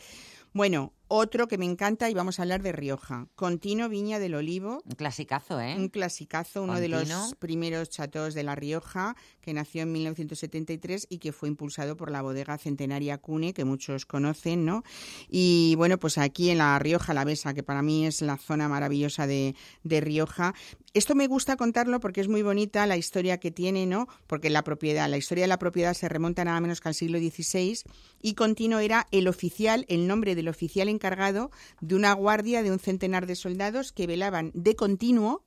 [0.52, 3.28] Bueno, otro que me encanta y vamos a hablar de Rioja.
[3.34, 4.82] Contino Viña del Olivo.
[4.84, 5.74] Un clasicazo, ¿eh?
[5.76, 11.18] Un clasicazo, uno de los primeros chateaux de La Rioja, que nació en 1973 y
[11.18, 14.82] que fue impulsado por la bodega centenaria Cune, que muchos conocen, ¿no?
[15.28, 18.68] Y bueno, pues aquí en La Rioja, La Besa, que para mí es la zona
[18.68, 19.54] maravillosa de,
[19.84, 20.54] de Rioja.
[20.94, 24.08] Esto me gusta contarlo porque es muy bonita la historia que tiene, ¿no?
[24.26, 27.18] Porque la propiedad, la historia de la propiedad se remonta nada menos que al siglo
[27.18, 27.80] XVI
[28.22, 31.50] y Contino era el oficial, el nombre del oficial encargado
[31.80, 35.44] de una guardia de un centenar de soldados que velaban de continuo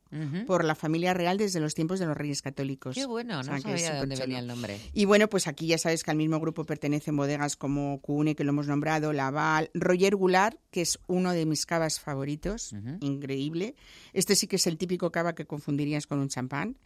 [0.47, 2.95] por la familia real desde los tiempos de los reyes católicos.
[2.95, 4.21] Qué bueno, no O sea, sabía de dónde superchulo.
[4.25, 4.79] venía el nombre.
[4.91, 8.43] Y bueno, pues aquí ya sabes que al mismo grupo pertenecen bodegas como Cune, que
[8.43, 13.75] lo hemos nombrado, Laval, Roger Goulart, que es uno de mis cavas favoritos, increíble.
[14.13, 16.77] Este sí que es el típico cava que confundirías con un champán.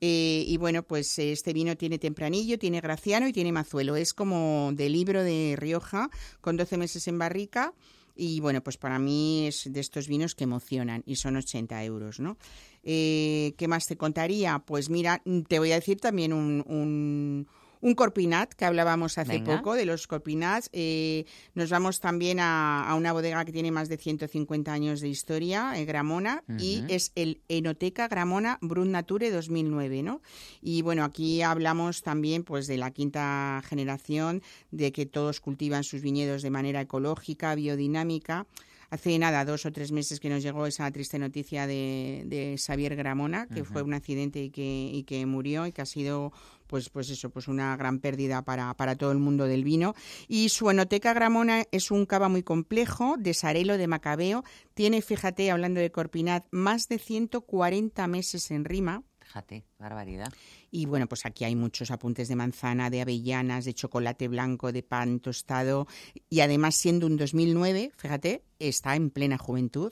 [0.00, 3.94] Eh, y bueno, pues eh, este vino tiene tempranillo, tiene graciano y tiene mazuelo.
[3.94, 7.74] Es como de libro de Rioja, con 12 meses en barrica.
[8.14, 12.20] Y bueno, pues para mí es de estos vinos que emocionan y son 80 euros,
[12.20, 12.36] ¿no?
[12.82, 14.58] Eh, ¿Qué más te contaría?
[14.60, 17.46] Pues mira, te voy a decir también un, un,
[17.82, 19.56] un corpinat que hablábamos hace Venga.
[19.56, 20.70] poco de los corpinats.
[20.72, 25.08] Eh, nos vamos también a, a una bodega que tiene más de 150 años de
[25.08, 30.22] historia, eh, Gramona, y es el Enoteca Gramona Brut Nature 2009, ¿no?
[30.62, 36.02] Y bueno, aquí hablamos también pues de la quinta generación, de que todos cultivan sus
[36.02, 38.46] viñedos de manera ecológica, biodinámica.
[38.90, 42.94] Hace nada, dos o tres meses que nos llegó esa triste noticia de, de Xavier
[42.94, 46.30] Gramona, que fue un accidente y que, y que murió y que ha sido
[46.72, 49.94] pues, pues eso, pues una gran pérdida para, para todo el mundo del vino.
[50.26, 54.42] Y su enoteca Gramona es un cava muy complejo, de Sarelo, de Macabeo.
[54.72, 59.02] Tiene, fíjate, hablando de Corpinat, más de 140 meses en rima.
[59.32, 60.30] Fíjate, barbaridad.
[60.70, 64.82] Y bueno, pues aquí hay muchos apuntes de manzana, de avellanas, de chocolate blanco, de
[64.82, 65.86] pan tostado.
[66.28, 69.90] Y además, siendo un 2009, fíjate, está en plena juventud.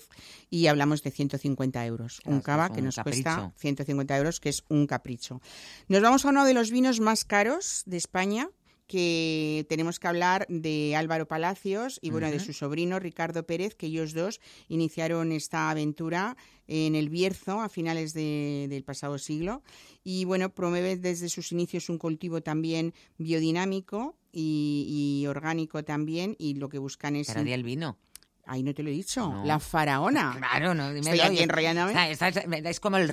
[0.50, 2.20] Y hablamos de 150 euros.
[2.20, 3.52] Claro, un es que cava que nos cuesta capricho.
[3.56, 5.40] 150 euros, que es un capricho.
[5.88, 8.50] Nos vamos a uno de los vinos más caros de España
[8.90, 13.86] que tenemos que hablar de Álvaro Palacios y bueno, de su sobrino Ricardo Pérez, que
[13.86, 16.36] ellos dos iniciaron esta aventura
[16.66, 19.62] en el Bierzo a finales de- del pasado siglo.
[20.02, 26.54] Y bueno, promueve desde sus inicios un cultivo también biodinámico y, y orgánico también, y
[26.54, 27.28] lo que buscan es...
[27.28, 27.96] Pero el vino.
[28.52, 29.20] Ahí no te lo he dicho.
[29.30, 29.44] No.
[29.44, 30.34] La faraona.
[30.38, 31.14] Claro, no, dímelo.
[31.14, 31.92] Estoy aquí enrollándome.
[32.10, 32.40] Está- está-
[32.70, 33.08] es como el...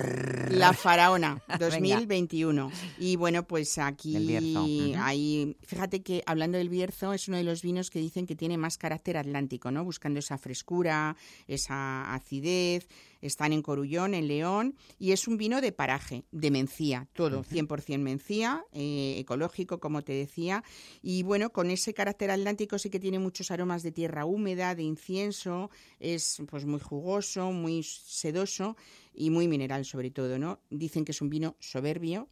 [0.58, 1.58] La Faraona Venga.
[1.70, 2.72] 2021.
[2.98, 7.90] Y bueno, pues aquí hay, fíjate que hablando del Bierzo es uno de los vinos
[7.90, 9.84] que dicen que tiene más carácter atlántico, ¿no?
[9.84, 11.16] Buscando esa frescura,
[11.46, 12.88] esa acidez.
[13.20, 17.98] Están en Corullón, en León, y es un vino de paraje, de mencía, todo, 100%
[17.98, 20.64] mencía, eh, ecológico, como te decía.
[21.02, 24.82] Y bueno, con ese carácter atlántico sí que tiene muchos aromas de tierra húmeda, de
[24.82, 25.70] incienso,
[26.00, 28.76] es pues muy jugoso, muy sedoso
[29.14, 30.60] y muy mineral sobre todo, ¿no?
[30.70, 32.28] Dicen que es un vino soberbio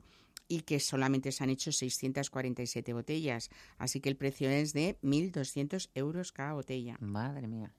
[0.49, 5.91] y que solamente se han hecho 647 botellas, así que el precio es de 1.200
[5.95, 6.97] euros cada botella.
[7.01, 7.73] Madre mía.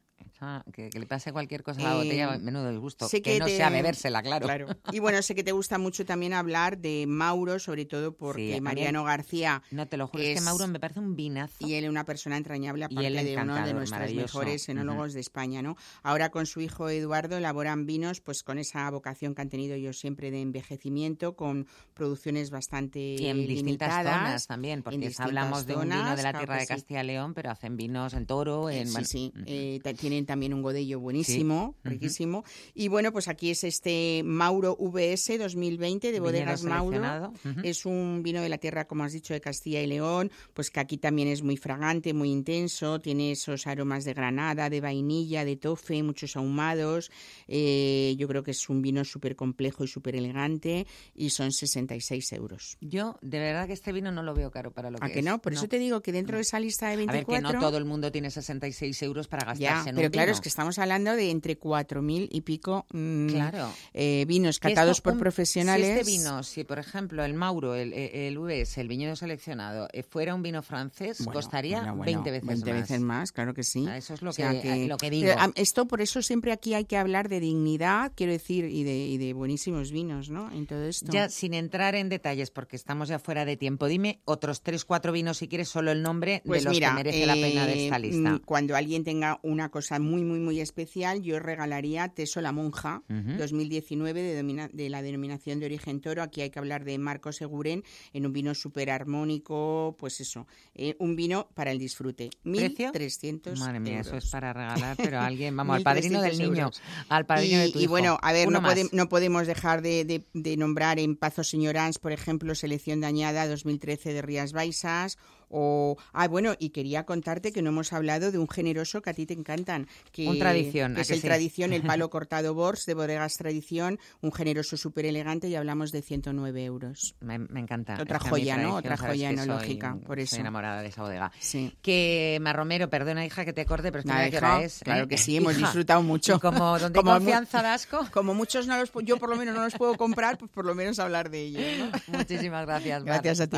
[0.72, 3.08] Que, que le pase cualquier cosa a la Eh, botella, menudo disgusto.
[3.08, 4.68] sé Que, que no te- sea bebérsela, claro.
[4.92, 9.04] Y bueno, sé que te gusta mucho también hablar de Mauro, sobre todo porque Mariano
[9.04, 9.64] García.
[9.72, 11.56] No te lo juro, es, que Mauro me parece un vinazo.
[11.60, 15.22] Y él es una persona entrañable, Y aparte de uno de nuestros mejores enólogos de
[15.22, 15.76] España, ¿no?
[16.04, 19.98] Ahora con su hijo Eduardo elaboran vinos, pues con esa vocación que han tenido ellos
[20.00, 25.76] siempre de envejecimiento, con producciones bastante Y en distintas limitadas, zonas también, porque hablamos de
[25.76, 26.68] un vino de la tierra de.
[26.68, 28.86] Castilla y León, pero hacen vinos en toro, en...
[28.88, 29.34] Sí, bueno, sí.
[29.46, 32.46] Eh, tienen también un godello buenísimo, riquísimo.
[32.74, 37.34] Y bueno, pues aquí es este Mauro VS 2020 de Bodegas Mauro.
[37.62, 40.80] Es un vino de la tierra, como has dicho, de Castilla y León, pues que
[40.80, 45.58] aquí también es muy fragante, muy intenso, tiene esos aromas de granada, de vainilla, de
[45.58, 47.12] tofe, muchos ahumados.
[47.50, 52.32] Eh, yo creo que es un vino súper complejo y súper elegante y son 66
[52.32, 52.78] euros.
[52.80, 55.20] Yo, de verdad que este vino no lo veo caro para lo ¿A que que
[55.20, 55.26] es.
[55.26, 55.42] no?
[55.42, 57.48] Por eso te digo que dentro de esa lista de A ver, 24...
[57.50, 60.36] que no todo el mundo tiene 66 euros para gastarse Ya, pero claro, vino.
[60.36, 63.70] es que estamos hablando de entre 4.000 y pico mm, Claro.
[63.94, 65.86] eh, vinos Que catados por un- profesionales.
[65.86, 70.04] Si este vino, si por ejemplo el Mauro, el, el VS, el viñedo seleccionado, eh,
[70.04, 72.82] fuera un vino francés, Bueno, costaría bueno, bueno, 20 veces 20 más.
[72.82, 73.86] veces más, claro que sí.
[73.96, 75.52] Eso es lo, O sea que, lo que Pero, digo.
[75.56, 79.18] esto, por eso siempre aquí hay que hablar de dignidad, quiero decir, y de, y
[79.18, 80.52] de buenísimos vinos, ¿no?
[80.52, 81.12] En todo esto.
[81.12, 85.12] Ya sin entrar en detalles, porque estamos ya fuera de tiempo, dime otros tres, cuatro
[85.12, 87.74] vinos, si quieres, solo el nombre Pues de los mira, que merece la pena de
[87.74, 88.32] eh, esta lista.
[88.32, 93.02] mm, Cuando alguien tenga una cosa muy, muy, muy especial, yo regalaría Teso la Monja
[93.10, 93.38] Ujú.
[93.38, 96.22] 2019 de, domina- de la denominación de origen toro.
[96.22, 97.84] Aquí hay que hablar de Marco Seguren
[98.14, 102.30] en un vino súper armónico, pues eso, eh, un vino para el disfrute.
[102.44, 102.92] ¿Precio?
[102.92, 104.08] 1.300 Madre mía, euros.
[104.08, 106.82] eso es para regalar, pero a alguien, vamos, al padrino del 1.300 niño, euros.
[107.10, 107.92] al padrino y, de tu y hijo.
[107.92, 112.00] bueno, a ver, no, pode- no podemos dejar de, de- de nombrar en Pazo Señorans,
[112.00, 115.18] por ejemplo, Selección Dañada 2013 de Rías Baixas.
[115.50, 119.14] O, ah, bueno, y quería contarte que no hemos hablado de un generoso que a
[119.14, 119.88] ti te encantan.
[120.12, 121.28] Que, Un tradición, que ¿a es que el sí?
[121.28, 124.00] Tradición, el palo cortado Bors de Bodegas Tradición.
[124.22, 127.16] Un generoso súper elegante y hablamos de 109 euros.
[127.22, 127.98] Me, me encanta.
[128.02, 128.76] Otra Es que joya, ¿no?
[128.76, 130.32] Otra joya que soy- enológica, por eso.
[130.36, 131.32] Soy enamorada de esa bodega.
[131.40, 131.74] Sí.
[131.82, 134.80] Que, Marromero, perdona, hija, que te corte, pero es que Nada, qué hija, es.
[134.84, 135.08] Claro ¿eh?
[135.08, 136.36] que sí, hemos Hija, disfrutado mucho.
[136.36, 138.08] y como donde confianza asco.
[138.12, 140.74] Como muchos no los, yo por lo menos no los puedo comprar, pues por lo
[140.76, 141.64] menos hablar de ellos.
[142.08, 142.18] ¿no?
[142.18, 143.22] Muchísimas gracias, Mar.
[143.22, 143.58] Gracias a ti,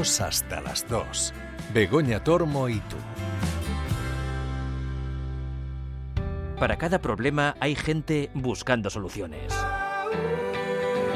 [0.00, 1.34] hasta las 2.
[1.74, 2.96] Begoña Tormo y tú.
[6.58, 9.52] Para cada problema hay gente buscando soluciones.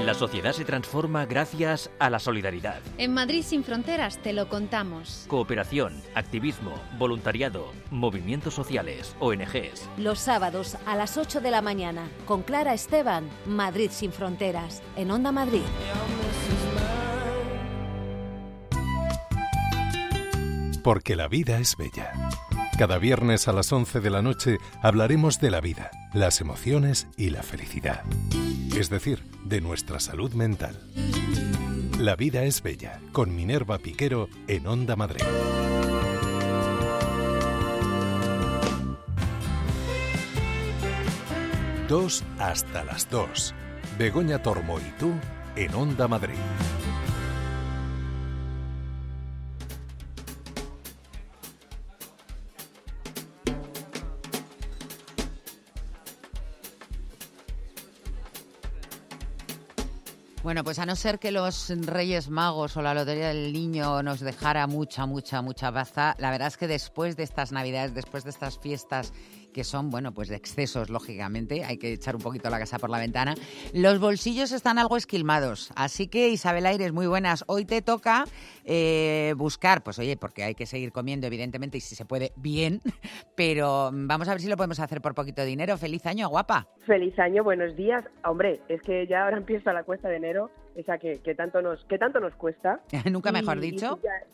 [0.05, 2.81] La sociedad se transforma gracias a la solidaridad.
[2.98, 5.24] En Madrid sin fronteras te lo contamos.
[5.28, 9.89] Cooperación, activismo, voluntariado, movimientos sociales, ONGs.
[9.97, 15.11] Los sábados a las 8 de la mañana con Clara Esteban, Madrid sin fronteras, en
[15.11, 15.65] Onda Madrid.
[20.85, 22.12] Porque la vida es bella.
[22.78, 27.31] Cada viernes a las 11 de la noche hablaremos de la vida, las emociones y
[27.31, 28.05] la felicidad.
[28.77, 30.78] Es decir, de nuestra salud mental.
[31.98, 35.24] La vida es bella, con Minerva Piquero en Onda Madrid.
[41.89, 43.55] Dos hasta las dos.
[43.97, 45.15] Begoña Tormo y tú
[45.56, 46.35] en Onda Madrid.
[60.45, 64.21] Bueno, pues a no ser que los Reyes Magos o la Lotería del Niño nos
[64.21, 68.31] dejara mucha, mucha, mucha baza, la verdad es que después de estas Navidades, después de
[68.31, 69.15] estas fiestas
[69.55, 72.91] que son, bueno, pues de excesos, lógicamente, hay que echar un poquito la casa por
[72.91, 73.35] la ventana,
[73.73, 75.71] los bolsillos están algo esquilmados.
[75.77, 77.45] Así que, Isabel Aires, muy buenas.
[77.47, 78.25] Hoy te toca
[78.67, 82.83] eh, buscar, pues oye, porque hay que seguir comiendo, evidentemente, y si se puede, bien,
[83.37, 85.79] pero vamos a ver si lo podemos hacer por poquito dinero.
[85.79, 86.67] Feliz año, guapa.
[86.87, 88.05] Feliz año, buenos días.
[88.25, 91.85] Hombre, es que ya ahora empieza la cuesta de enero, esa que, que tanto nos
[91.87, 92.81] que tanto nos cuesta.
[93.11, 93.99] Nunca mejor Y- y dicho.
[94.03, 94.27] ya-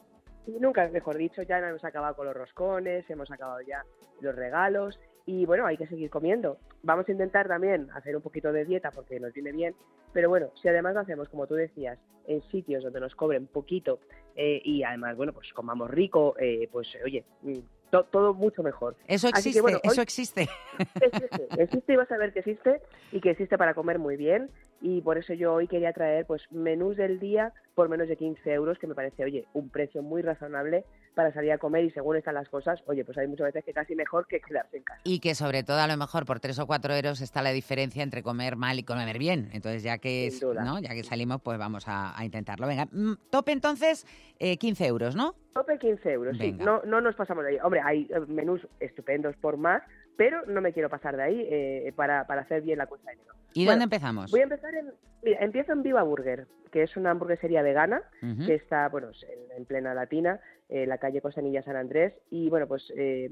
[0.47, 3.85] y nunca mejor dicho, ya hemos acabado con los roscones, hemos acabado ya
[4.21, 4.99] los regalos
[5.31, 6.59] y bueno, hay que seguir comiendo.
[6.83, 9.75] Vamos a intentar también hacer un poquito de dieta porque nos viene bien,
[10.13, 14.01] pero bueno, si además lo hacemos, como tú decías, en sitios donde nos cobren poquito
[14.35, 17.59] eh, y además, bueno, pues comamos rico, eh, pues oye, mm,
[17.91, 18.97] to- todo mucho mejor.
[19.07, 20.49] Eso existe, que, bueno, hoy- eso existe.
[21.01, 22.81] existe, existe y vas a ver que existe
[23.13, 24.51] y que existe para comer muy bien
[24.81, 28.53] y por eso yo hoy quería traer pues menús del día por menos de 15
[28.53, 30.85] euros que me parece oye un precio muy razonable
[31.15, 33.73] para salir a comer y según están las cosas oye pues hay muchas veces que
[33.73, 36.59] casi mejor que quedarse en casa Y que sobre todo a lo mejor por tres
[36.59, 39.51] o cuatro euros está la diferencia entre comer mal y comer bien.
[39.53, 40.65] Entonces ya que, duda.
[40.65, 40.79] ¿no?
[40.81, 42.67] ya que salimos, pues vamos a, a intentarlo.
[42.67, 44.07] Venga, mm, tope entonces
[44.39, 45.35] eh, 15 euros, ¿no?
[45.53, 46.65] tope 15 euros sí Venga.
[46.65, 49.83] no no nos pasamos de ahí hombre hay eh, menús estupendos por más
[50.21, 53.15] pero no me quiero pasar de ahí eh, para, para hacer bien la cuesta de
[53.15, 54.31] enero ¿Y Bueno, dónde empezamos?
[54.31, 54.93] Voy a empezar en.
[55.23, 58.03] Mira, empiezo en Viva Burger, que es una hamburguesería vegana
[58.47, 60.39] que está, bueno, en, en plena Latina,
[60.69, 62.13] en la calle Costanilla San Andrés.
[62.31, 63.31] Y bueno, pues eh,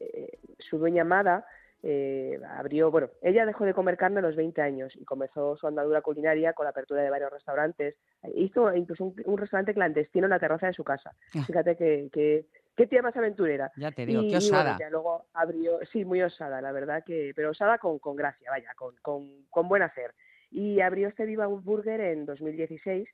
[0.00, 1.46] eh, su dueña Amada
[1.84, 5.68] eh, abrió, bueno, ella dejó de comer carne a los 20 años y comenzó su
[5.68, 7.94] andadura culinaria con la apertura de varios restaurantes.
[8.34, 11.12] Hizo incluso un, un restaurante clandestino en la terraza de su casa.
[11.46, 12.46] Fíjate que, que,
[12.76, 13.72] qué tía más aventurera.
[13.76, 14.76] Ya te digo, Y- qué y bueno, osada.
[14.78, 18.72] ya luego abrió, sí, muy osada, la verdad que, pero osada con, con gracia, vaya,
[18.76, 20.14] con, con, con buen hacer.
[20.50, 23.08] Y abrió este Viva Burger en 2016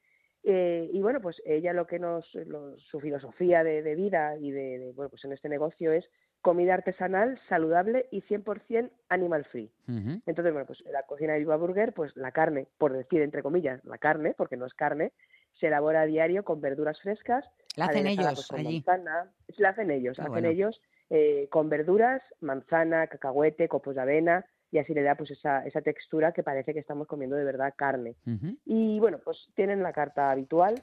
[0.44, 4.50] eh, y bueno, pues ella lo que nos, lo- su filosofía de, de vida y
[4.50, 6.04] de, de, bueno, pues en este negocio es
[6.40, 9.70] comida artesanal, saludable y 100% animal free.
[10.26, 13.84] Entonces, bueno, pues la cocina de Viva Burger, pues la carne, por decir entre comillas,
[13.84, 15.12] la carne, porque no es carne,
[15.62, 17.44] se elabora a diario con verduras frescas.
[17.76, 18.82] La hacen ellos pues, allí.
[18.84, 19.30] manzana.
[19.58, 20.48] La hacen ellos, hacen bueno.
[20.48, 25.64] ellos eh, con verduras, manzana, cacahuete, copos de avena y así le da pues esa,
[25.64, 28.16] esa textura que parece que estamos comiendo de verdad carne.
[28.64, 30.82] Y bueno, pues tienen la carta habitual.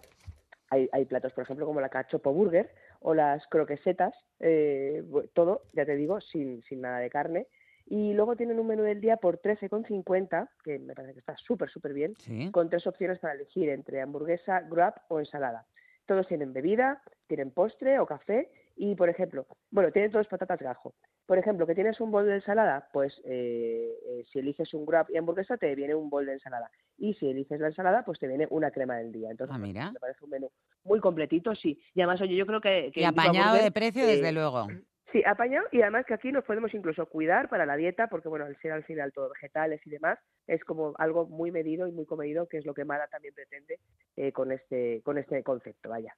[0.70, 5.04] Hay, hay platos, por ejemplo, como la cachopo burger o las croquesetas, eh,
[5.34, 7.48] todo, ya te digo, sin, sin nada de carne.
[7.92, 11.70] Y luego tienen un menú del día por 13,50, que me parece que está súper,
[11.72, 12.52] súper bien, Sí.
[12.52, 15.66] con tres opciones para elegir entre hamburguesa, grub o ensalada.
[16.06, 20.94] Todos tienen bebida, tienen postre o café y, por ejemplo, bueno, tienen todos patatas gajo.
[21.26, 25.06] Por ejemplo, que tienes un bol de ensalada, pues eh, eh, si eliges un grub
[25.10, 26.72] y hamburguesa te viene un bol de ensalada.
[26.98, 29.30] Y si eliges la ensalada, pues te viene una crema del día.
[29.32, 29.92] Entonces, Ah, mira.
[29.92, 30.52] me parece un menú
[30.84, 31.80] muy completito, sí.
[31.94, 32.92] Y además, oye, yo creo que...
[32.92, 34.68] que Y apañado de precio, eh, desde luego.
[35.12, 38.46] Sí, apañado y además que aquí nos podemos incluso cuidar para la dieta, porque bueno,
[38.46, 42.06] al ser al final todo vegetales y demás, es como algo muy medido y muy
[42.06, 43.80] comedido, que es lo que Mara también pretende
[44.18, 46.16] eh, con este con este concepto, vaya.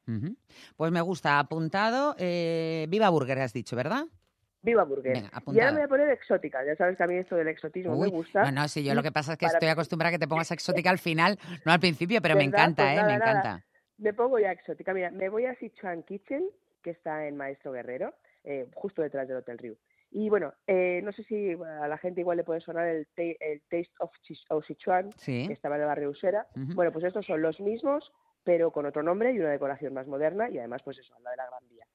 [0.76, 2.15] Pues me gusta, apuntado.
[2.19, 4.03] eh, Viva Burger, has dicho, ¿verdad?
[4.61, 5.13] Viva Burger.
[5.13, 5.72] Venga, y ahora apuntado.
[5.73, 8.15] me voy a poner exótica, ya sabes que a mí esto del exotismo Uy, me
[8.15, 8.43] gusta.
[8.43, 10.27] No, no, sí, yo lo que pasa es que para- estoy acostumbrada a que te
[10.27, 13.03] pongas exótica al final, no al principio, pero me encanta, Pues ¿eh?
[13.05, 13.31] me nada.
[13.31, 13.65] encanta.
[13.99, 14.93] Me pongo ya exótica.
[14.93, 16.49] Mira, me voy a Sichuan Kitchen,
[16.84, 18.13] que está en Maestro Guerrero,
[18.43, 19.76] eh, justo detrás del Hotel Riu.
[20.13, 23.61] Y bueno, eh, no sé si a la gente igual le puede sonar el, el
[23.69, 25.47] Taste of, Chis- of Sichuan, Sí.
[25.47, 26.47] que estaba en el barrio Usera.
[26.55, 28.11] Bueno, pues estos son los mismos,
[28.43, 31.38] pero con otro nombre y una decoración más moderna y además, pues eso, lado de
[31.38, 31.85] la Gran Vía.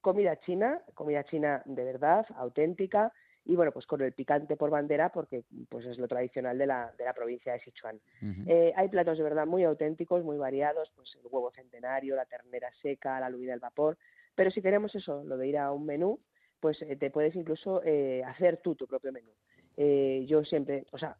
[0.00, 3.12] Comida china, comida china de verdad, auténtica.
[3.44, 6.92] y bueno, pues con el picante por bandera porque pues es lo tradicional de la,
[6.98, 8.00] de la provincia de Sichuan.
[8.46, 12.70] Eh, hay platos de verdad muy auténticos, muy variados, pues el huevo centenario, la ternera
[12.82, 13.98] seca, la lubina al vapor,
[14.36, 16.20] pero si queremos eso, lo de ir a un menú,
[16.60, 19.30] pues eh, te puedes incluso eh, hacer tú tu propio menú.
[19.78, 21.18] Eh, yo siempre, o sea,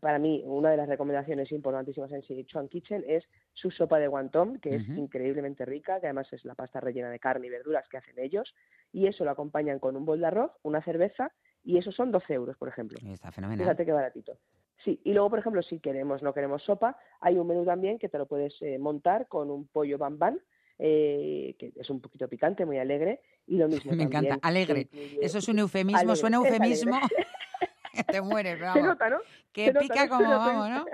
[0.00, 3.24] para mí una de las recomendaciones importantísimas en Sichuan Kitchen es
[3.54, 7.18] su sopa de guantón, que es increíblemente rica, que además es la pasta rellena de
[7.18, 8.54] carne y verduras que hacen ellos,
[8.92, 11.32] y eso lo acompañan con un bol de arroz, una cerveza,
[11.62, 12.98] y eso son 12 euros, por ejemplo.
[13.10, 13.64] Está fenomenal.
[13.64, 14.38] Fíjate qué baratito.
[14.84, 18.10] Sí, y luego, por ejemplo, si queremos, no queremos sopa, hay un menú también que
[18.10, 20.38] te lo puedes eh, montar con un pollo bambán,
[20.78, 23.92] eh, que es un poquito picante, muy alegre, y lo mismo.
[23.96, 24.38] Me encanta.
[24.38, 24.80] también Alegre.
[24.92, 26.98] incluye- Eso es un eufemismo, Alegre, suena eufemismo.
[28.08, 29.18] te mueres, pero Se nota, ¿no?
[29.52, 30.16] Que Se nota, pica ¿no?
[30.18, 30.84] como vamos, ¿no?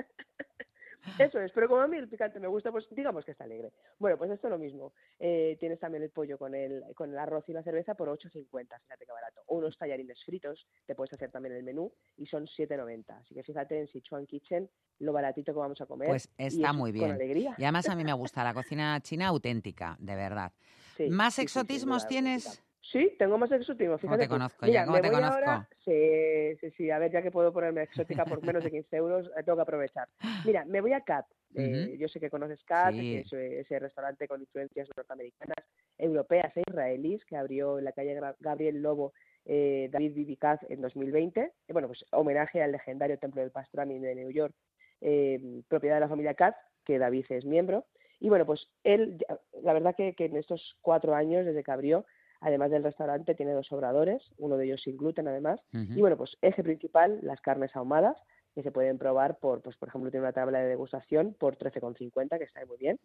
[1.18, 3.72] Eso es, pero como a mí el picante me gusta, pues digamos que está alegre.
[3.98, 4.92] Bueno, pues esto es lo mismo.
[5.18, 8.48] Eh, tienes también el pollo con el, con el arroz y la cerveza por 8,50,
[8.80, 9.42] fíjate qué barato.
[9.46, 13.04] O unos tallarines fritos, te puedes hacer también el menú, y son 7,90.
[13.20, 14.68] Así que fíjate en Sichuan Kitchen
[15.00, 16.08] lo baratito que vamos a comer.
[16.08, 17.12] Pues está muy Con bien.
[17.12, 17.54] alegría.
[17.58, 20.52] Y además a mí me gusta la cocina china auténtica, de verdad.
[20.96, 22.62] Sí, ¿Más sí, exotismos tienes?
[22.82, 24.34] Sí, tengo más exotismo, ¿Cómo fíjate te tú.
[24.34, 24.84] conozco Mira, ya?
[24.86, 25.34] ¿Cómo me te voy conozco?
[25.50, 28.96] ahora- Sí, sí, sí, a ver, ya que puedo ponerme exótica por menos de 15
[28.96, 30.08] euros, eh, tengo que aprovechar.
[30.44, 31.26] Mira, me voy a CAT.
[31.56, 31.96] eh, Ujú.
[31.96, 33.16] Yo sé que conoces CAT, Sí.
[33.16, 35.56] ese, ese restaurante con influencias norteamericanas,
[35.98, 39.12] europeas e israelíes que abrió en la calle Gabriel Lobo
[39.46, 41.50] eh, David Bibikaz en 2020.
[41.68, 44.54] Y bueno, pues homenaje al legendario Templo del Pastrami de New York,
[45.00, 47.84] eh, propiedad de la familia Katz, que David es miembro.
[48.20, 49.18] Y bueno, pues él,
[49.62, 52.04] la verdad que, que en estos cuatro años desde que abrió,
[52.40, 55.60] además del restaurante, tiene dos obradores, uno de ellos sin gluten además.
[55.72, 58.16] Y bueno, pues eje principal, las carnes ahumadas,
[58.54, 62.38] que se pueden probar por, pues por ejemplo, tiene una tabla de degustación por 13,50,
[62.38, 62.98] que está muy bien.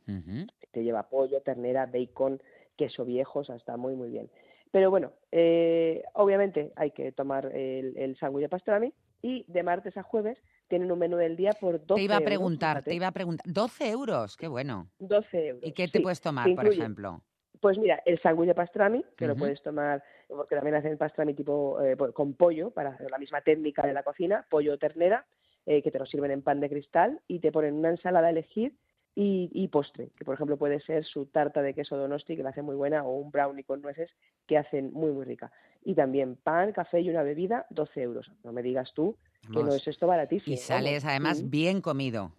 [0.72, 2.42] Te lleva pollo, ternera, bacon,
[2.76, 4.30] queso viejo, o sea, está muy, muy bien.
[4.72, 9.96] Pero bueno, eh, obviamente hay que tomar el, el sándwich de pastrami y de martes
[9.98, 10.38] a jueves
[10.68, 12.90] tienen un menú del día por 12 Te iba a euros, preguntar, fíjate.
[12.90, 13.46] te iba a preguntar.
[13.48, 14.90] 12 euros, qué bueno.
[15.00, 15.64] 12 euros.
[15.64, 17.22] ¿Y qué te sí, puedes tomar, por ejemplo?
[17.66, 21.82] Pues mira, el sándwich de pastrami, que lo puedes tomar, porque también hacen pastrami tipo
[21.82, 25.26] eh, con pollo, para hacer la misma técnica de la cocina, pollo o ternera,
[25.66, 28.30] eh, que te lo sirven en pan de cristal y te ponen una ensalada a
[28.30, 28.76] elegir
[29.16, 32.50] y, y postre, que por ejemplo puede ser su tarta de queso donosti, que la
[32.50, 34.12] hace muy buena, o un brownie con nueces,
[34.46, 35.52] que hacen muy, muy rica.
[35.84, 38.32] Y también pan, café y una bebida, 12 euros.
[38.44, 40.54] No me digas tú que no es esto baratísimo.
[40.54, 41.50] Y sales además Mm.
[41.50, 42.32] bien comido.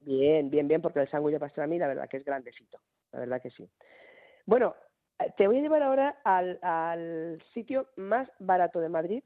[0.00, 2.78] Bien, bien, bien, porque el sándwich de pastrami la verdad que es grandecito,
[3.12, 3.68] la verdad que sí.
[4.46, 4.74] Bueno,
[5.18, 9.22] eh, te voy a llevar ahora al, al sitio más barato de Madrid,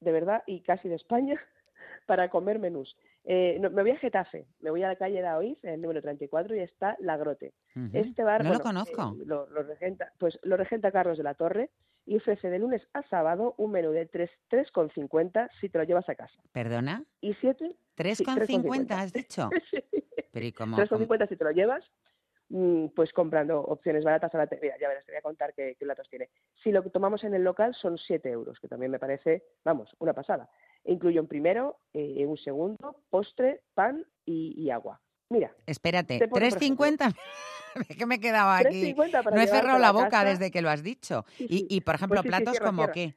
[0.00, 1.40] de verdad, y casi de España,
[2.06, 2.96] para comer menús.
[3.24, 6.00] Eh, no, me voy a Getafe, me voy a la calle de Oiz, el número
[6.00, 7.52] 34, y está La Grote.
[7.92, 9.16] Este bar, no lo conozco.
[9.20, 11.70] eh, lo, lo regenta, pues lo regenta Carlos de la Torre
[12.06, 16.08] y ofrece de lunes a sábado un menú de 3 3,50 si te lo llevas
[16.08, 16.40] a casa.
[16.52, 17.04] ¿Perdona?
[17.20, 17.76] ¿Y 7?
[17.98, 19.50] 3,50 has dicho.
[20.32, 20.76] Pero ¿y cómo?
[20.78, 21.84] 3,50 si te lo llevas,
[22.94, 25.84] pues comprando opciones baratas a la mira, ya verás, te voy a contar qué, qué
[25.84, 26.30] platos tiene.
[26.62, 29.94] Si lo que tomamos en el local son 7 euros, que también me parece, vamos,
[29.98, 30.48] una pasada.
[30.84, 35.00] Incluye un primero, eh, un segundo, postre, pan y, y agua.
[35.30, 37.14] Mira, Espérate, te pone, por ejemplo, 3,50.
[37.88, 38.94] Es que me he quedado aquí.
[38.94, 41.24] 3,50 para No he cerrado la la boca desde que lo has dicho.
[41.36, 41.66] Sí, Y, sí.
[41.68, 43.14] y, por ejemplo, Pues sí, platos como qué.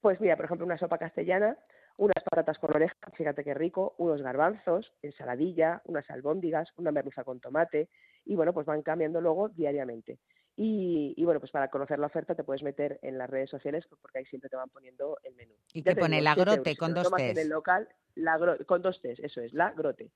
[0.00, 1.58] Pues mira, por ejemplo, una sopa castellana,
[1.98, 7.40] unas patatas con oreja, fíjate qué rico, unos garbanzos, ensaladilla, unas albóndigas, una merluza con
[7.40, 7.88] tomate,
[8.28, 10.18] y bueno, pues van cambiando luego diariamente.
[10.54, 13.86] Y, y bueno, pues para conocer la oferta te puedes meter en las redes sociales
[14.02, 15.54] porque ahí siempre te van poniendo el menú.
[15.72, 16.20] ¿Y Ya te pone?
[16.20, 16.78] La 7 grote euros.
[16.78, 17.38] Con dos tomas en Ts.
[17.42, 20.10] el local, la gro- con dos T's, eso es, la grote.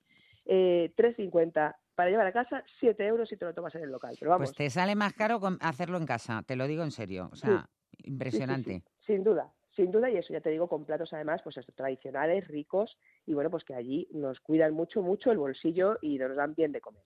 [0.45, 4.15] Eh, 3,50 para llevar a casa, 7 euros si te lo tomas en el local.
[4.19, 7.31] Pero vamos, Pues te sale más caro hacerlo en casa, te lo digo en serio.
[7.33, 8.83] O sea, Sí, impresionante.
[9.01, 12.49] sí, sin duda, sin duda, y eso ya te digo, con platos además, pues tradicionales,
[12.49, 16.55] ricos, y bueno, pues que allí nos cuidan mucho, mucho el bolsillo y nos dan
[16.55, 17.03] bien de comer.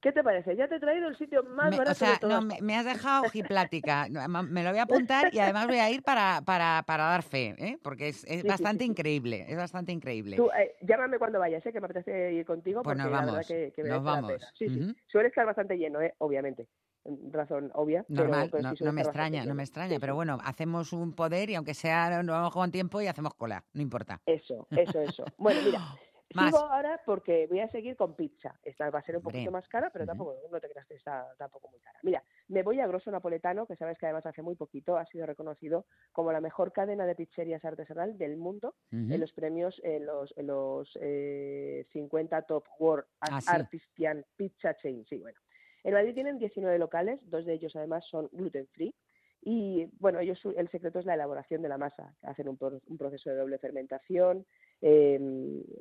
[0.00, 0.56] ¿Qué te parece?
[0.56, 2.76] Ya te he traído el sitio más Me- barato o sea, de no, me, me
[2.76, 4.06] has dejado ojiplática.
[4.10, 7.22] No, Me lo voy a apuntar y además voy a ir para, para, para dar
[7.22, 7.78] fe, ¿eh?
[7.82, 8.90] porque es, es Sí, sí, bastante sí, sí.
[8.92, 10.36] increíble, es bastante increíble.
[10.36, 11.72] Tú, eh, llámame cuando vayas, ¿eh?
[11.72, 14.32] que me apetece ir contigo, Pues nos la vamos, verdad que, que nos la vamos.
[14.32, 14.52] pena.
[14.58, 14.96] Sí, sí.
[15.06, 16.14] Suele estar bastante lleno, ¿eh?
[16.18, 16.66] obviamente,
[17.04, 18.04] en razón obvia.
[18.08, 21.12] Normal, pero no, sí suele no me extraña, no me extraña, pero bueno, hacemos un
[21.12, 24.20] poder y aunque sea, nos vamos con tiempo y hacemos cola, no importa.
[24.26, 25.24] Eso, eso, eso.
[25.38, 25.78] Bueno, mira,
[26.34, 26.46] Más.
[26.46, 28.58] sigo ahora porque voy a seguir con pizza.
[28.62, 31.26] Esta va a ser un poquito más cara, pero tampoco, no te creas que está
[31.36, 31.98] tampoco muy cara.
[32.02, 35.26] Mira, me voy a Grosso Napoletano, que sabes que además hace muy poquito ha sido
[35.26, 40.32] reconocido como la mejor cadena de pizzerías artesanal del mundo en los premios, en los,
[40.36, 43.48] en los eh, 50 Top World Ah, sí.
[43.50, 45.04] Artisan Pizza Chain.
[45.06, 45.38] Sí, bueno.
[45.82, 48.94] En Madrid tienen 19 locales, dos de ellos además son gluten free
[49.42, 52.14] Y bueno, ellos, el secreto es la elaboración de la masa.
[52.22, 54.44] Hacen un, un proceso de doble fermentación,
[54.82, 55.18] eh,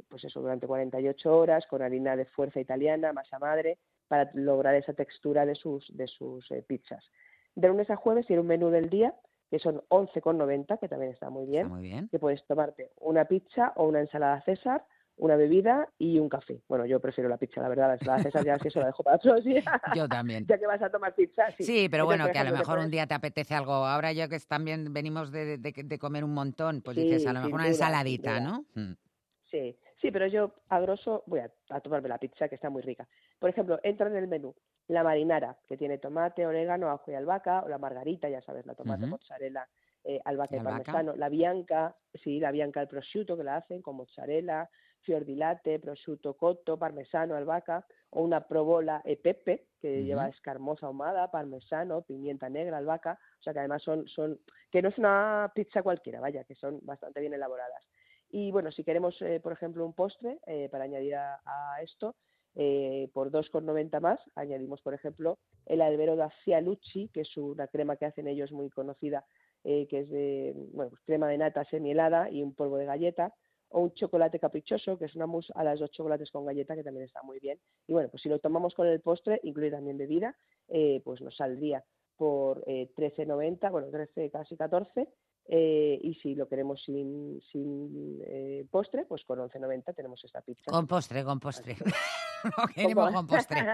[0.08, 3.78] pues eso, durante 48 horas, con harina de fuerza italiana, masa madre,
[4.08, 7.04] para lograr esa textura de sus, de sus eh, pizzas.
[7.56, 9.14] De lunes a jueves tiene un menú del día,
[9.50, 11.68] que son 11,90, que también está muy bien.
[11.68, 12.08] muy bien.
[12.10, 14.86] Que puedes tomarte una pizza o una ensalada César,
[15.20, 16.62] una bebida y un café.
[16.68, 19.18] Bueno, yo prefiero la pizza, la verdad, la César ya si eso la dejo para
[19.18, 19.66] otros días.
[19.96, 20.46] Yo también.
[20.50, 21.64] ya que vas a tomar pizza, sí.
[21.64, 23.74] Sí, pero bueno, que a lo mejor un día te apetece algo.
[23.86, 27.34] Ahora yo que también venimos de, de- de comer un montón, pues Sí, dices, a
[27.34, 28.40] lo mejor una duda, ensaladita.
[28.40, 28.66] ¿no?
[28.76, 28.94] Mm.
[29.52, 32.82] Sí, sí, pero yo a grosso voy a, a tomarme la pizza, que está muy
[32.82, 33.08] rica.
[33.40, 34.56] Por ejemplo, entra en el menú
[34.88, 38.74] la marinara, que tiene tomate, orégano, ajo y albahaca, o la margarita, ya sabes, la
[38.74, 39.68] tomate, mozzarella,
[40.04, 41.16] eh, albahaca ¿Y parmesano.
[41.16, 44.70] La bianca, sí, la bianca al prosciutto, que la hacen con mozzarella,
[45.02, 50.88] fior di latte, prosciutto cotto, parmesano, albahaca, o una provola e pepe, que lleva escarmoza
[50.88, 54.40] ahumada, parmesano, pimienta negra, albahaca, o sea que además son, son,
[54.72, 57.84] que no es una pizza cualquiera, vaya, que son bastante bien elaboradas.
[58.30, 62.16] Y bueno, si queremos, eh, por ejemplo, un postre eh, para añadir a, a esto,
[62.56, 67.96] eh, por 2,90 más, añadimos, por ejemplo, el albero da Cialucci, que es una crema
[67.96, 69.26] que hacen ellos muy conocida,
[69.64, 73.34] eh, que es de bueno, pues crema de nata semi-helada y un polvo de galleta,
[73.70, 76.84] o un chocolate caprichoso, que es una mousse a las dos chocolates con galleta, que
[76.84, 77.60] también está muy bien.
[77.88, 80.36] Y bueno, pues si lo tomamos con el postre, incluye también bebida,
[80.68, 81.84] eh, pues nos saldría
[82.18, 85.08] por eh, 13,90, bueno, 13, casi 14,
[85.52, 90.70] eh, y si lo queremos sin, sin eh, postre, pues con 11,90 tenemos esta pizza.
[90.70, 91.76] Con postre, con postre.
[92.58, 93.66] Lo queremos con postre.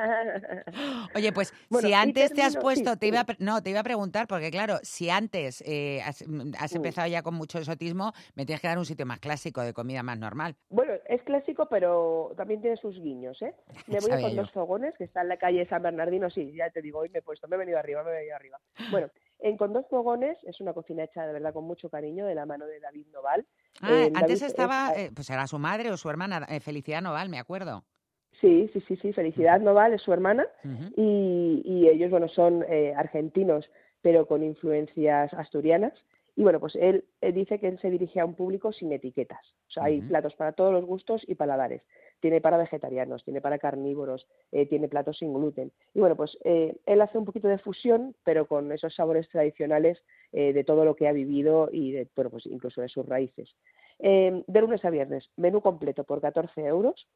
[1.13, 3.79] Oye, pues Bueno, si antes te has puesto, sí, te iba a, no, te iba
[3.79, 6.77] a preguntar, porque claro, si antes eh, has, mm, has Mm.
[6.77, 10.03] empezado ya con mucho exotismo, me tienes que dar un sitio más clásico, de comida
[10.03, 10.55] más normal.
[10.69, 13.53] Bueno, es clásico, pero también tiene sus guiños, ¿eh?
[13.87, 16.81] Me voy con dos fogones, que está en la calle San Bernardino, sí, ya te
[16.81, 18.59] digo, hoy me he puesto, me he venido arriba, me he venido arriba.
[18.89, 19.09] Bueno,
[19.39, 22.45] en Con dos fogones es una cocina hecha de verdad con mucho cariño, de la
[22.45, 23.45] mano de David Noval.
[23.81, 26.59] Ah, Eh, antes David es- estaba, eh, pues era su madre o su hermana, eh,
[26.61, 27.83] Felicidad Noval, me acuerdo.
[28.41, 30.47] Sí, sí, sí, sí, Felicidad Noval es su hermana
[30.95, 33.69] y, y ellos, bueno, son eh, argentinos,
[34.01, 35.93] pero con influencias asturianas.
[36.37, 39.39] Y bueno, pues él, él dice que él se dirige a un público sin etiquetas.
[39.69, 41.81] O sea, hay platos para todos los gustos y paladares.
[42.19, 45.71] Tiene para vegetarianos, tiene para carnívoros, eh, tiene platos sin gluten.
[45.93, 50.03] Y bueno, pues eh, él hace un poquito de fusión, pero con esos sabores tradicionales
[50.33, 53.55] eh, de todo lo que ha vivido y de, bueno, pues incluso de sus raíces.
[53.99, 57.07] Eh, de lunes a viernes, menú completo por 14 euros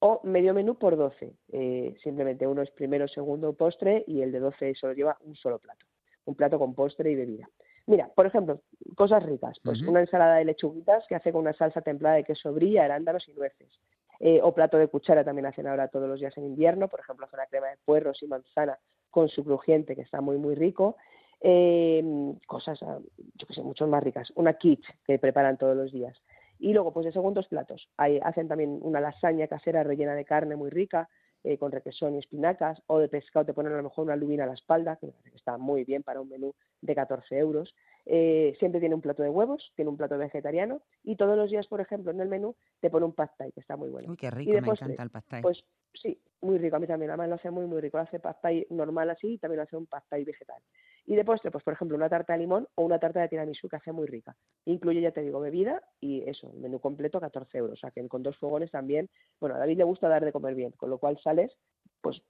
[0.00, 1.34] o medio menú por 12.
[1.52, 5.58] Eh, simplemente uno es primero, segundo, postre y el de 12 solo lleva un solo
[5.58, 5.84] plato.
[6.24, 7.48] Un plato con postre y bebida.
[7.86, 8.60] Mira, por ejemplo,
[8.96, 9.58] cosas ricas.
[9.64, 13.26] Pues una ensalada de lechuguitas que hace con una salsa templada de queso bría, arándanos
[13.28, 13.72] y nueces.
[14.20, 16.88] Eh, o plato de cuchara también hacen ahora todos los días en invierno.
[16.88, 18.78] Por ejemplo, hace una crema de puerros y manzana
[19.10, 20.96] con su crujiente que está muy, muy rico.
[21.40, 22.04] Eh,
[22.46, 22.98] cosas, ah,
[23.34, 24.30] yo qué sé, mucho más ricas.
[24.34, 26.16] Una quiche que preparan todos los días.
[26.58, 27.88] Y luego, pues de segundos platos.
[27.96, 31.08] Hay, hacen también una lasaña casera rellena de carne muy rica,
[31.44, 34.44] eh, con requesón y espinacas, o de pescado te ponen a lo mejor una lubina
[34.44, 37.74] a la espalda, que está muy bien para un menú de 14 euros.
[38.10, 41.66] Eh, siempre tiene un plato de huevos, tiene un plato vegetariano, y todos los días,
[41.66, 44.10] por ejemplo, en el menú te pone un pad thai, que está muy bueno.
[44.10, 45.42] Uy, qué Y rico, de me postre, encanta el pad thai.
[45.42, 45.62] Pues
[45.92, 48.36] sí, muy rico, a mí también, además lo hace muy, muy rico, lo hace pad
[48.40, 50.62] thai normal así, y también lo hace un pad thai vegetal.
[51.04, 53.68] Y de postre, pues por ejemplo, una tarta de limón o una tarta de tiramisú
[53.68, 54.36] que hace muy rica.
[54.64, 57.74] Incluye, ya te digo, bebida y eso, el menú completo 14 euros.
[57.74, 59.08] O sea que con dos fogones también,
[59.38, 61.56] bueno, a David le gusta dar de comer bien, con lo cual sales,
[62.02, 62.22] pues,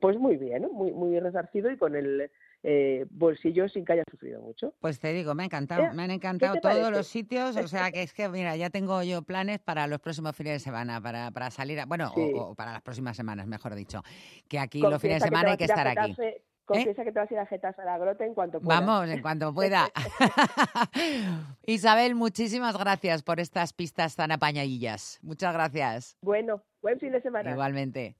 [0.00, 0.68] pues muy bien, ¿no?
[0.70, 2.30] muy, muy resarcido y con el
[2.64, 4.72] eh, bolsillo sin que haya sufrido mucho.
[4.80, 6.90] Pues te digo, me ha encantado, Eh, me han ¿qué encantado todos parece?
[6.92, 10.36] los sitios, o sea que es que, mira, ya tengo yo planes para los próximos
[10.36, 12.32] fines de semana, para, para salir, a- bueno, o- Sí.
[12.36, 14.02] o, para las próximas semanas, mejor dicho,
[14.48, 16.14] que aquí los fines de semana hay que estar aquí.
[16.14, 18.80] Getafe- Confiesa que te vas a ir a Getafe a la grota en cuanto puedas.
[18.86, 19.88] Vamos, en cuanto pueda.
[21.66, 25.18] Isabel, muchísimas gracias por estas pistas tan apañadillas.
[25.22, 26.16] Muchas gracias.
[26.22, 27.50] Bueno, buen fin de semana.
[27.50, 28.14] Igualmente.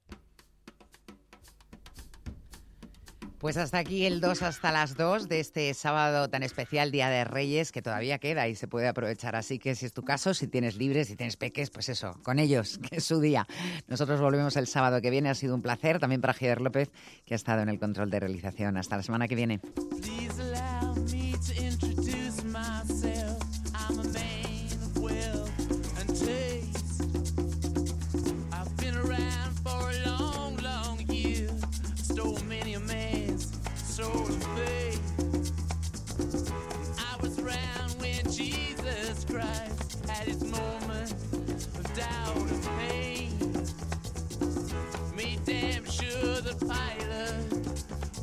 [3.42, 7.24] Pues hasta aquí el 2 hasta las 2 de este sábado tan especial, Día de
[7.24, 9.34] Reyes, que todavía queda y se puede aprovechar.
[9.34, 12.38] Así que si es tu caso, si tienes libres, si tienes peques, pues eso, con
[12.38, 13.48] ellos, que es su día.
[13.88, 15.98] Nosotros volvemos el sábado que viene, ha sido un placer.
[15.98, 16.92] También para Javier López,
[17.26, 18.76] que ha estado en el control de realización.
[18.76, 19.60] Hasta la semana que viene.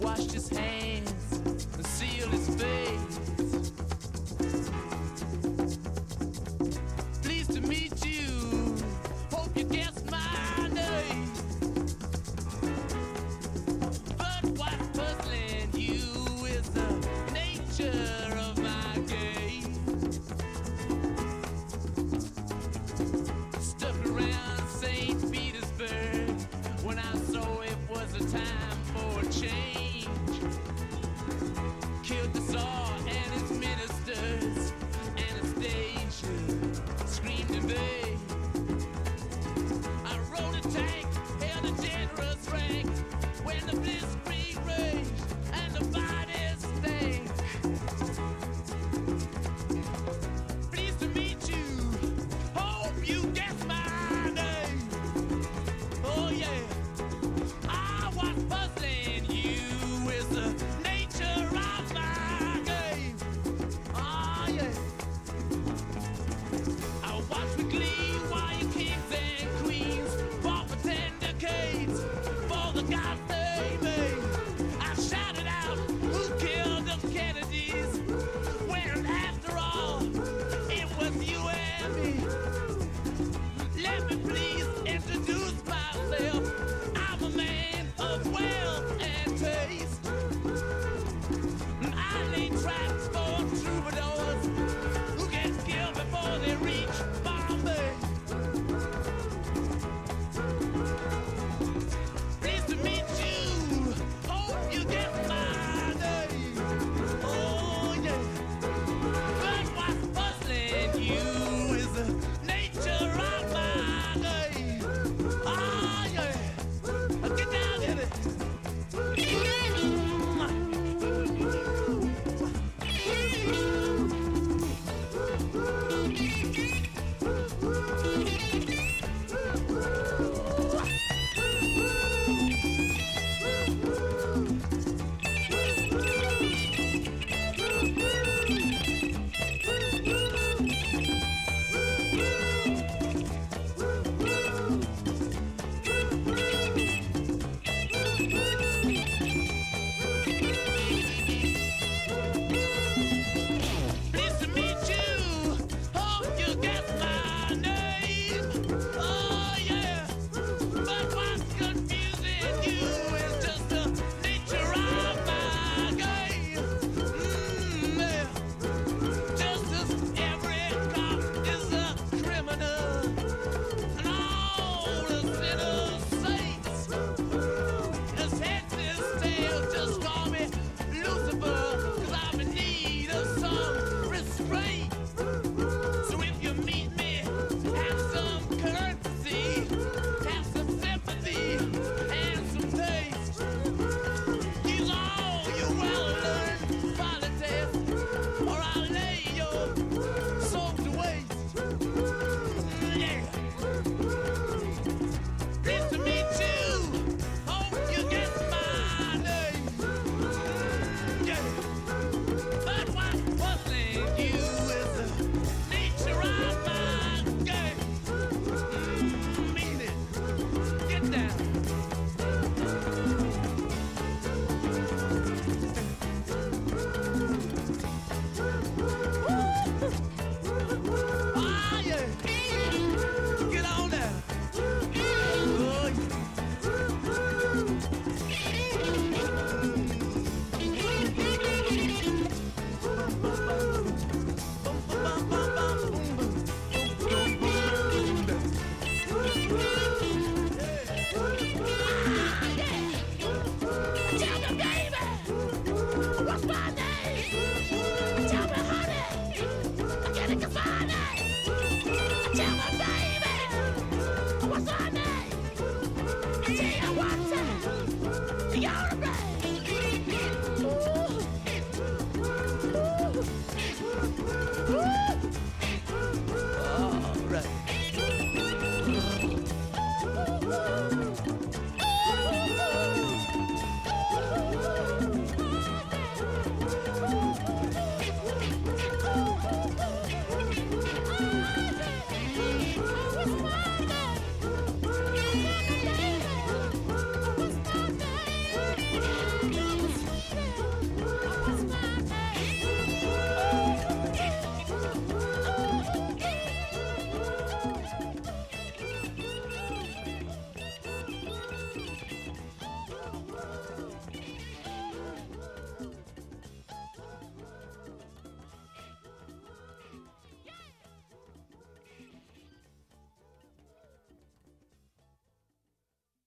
[0.02, 1.29] Washed his hands